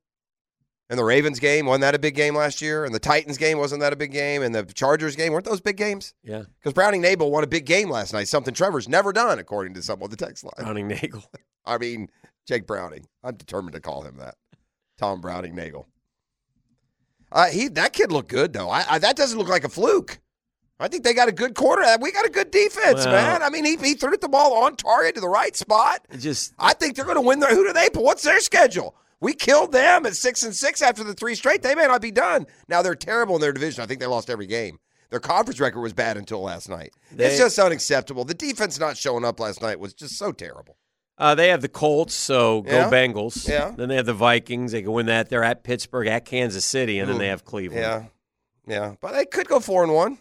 [0.89, 2.85] And the Ravens game wasn't that a big game last year?
[2.85, 4.43] And the Titans game wasn't that a big game?
[4.43, 6.15] And the Chargers game weren't those big games?
[6.23, 6.45] Yeah.
[6.61, 9.83] Because Browning Nagle won a big game last night, something Trevor's never done, according to
[9.83, 10.53] some on the text line.
[10.59, 11.25] Browning Nagle.
[11.67, 12.09] I mean,
[12.47, 13.07] Jake Browning.
[13.25, 14.37] I'm determined to call him that.
[14.97, 15.89] Tom Browning Nagle.
[17.33, 18.71] Uh, he that kid looked good though.
[18.71, 20.21] I, I that doesn't look like a fluke.
[20.79, 21.83] I think they got a good quarter.
[22.01, 23.43] We got a good defense, Well- man.
[23.43, 26.07] I mean, he, he threw the ball on target to the right spot.
[26.19, 27.41] Just I think they're going to win.
[27.41, 27.89] Their, who do they?
[27.95, 28.95] What's their schedule?
[29.21, 31.63] We killed them at six and six after the three straight.
[31.63, 32.47] They may not be done.
[32.69, 33.83] Now they're terrible in their division.
[33.83, 34.79] I think they lost every game.
[35.11, 36.93] Their conference record was bad until last night.
[37.17, 38.25] it's just unacceptable.
[38.25, 40.77] The defense not showing up last night was just so terrible.
[41.19, 42.91] Uh, they have the Colts, so go Yeah.
[42.91, 43.49] Bengals.
[43.49, 43.73] Yeah.
[43.75, 44.73] Then they have the Vikings.
[44.73, 45.31] They can win that.
[45.31, 47.81] They're at Pittsburgh, at Kansas City, and then they have Cleveland.
[47.83, 48.05] Yeah,
[48.67, 50.19] yeah, but they could go four and one,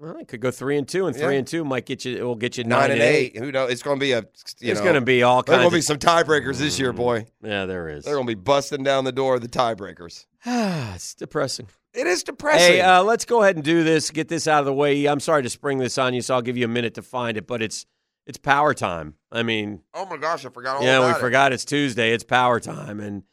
[0.00, 1.38] Well, they could go three and two, and three Yeah.
[1.40, 2.16] and two might get you.
[2.16, 3.36] It will get you nine, and eight.
[3.36, 3.70] Who knows?
[3.72, 4.18] It's going to be a.
[4.20, 4.26] You
[4.60, 5.62] There's going to be all There's kinds.
[5.64, 7.26] going to be some tiebreakers this year, boy.
[7.42, 8.04] Yeah, there is.
[8.04, 10.26] They're going to be busting down the door of the tiebreakers.
[10.46, 11.66] Ah, it's depressing.
[11.94, 12.74] It is depressing.
[12.74, 14.10] Hey, uh, let's go ahead and do this.
[14.12, 15.06] Get this out of the way.
[15.06, 17.36] I'm sorry to spring this on you, so I'll give you a minute to find
[17.36, 17.48] it.
[17.48, 17.84] But it's
[18.24, 19.14] it's power time.
[19.32, 21.18] I mean, oh my gosh, I forgot all yeah, we it.
[21.18, 22.12] forgot it's Tuesday.
[22.12, 23.24] It's power time, and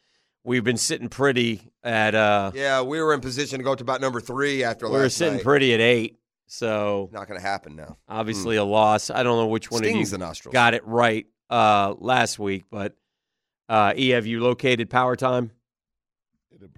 [0.44, 2.16] we've been sitting pretty at.
[2.16, 4.98] uh Yeah, we were in position to go to about number three after last year.
[4.98, 5.44] We last were sitting night.
[5.44, 6.18] pretty at eight.
[6.48, 7.98] So Not going to happen now.
[8.08, 9.10] obviously a loss.
[9.10, 10.54] I don't know which one Stings of the you nostrils.
[10.54, 12.96] got it right uh, last week, but
[13.68, 15.52] uh, E, have you located power time?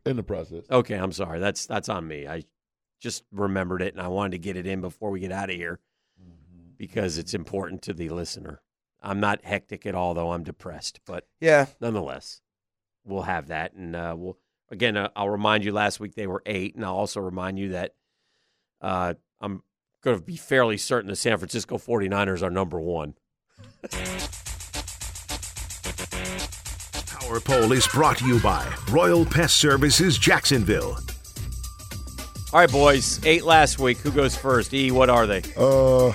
[0.06, 0.64] in the process.
[0.72, 1.40] Okay, I'm sorry.
[1.40, 2.28] That's that's on me.
[2.28, 2.44] I
[3.00, 5.56] just remembered it and I wanted to get it in before we get out of
[5.56, 5.80] here
[6.78, 8.62] because it's important to the listener.
[9.04, 10.32] I'm not hectic at all, though.
[10.32, 11.68] I'm depressed, but Yeah.
[11.80, 12.42] nonetheless,
[13.06, 14.38] we'll have that, and uh, we'll
[14.72, 14.98] again.
[14.98, 15.72] Uh, I'll remind you.
[15.72, 17.94] Last week they were eight, and I'll also remind you that
[18.82, 19.64] uh, I'm
[20.02, 23.16] going to be fairly certain the San Francisco 49ers are number one.
[27.08, 30.98] Power Poll is brought to you by Royal Pest Services Jacksonville.
[32.54, 33.24] All right, boys.
[33.26, 33.98] Eight last week.
[34.00, 34.74] Who goes first?
[34.74, 35.42] E, what are they?
[35.58, 36.14] Uh,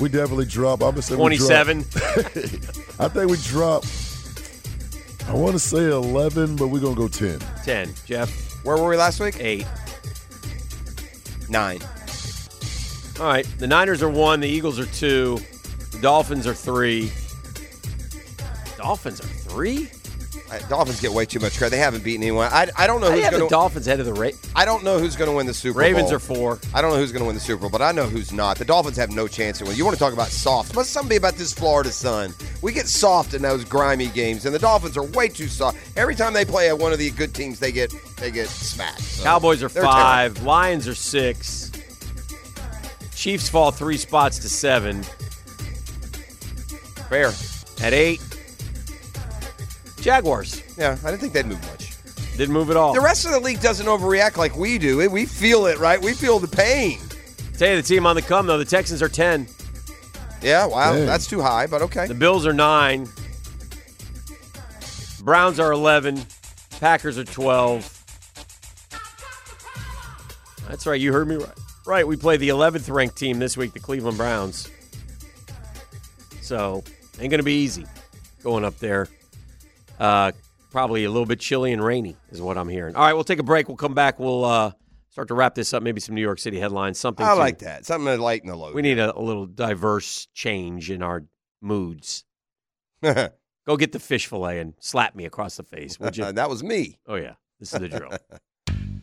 [0.00, 0.82] we definitely drop.
[0.82, 1.78] I'm gonna say 27?
[2.98, 3.84] I think we drop.
[5.28, 7.38] I want to say 11, but we're gonna go 10.
[7.64, 7.94] 10.
[8.04, 8.64] Jeff?
[8.64, 9.36] Where were we last week?
[9.38, 9.66] Eight.
[11.52, 11.80] Nine.
[13.20, 13.46] All right.
[13.58, 14.40] The Niners are one.
[14.40, 15.38] The Eagles are two.
[15.90, 17.12] The Dolphins are three.
[18.78, 19.90] Dolphins are three.
[20.60, 21.70] Dolphins get way too much credit.
[21.70, 22.48] They haven't beaten anyone.
[22.52, 24.12] I, I don't know who's going the Dolphins ahead of the
[24.54, 26.16] I don't know who's going to win the Super Ravens Bowl.
[26.16, 26.58] are four.
[26.74, 28.58] I don't know who's going to win the Super Bowl, but I know who's not.
[28.58, 29.76] The Dolphins have no chance to win.
[29.76, 30.74] You want to talk about soft?
[30.74, 32.34] Must something be about this Florida sun?
[32.60, 35.78] We get soft in those grimy games, and the Dolphins are way too soft.
[35.96, 39.00] Every time they play at one of the good teams, they get they get smacked.
[39.00, 40.42] So Cowboys are five.
[40.42, 41.70] Lions are six.
[43.14, 45.02] Chiefs fall three spots to seven.
[47.08, 47.32] Fair.
[47.80, 48.20] At eight.
[50.02, 50.62] Jaguars.
[50.76, 51.92] Yeah, I didn't think they'd move much.
[52.36, 52.92] Didn't move at all.
[52.92, 55.08] The rest of the league doesn't overreact like we do.
[55.10, 56.00] We feel it, right?
[56.00, 56.98] We feel the pain.
[57.56, 58.58] Tell you the team on the come though.
[58.58, 59.46] The Texans are ten.
[60.40, 61.06] Yeah, wow, Dang.
[61.06, 62.06] that's too high, but okay.
[62.08, 63.06] The Bills are nine.
[65.22, 66.20] Browns are eleven.
[66.80, 67.88] Packers are twelve.
[70.68, 71.00] That's right.
[71.00, 71.48] You heard me right.
[71.86, 72.06] Right.
[72.06, 74.68] We play the eleventh ranked team this week, the Cleveland Browns.
[76.40, 76.82] So
[77.20, 77.86] ain't gonna be easy
[78.42, 79.06] going up there.
[80.02, 80.32] Uh,
[80.72, 82.96] probably a little bit chilly and rainy is what I'm hearing.
[82.96, 83.68] All right, we'll take a break.
[83.68, 84.18] We'll come back.
[84.18, 84.72] We'll uh,
[85.10, 85.82] start to wrap this up.
[85.82, 86.98] Maybe some New York City headlines.
[86.98, 87.86] Something I to- like that.
[87.86, 88.74] Something to lighten the load.
[88.74, 91.24] We need a, a little diverse change in our
[91.60, 92.24] moods.
[93.02, 96.32] Go get the fish fillet and slap me across the face, would you?
[96.32, 96.98] that was me.
[97.06, 98.10] Oh yeah, this is the drill.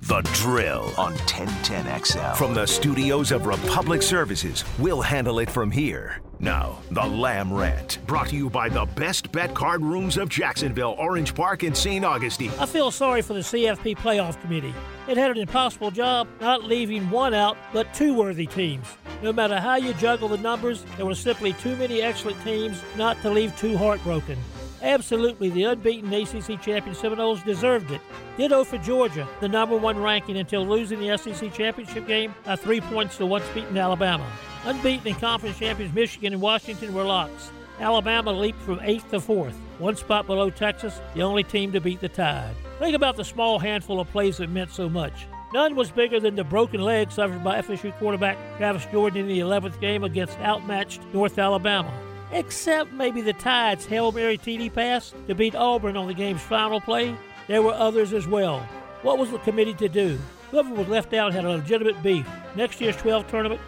[0.02, 2.36] The Drill on 1010XL.
[2.38, 6.22] From the studios of Republic Services, we'll handle it from here.
[6.42, 10.96] Now, the Lamb Rant, brought to you by the best bet card rooms of Jacksonville,
[10.98, 12.06] Orange Park, and St.
[12.06, 12.52] Augustine.
[12.58, 14.74] I feel sorry for the CFP playoff committee.
[15.10, 18.88] It had an impossible job not leaving one out, but two worthy teams.
[19.22, 23.22] No matter how you juggle the numbers, there were simply too many excellent teams not
[23.22, 24.38] to leave two heartbroken.
[24.82, 28.02] Absolutely, the unbeaten ACC champion Seminoles deserved it.
[28.38, 32.80] Ditto for Georgia, the number one ranking until losing the SEC championship game by three
[32.82, 34.26] points to once beaten Alabama.
[34.66, 37.52] Unbeaten in conference champions Michigan and Washington were locks.
[37.80, 42.02] Alabama leaped from eighth to fourth, one spot below Texas, the only team to beat
[42.02, 42.54] the Tide.
[42.78, 45.28] Think about the small handful of plays that meant so much.
[45.54, 49.40] None was bigger than the broken leg suffered by FSU quarterback Travis Jordan in the
[49.40, 51.92] 11th game against outmatched North Alabama.
[52.32, 56.80] Except maybe the Tide's Hail Mary TD pass to beat Auburn on the game's final
[56.80, 57.16] play.
[57.48, 58.60] There were others as well.
[59.02, 60.20] What was the committee to do?
[60.52, 62.28] Whoever was left out had a legitimate beef.
[62.56, 63.62] Next year's 12 tournament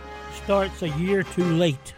[0.44, 1.96] starts a year too late.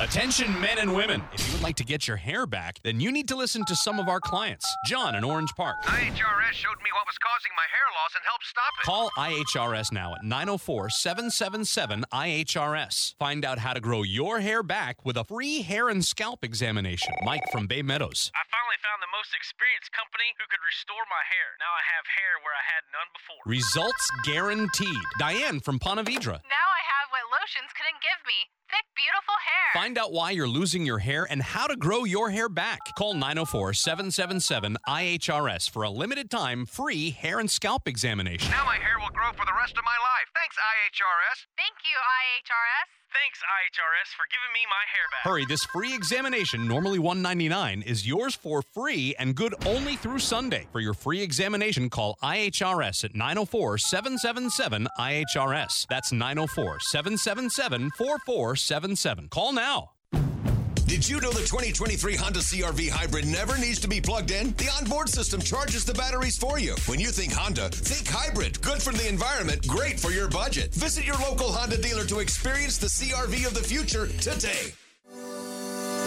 [0.00, 1.22] Attention, men and women.
[1.32, 3.76] If you would like to get your hair back, then you need to listen to
[3.76, 4.66] some of our clients.
[4.86, 5.76] John in Orange Park.
[5.84, 8.86] IHRS showed me what was causing my hair loss and helped stop it.
[8.86, 13.14] Call IHRS now at 904 777 IHRS.
[13.20, 17.14] Find out how to grow your hair back with a free hair and scalp examination.
[17.22, 18.32] Mike from Bay Meadows.
[18.34, 21.54] I finally found the most experienced company who could restore my hair.
[21.62, 23.38] Now I have hair where I had none before.
[23.46, 25.06] Results guaranteed.
[25.22, 26.42] Diane from Ponte Vedra.
[26.50, 29.82] Now I have what lotions couldn't give me thick, beautiful hair.
[29.82, 32.80] Find out why you're losing your hair and how to grow your hair back.
[32.96, 38.50] Call 904 777 IHRS for a limited time free hair and scalp examination.
[38.50, 40.28] Now my hair will grow for the rest of my life.
[40.34, 41.38] Thanks, IHRS.
[41.56, 43.03] Thank you, IHRS.
[43.14, 45.22] Thanks, IHRS, for giving me my hair back.
[45.22, 50.66] Hurry, this free examination, normally 199, is yours for free and good only through Sunday.
[50.72, 55.86] For your free examination, call IHRS at 904 777 IHRS.
[55.88, 59.28] That's 904 777 4477.
[59.28, 59.93] Call now.
[60.86, 64.52] Did you know the 2023 Honda CRV Hybrid never needs to be plugged in?
[64.52, 66.74] The onboard system charges the batteries for you.
[66.86, 68.60] When you think Honda, think hybrid.
[68.60, 70.74] Good for the environment, great for your budget.
[70.74, 74.74] Visit your local Honda dealer to experience the CRV of the future today.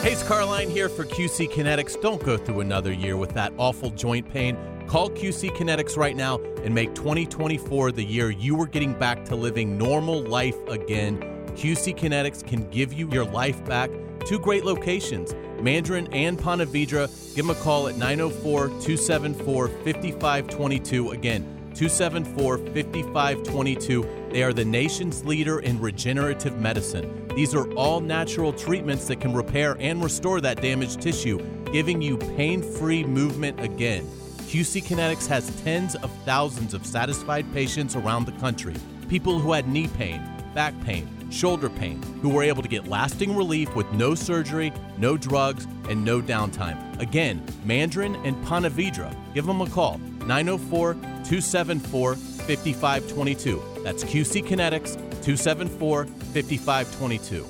[0.04, 2.00] Hey, it's Carline here for QC Kinetics.
[2.00, 4.56] Don't go through another year with that awful joint pain.
[4.86, 9.36] Call QC Kinetics right now and make 2024 the year you are getting back to
[9.36, 11.18] living normal life again.
[11.56, 13.90] QC Kinetics can give you your life back.
[14.28, 17.08] Two great locations, Mandarin and Ponte Vedra.
[17.34, 21.12] Give them a call at 904 274 5522.
[21.12, 21.44] Again,
[21.74, 24.28] 274 5522.
[24.32, 27.26] They are the nation's leader in regenerative medicine.
[27.38, 31.40] These are all natural treatments that can repair and restore that damaged tissue,
[31.72, 34.06] giving you pain free movement again.
[34.50, 38.76] QC Kinetics has tens of thousands of satisfied patients around the country.
[39.08, 40.22] People who had knee pain,
[40.54, 45.18] back pain, shoulder pain, who were able to get lasting relief with no surgery, no
[45.18, 47.00] drugs, and no downtime.
[47.00, 49.16] Again, Mandarin and Ponte Vedra.
[49.34, 53.62] Give them a call, 904 274 5522.
[53.84, 54.94] That's QC Kinetics,
[55.24, 57.46] 274 5522.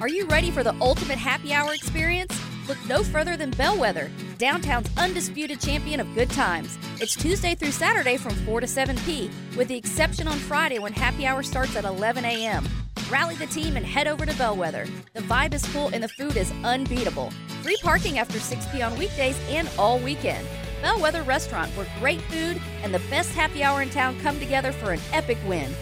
[0.00, 2.45] Are you ready for the ultimate happy hour experience?
[2.68, 4.10] Look no further than Bellwether.
[4.38, 6.76] downtown's undisputed champion of good times.
[7.00, 10.92] It's Tuesday through Saturday from 4 to 7 p, with the exception on Friday when
[10.92, 12.68] happy hour starts at 11 a.m.
[13.08, 14.86] Rally the team and head over to Bellwether.
[15.14, 17.30] The vibe is cool and the food is unbeatable.
[17.62, 20.46] Free parking after 6 p on weekdays and all weekend.
[20.82, 24.92] Bellwether Restaurant, where great food and the best happy hour in town come together for
[24.92, 25.72] an epic win.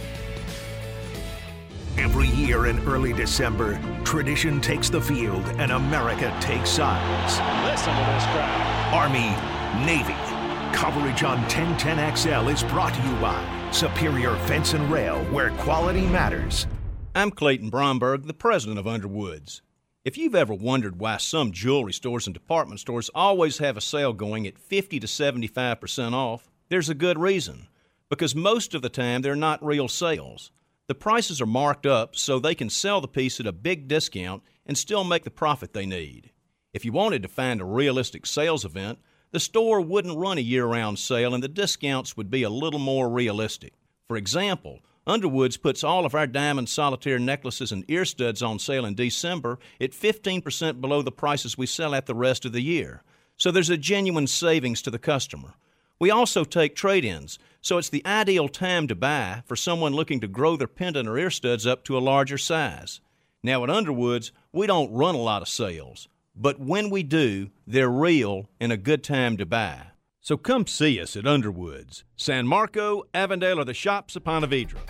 [1.97, 7.35] Every year in early December, tradition takes the field and America takes sides.
[7.71, 8.93] Listen to this crowd.
[8.93, 9.31] Army,
[9.87, 10.17] Navy.
[10.77, 16.67] Coverage on 1010XL is brought to you by Superior Fence and Rail, where quality matters.
[17.15, 19.63] I'm Clayton Bromberg, the president of Underwoods.
[20.05, 24.13] If you've ever wondered why some jewelry stores and department stores always have a sale
[24.13, 27.69] going at 50 to 75% off, there's a good reason.
[28.09, 30.51] Because most of the time they're not real sales.
[30.87, 34.43] The prices are marked up so they can sell the piece at a big discount
[34.67, 36.31] and still make the profit they need.
[36.75, 38.99] If you wanted to find a realistic sales event,
[39.31, 42.79] the store wouldn't run a year round sale and the discounts would be a little
[42.79, 43.73] more realistic.
[44.07, 48.85] For example, Underwoods puts all of our diamond solitaire necklaces and ear studs on sale
[48.85, 53.03] in December at 15% below the prices we sell at the rest of the year.
[53.37, 55.55] So there's a genuine savings to the customer.
[55.99, 60.21] We also take trade ins, so it's the ideal time to buy for someone looking
[60.21, 63.01] to grow their pendant or ear studs up to a larger size.
[63.43, 67.89] Now, at Underwoods, we don't run a lot of sales, but when we do, they're
[67.89, 69.79] real and a good time to buy.
[70.21, 74.81] So come see us at Underwoods, San Marco, Avondale, or the shops of Ponte Vedra.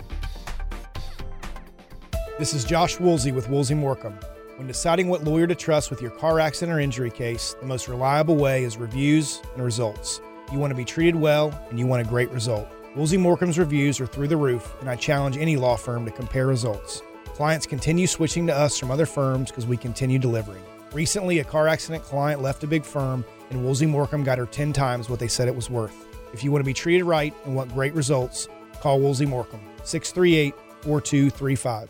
[2.37, 4.21] This is Josh Woolsey with Woolsey Morcom.
[4.57, 7.87] When deciding what lawyer to trust with your car accident or injury case, the most
[7.87, 10.19] reliable way is reviews and results.
[10.51, 12.67] You want to be treated well, and you want a great result.
[12.95, 16.47] Woolsey Morcom's reviews are through the roof, and I challenge any law firm to compare
[16.47, 17.01] results.
[17.33, 20.63] Clients continue switching to us from other firms because we continue delivering.
[20.93, 24.71] Recently, a car accident client left a big firm, and Woolsey Morcom got her 10
[24.71, 26.07] times what they said it was worth.
[26.31, 28.47] If you want to be treated right and want great results,
[28.79, 31.89] call Woolsey Morcom, 638 4235.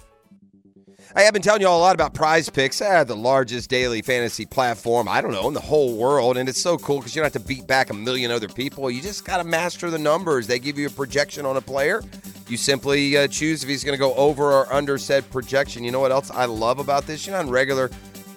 [1.17, 4.01] Hey, I've been telling you all a lot about Prize Picks, ah, the largest daily
[4.01, 6.35] fantasy platform, I don't know, in the whole world.
[6.35, 8.91] And it's so cool because you don't have to beat back a million other people.
[8.91, 10.45] You just got to master the numbers.
[10.45, 12.03] They give you a projection on a player.
[12.49, 15.85] You simply uh, choose if he's going to go over or under said projection.
[15.85, 17.25] You know what else I love about this?
[17.25, 17.91] You know, in regular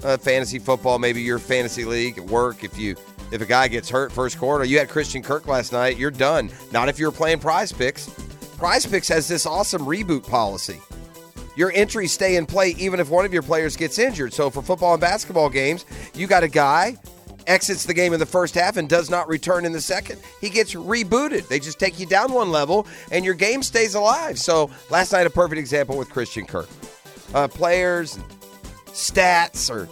[0.05, 2.95] uh, fantasy football, maybe your fantasy league at work, if you
[3.33, 6.49] if a guy gets hurt first quarter, you had Christian Kirk last night, you're done.
[6.71, 8.09] Not if you're playing Prize Picks.
[8.57, 10.81] Prize Picks has this awesome reboot policy
[11.59, 14.33] your entries stay in play even if one of your players gets injured.
[14.33, 16.97] So for football and basketball games, you got a guy
[17.49, 20.21] exits the game in the first half and does not return in the second.
[20.41, 21.49] He gets rebooted.
[21.49, 24.39] They just take you down one level and your game stays alive.
[24.39, 26.69] So last night a perfect example with Christian Kirk.
[27.35, 28.21] Uh, players,
[28.87, 29.89] stats are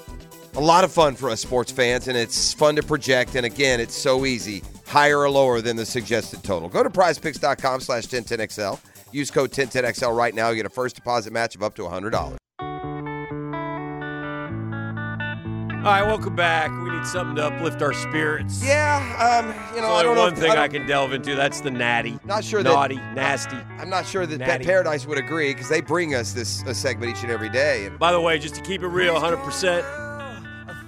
[0.57, 3.79] a lot of fun for us sports fans and it's fun to project and again
[3.81, 8.81] it's so easy higher or lower than the suggested total go to prizepicks.com slash 1010xl
[9.17, 10.51] Use code 1010XL right now.
[10.51, 12.37] You get a first deposit match of up to $100.
[15.79, 16.69] All right, welcome back.
[16.83, 18.63] We need something to uplift our spirits.
[18.63, 18.99] Yeah,
[19.41, 20.25] um, you know, There's I don't only know.
[20.25, 21.35] one if- thing I I, can delve into.
[21.35, 22.19] That's the natty.
[22.27, 23.57] Not sure that- naughty, nasty.
[23.79, 27.17] I'm not sure that Pet Paradise would agree because they bring us this a segment
[27.17, 27.87] each and every day.
[27.87, 29.83] And By the way, just to keep it real, 100%.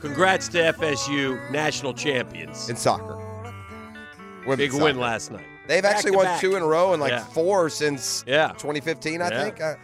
[0.03, 3.15] Congrats to FSU, national champions in soccer.
[4.57, 5.47] Big Women's win last night.
[5.69, 6.41] They've Back actually won back.
[6.41, 7.25] two in a row and like Yeah.
[7.27, 8.49] four since Yeah.
[8.59, 9.43] 2015, I Yeah.
[9.45, 9.61] think.
[9.61, 9.75] Uh,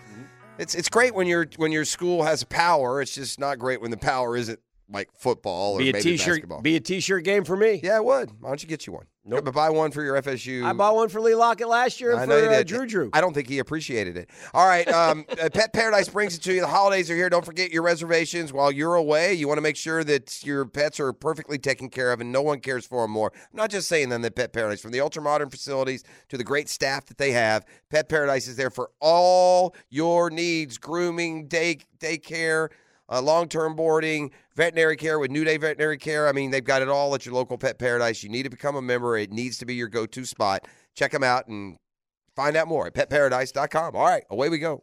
[0.59, 3.01] it's it's great when your when your school has power.
[3.03, 4.59] It's just not great when the power isn't
[4.91, 6.35] like football or Be a maybe t-shirt.
[6.37, 6.61] basketball.
[6.63, 7.81] Be a t-shirt game for me.
[7.83, 8.31] yeah, it would.
[8.41, 9.07] Why don't you get you one?
[9.27, 9.47] Nope.
[9.47, 10.65] But buy one for your FSU.
[10.65, 12.63] I bought one for Lee Lockett last year I for uh.
[12.63, 13.09] Drew Drew.
[13.15, 14.29] I don't think he appreciated it.
[14.53, 16.61] All right, um, uh, Pet Paradise brings it to you.
[16.61, 17.31] The holidays are here.
[17.31, 19.33] Don't forget your reservations while you're away.
[19.33, 22.43] You want to make sure that your pets are perfectly taken care of, and no
[22.43, 23.33] one cares for them more.
[23.35, 24.21] I'm not just saying that.
[24.25, 27.67] The Pet Paradise, from the ultra modern facilities to the great staff that they have,
[27.91, 32.69] Pet Paradise is there for all your needs: grooming, day daycare.
[33.15, 36.29] Uh, long-term boarding, veterinary care with New Day Veterinary Care.
[36.29, 38.23] I mean, they've got it all at your local Pet Paradise.
[38.23, 39.17] You need to become a member.
[39.17, 40.67] It needs to be your go-to spot.
[40.95, 41.77] Check them out and
[42.35, 43.95] Find out more at petparadise.com.
[43.95, 44.83] All right, away we go.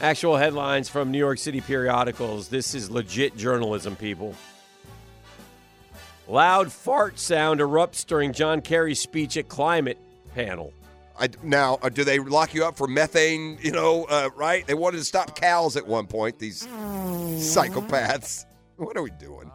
[0.00, 2.48] Actual headlines from New York City periodicals.
[2.48, 4.34] This is legit journalism, people.
[6.28, 9.98] Loud fart sound erupts during John Kerry's speech at climate
[10.34, 10.72] panel.
[11.18, 13.58] I, now, uh, do they lock you up for methane?
[13.62, 14.66] You know, uh, right?
[14.66, 16.38] They wanted to stop cows at one point.
[16.38, 18.46] These psychopaths.
[18.76, 19.48] What are we doing?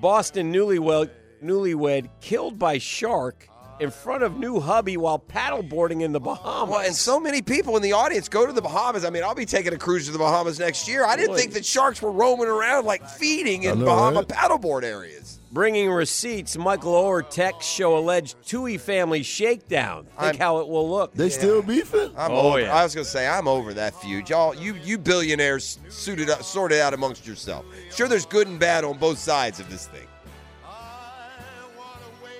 [0.00, 1.10] Boston newlywed
[1.44, 3.48] newlywed killed by shark
[3.80, 6.70] in front of new hubby while paddleboarding in the Bahamas.
[6.70, 9.04] Well, and so many people in the audience go to the Bahamas.
[9.04, 11.04] I mean, I'll be taking a cruise to the Bahamas next year.
[11.04, 11.38] I didn't Boy.
[11.38, 14.28] think that sharks were roaming around like feeding in know, Bahama right?
[14.28, 15.39] paddleboard areas.
[15.52, 20.04] Bringing receipts, Michael Oher texts show alleged Tuohy family shakedown.
[20.04, 21.12] Think I'm- how it will look.
[21.12, 22.12] They still beefing?
[22.16, 22.74] I'm Oh, over, yeah.
[22.74, 24.54] I was gonna say I'm over that feud, y'all.
[24.54, 27.64] You you billionaires suited up, sorted out amongst yourself.
[27.92, 30.06] Sure, there's good and bad on both sides of this thing.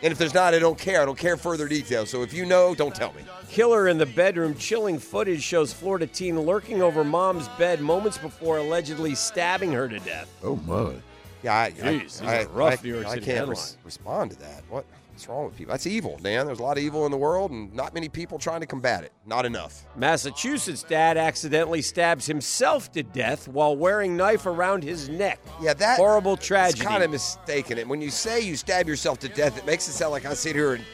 [0.02, 1.02] And if there's not, I don't care.
[1.02, 2.08] I don't care further details.
[2.08, 3.22] So if you know, don't tell me.
[3.50, 4.54] Killer in the bedroom.
[4.54, 9.98] Chilling footage shows Florida teen lurking over mom's bed moments before allegedly stabbing her to
[9.98, 10.30] death.
[10.42, 10.94] Oh my.
[11.42, 14.38] Yeah, I, Jeez, I, I, rough I- New York I City can't res- respond to
[14.40, 14.62] that.
[14.68, 15.72] What, what's wrong with people?
[15.72, 16.44] That's evil, Dan.
[16.46, 19.04] There's a lot of evil in the world, and not many people trying to combat
[19.04, 19.12] it.
[19.26, 19.86] Not enough.
[19.96, 25.40] Massachusetts dad accidentally stabs himself to death while wearing knife around his neck.
[25.62, 26.84] Yeah, that horrible It's tragedy.
[26.84, 27.78] kind of mistaken.
[27.78, 30.34] And when you say you stab yourself to death, it makes it sound like I
[30.34, 30.84] sit here and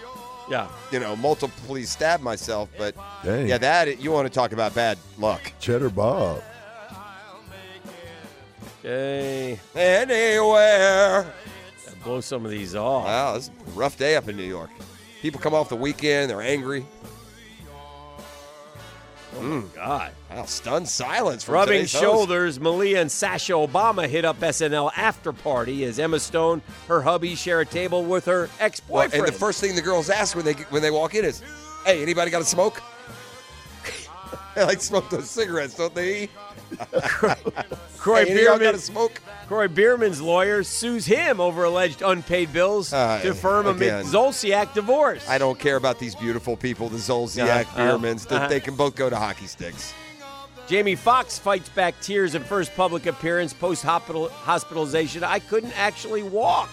[0.48, 2.68] yeah, you know, multiply stab myself.
[2.78, 2.94] But
[3.24, 3.48] Dang.
[3.48, 5.52] yeah, that you want to talk about bad luck.
[5.58, 6.40] Cheddar Bob.
[8.86, 9.58] Okay.
[9.74, 11.26] Anywhere.
[11.84, 13.04] Gotta blow some of these off.
[13.04, 14.70] Wow, this is a rough day up in New York.
[15.22, 16.86] People come off the weekend, they're angry.
[19.36, 19.66] Oh my hmm.
[19.74, 20.12] God.
[20.30, 22.04] Wow, stunned silence from Rubbing today's host.
[22.04, 27.34] shoulders, Malia and Sasha Obama hit up SNL after party as Emma Stone, her hubby,
[27.34, 29.14] share a table with her ex-boyfriend.
[29.14, 31.42] and the first thing the girls ask when they when they walk in is,
[31.84, 32.80] "Hey, anybody got a smoke?"
[34.54, 36.30] they like smoke those cigarettes, don't they?
[37.98, 39.20] Kroy hey, any of y'all got Biermann, smoke?
[39.48, 44.04] Kroy Biermann's lawyer sues him over alleged unpaid bills Uh, to firm a again.
[44.04, 45.28] Zolciak divorce.
[45.28, 48.26] I don't care about these beautiful people, the Zolciak, Uh-huh, Biermanns.
[48.28, 48.48] that uh-huh.
[48.48, 49.92] They can both go to hockey sticks.
[50.68, 55.22] Jamie Foxx fights back tears at first public appearance post hospitalization.
[55.22, 56.68] I couldn't actually walk.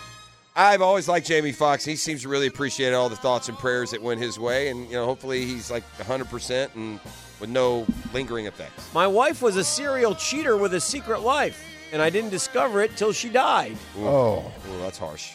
[0.55, 1.83] I've always liked Jamie Foxx.
[1.83, 4.85] He seems to really appreciate all the thoughts and prayers that went his way, and
[4.87, 6.99] you know, hopefully, he's like 100 percent and
[7.39, 8.93] with no lingering effects.
[8.93, 12.95] My wife was a serial cheater with a secret life, and I didn't discover it
[12.95, 13.77] till she died.
[13.97, 14.07] Ooh.
[14.07, 14.51] Oh.
[14.71, 15.33] Ooh, that's harsh.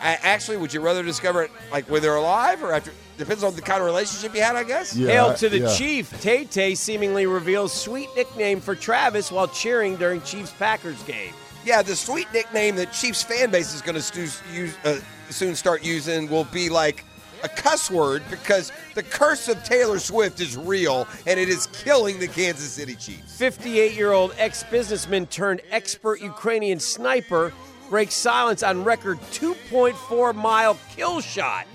[0.00, 2.90] I, actually, would you rather discover it like when they're alive or after?
[3.18, 4.96] Depends on the kind of relationship you had, I guess.
[4.96, 5.74] Yeah, Hail to the yeah.
[5.76, 6.20] Chief.
[6.20, 11.32] Tay Tay seemingly reveals sweet nickname for Travis while cheering during Chiefs Packers game.
[11.64, 14.98] Yeah, the sweet nickname that Chiefs fan base is going to stu- use, uh,
[15.30, 17.04] soon start using will be like
[17.42, 22.18] a cuss word because the curse of Taylor Swift is real and it is killing
[22.18, 23.36] the Kansas City Chiefs.
[23.36, 27.52] 58 year old ex businessman turned expert Ukrainian sniper
[27.90, 31.66] breaks silence on record 2.4 mile kill shot.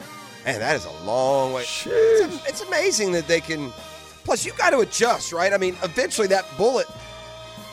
[0.45, 1.61] Man, that is a long way.
[1.61, 3.69] It's, it's amazing that they can.
[4.23, 5.53] Plus, you got to adjust, right?
[5.53, 6.87] I mean, eventually that bullet,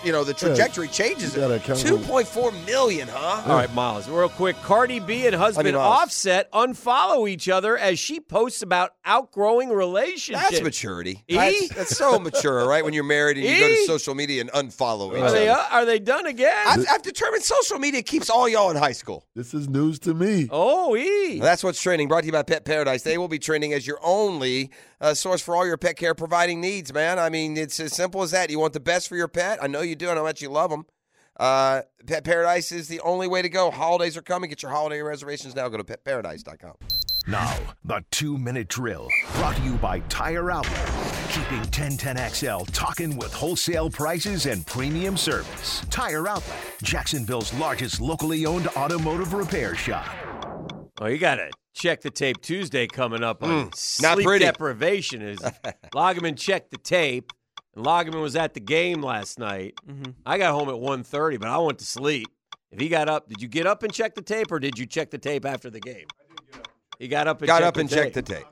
[0.04, 1.34] you know, the trajectory changes.
[1.34, 3.42] you gotta account for- Two point four million, huh?
[3.46, 4.56] All right, Miles, real quick.
[4.62, 9.70] Cardi B and husband I mean, Offset unfollow each other as she posts about outgrowing
[9.70, 10.50] relationships.
[10.50, 11.22] That's maturity.
[11.28, 11.36] E?
[11.36, 12.84] That's, that's so mature, right?
[12.84, 15.60] When you're married and you go to social media and unfollow each Are they, other.
[15.60, 16.54] uh, are they done again?
[16.66, 19.26] I've, I've determined social media keeps all y'all in high school.
[19.34, 20.48] This is news to me.
[20.50, 21.38] oh, E.
[21.40, 22.08] That's what's trending.
[22.08, 23.02] Brought to you by Pet Paradise.
[23.02, 26.60] They will be trending as your only uh, source for all your pet care providing
[26.60, 27.18] needs, man.
[27.18, 28.50] I mean, it's as simple as that.
[28.50, 29.58] You want the best for your pet.
[29.62, 30.86] I know you do, and how much you love them.
[31.38, 33.70] Uh, Pet Paradise is the only way to go.
[33.70, 34.50] Holidays are coming.
[34.50, 35.68] Get your holiday reservations now.
[35.68, 36.74] Go to petparadise.com.
[37.26, 40.90] Now, the two minute drill brought to you by Tire Outlet.
[41.30, 45.80] Keeping 1010XL talking with wholesale prices and premium service.
[45.90, 50.06] Tire Outlet, Jacksonville's largest locally owned automotive repair shop.
[51.00, 54.44] Oh, you got to check the tape Tuesday coming up on Mm, not sleep pretty.
[54.44, 55.22] deprivation.
[55.22, 55.38] Is
[55.94, 57.32] Loggeman check the tape,
[57.74, 59.74] and Loggeman was at the game last night.
[59.88, 60.12] Mm-hmm.
[60.26, 62.28] I got home at 1.30, but I went to sleep.
[62.70, 64.86] If he got up, did you get up and check the tape, or did you
[64.86, 66.06] check the tape after the game?
[66.98, 67.98] He got up and Got checked up the and tape.
[67.98, 68.44] checked the tape.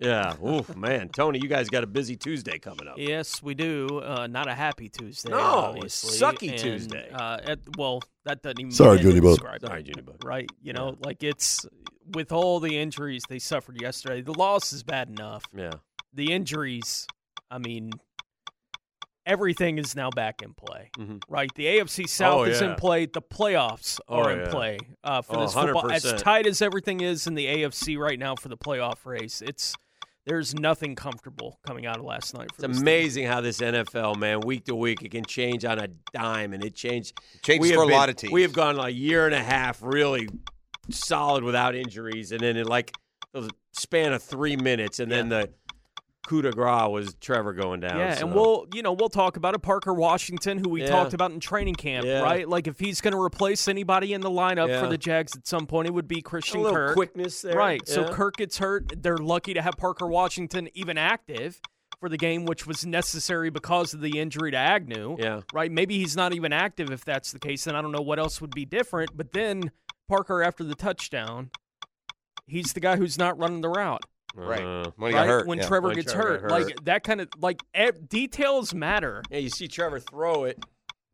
[0.00, 0.36] Yeah.
[0.44, 1.08] Oof, man.
[1.08, 2.94] Tony, you guys got a busy Tuesday coming up.
[2.98, 4.00] Yes, we do.
[4.00, 5.30] Uh, not a happy Tuesday.
[5.30, 6.18] No, a obviously.
[6.18, 7.10] sucky And, Tuesday.
[7.12, 8.70] Uh, at, well, that doesn't even.
[8.70, 9.40] Sorry, begin to Junie Bug.
[9.60, 10.24] Sorry, it, Junie Bug.
[10.24, 10.48] Right?
[10.62, 11.66] You know, like it's
[12.14, 14.20] with all the injuries they suffered yesterday.
[14.20, 15.44] The loss is bad enough.
[15.54, 15.72] Yeah.
[16.14, 17.06] The injuries.
[17.50, 17.90] I mean,
[19.28, 20.90] everything is now back in play.
[20.98, 21.22] Mhm.
[21.28, 21.50] Right?
[21.54, 23.06] The AFC South Oh, is in play.
[23.06, 24.50] The playoffs Oh, are in yeah.
[24.50, 25.90] play uh, for Oh, this football.
[25.92, 26.18] As 100%.
[26.18, 29.74] tight as everything is in the AFC right now for the playoff race, it's
[30.26, 32.50] there's nothing comfortable coming out of last night.
[32.54, 32.82] For It's this team.
[32.82, 36.62] amazing how this NFL, man, week to week, it can change on a dime, and
[36.62, 37.18] it changed.
[37.42, 38.32] Changes we have for a lot of teams.
[38.32, 40.28] We have gone a year and a half really
[40.90, 42.92] solid without injuries, and then in like
[43.32, 45.50] the span of three minutes, and then the
[46.28, 47.98] coup de grace was Trevor going down.
[47.98, 48.26] Yeah, so.
[48.26, 49.62] and we'll you know we'll talk about it.
[49.62, 50.88] Parker Washington, who we Yeah.
[50.90, 52.20] talked about in training camp, Yeah.
[52.20, 52.46] right?
[52.48, 55.66] Like if he's going to replace anybody in the lineup for the Jags at some
[55.66, 56.94] point, it would be Christian A little Kirk.
[56.94, 57.86] quickness there, right?
[57.88, 58.12] So.
[58.12, 59.02] Kirk gets hurt.
[59.02, 61.60] They're lucky to have Parker Washington even active
[62.00, 65.16] for the game, which was necessary because of the injury to Agnew.
[65.18, 65.40] Yeah.
[65.52, 65.72] Right?
[65.72, 67.64] Maybe he's not even active if that's the case.
[67.64, 69.16] Then I don't know what else would be different.
[69.16, 69.72] But then
[70.08, 71.50] Parker, after the touchdown,
[72.46, 74.04] he's the guy who's not running the route.
[74.46, 74.62] Right.
[74.62, 75.28] Uh, When he got right?
[75.28, 75.66] hurt, when yeah.
[75.66, 76.48] Trevor When gets Trevor hurt.
[76.48, 79.22] got like that kind of like e- details matter.
[79.30, 80.62] yeah, you see Trevor throw it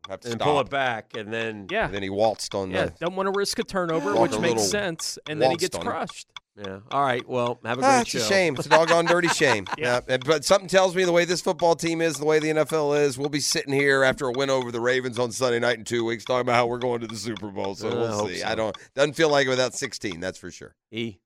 [0.09, 0.47] Have to and stop.
[0.47, 2.85] pull it back, and then Yeah, And then he waltzed on yeah.
[2.85, 2.93] the.
[2.99, 5.81] Don't want to risk a turnover, Walker which makes sense, and then he gets on
[5.85, 5.91] him.
[5.91, 6.27] crushed.
[6.55, 6.79] yeah.
[6.91, 8.19] All right, well, have a great Ah, it's show.
[8.19, 8.55] a shame.
[8.55, 9.65] It's a doggone dirty shame.
[9.77, 9.99] Yeah.
[10.07, 10.17] yeah.
[10.23, 13.17] But something tells me the way this football team is, the way the NFL is,
[13.17, 16.05] we'll be sitting here after a win over the Ravens on Sunday night in two
[16.05, 17.73] weeks talking about how we're going to the Super Bowl.
[17.75, 18.37] So Uh, I we'll hope see.
[18.37, 18.47] so.
[18.47, 20.19] I don't doesn't feel like it without 16.
[20.21, 20.75] That's for sure.
[20.91, 21.17] E.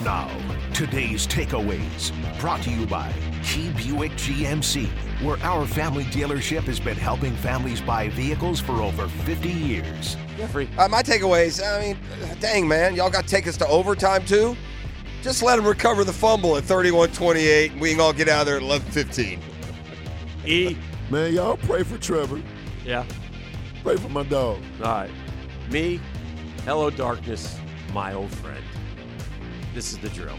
[0.00, 0.28] Now,
[0.74, 4.88] today's takeaways brought to you by Key Buick GMC,
[5.22, 10.18] where our family dealership has been helping families buy vehicles for over 50 years.
[10.36, 10.68] Jeffrey.
[10.76, 11.64] Uh, my takeaways.
[11.64, 11.98] I mean,
[12.40, 14.54] dang man, y'all got to take us to overtime too.
[15.22, 18.46] Just let them recover the fumble at 31-28, and we can all get out of
[18.48, 19.40] there at 11-15.
[20.44, 20.76] E.
[21.08, 22.42] Man, y'all pray for Trevor.
[22.84, 23.06] Yeah.
[23.82, 24.58] Pray for my dog.
[24.82, 25.10] All right.
[25.70, 26.00] Me.
[26.64, 27.58] Hello, darkness,
[27.94, 28.62] my old friend.
[29.76, 30.38] This is the drill.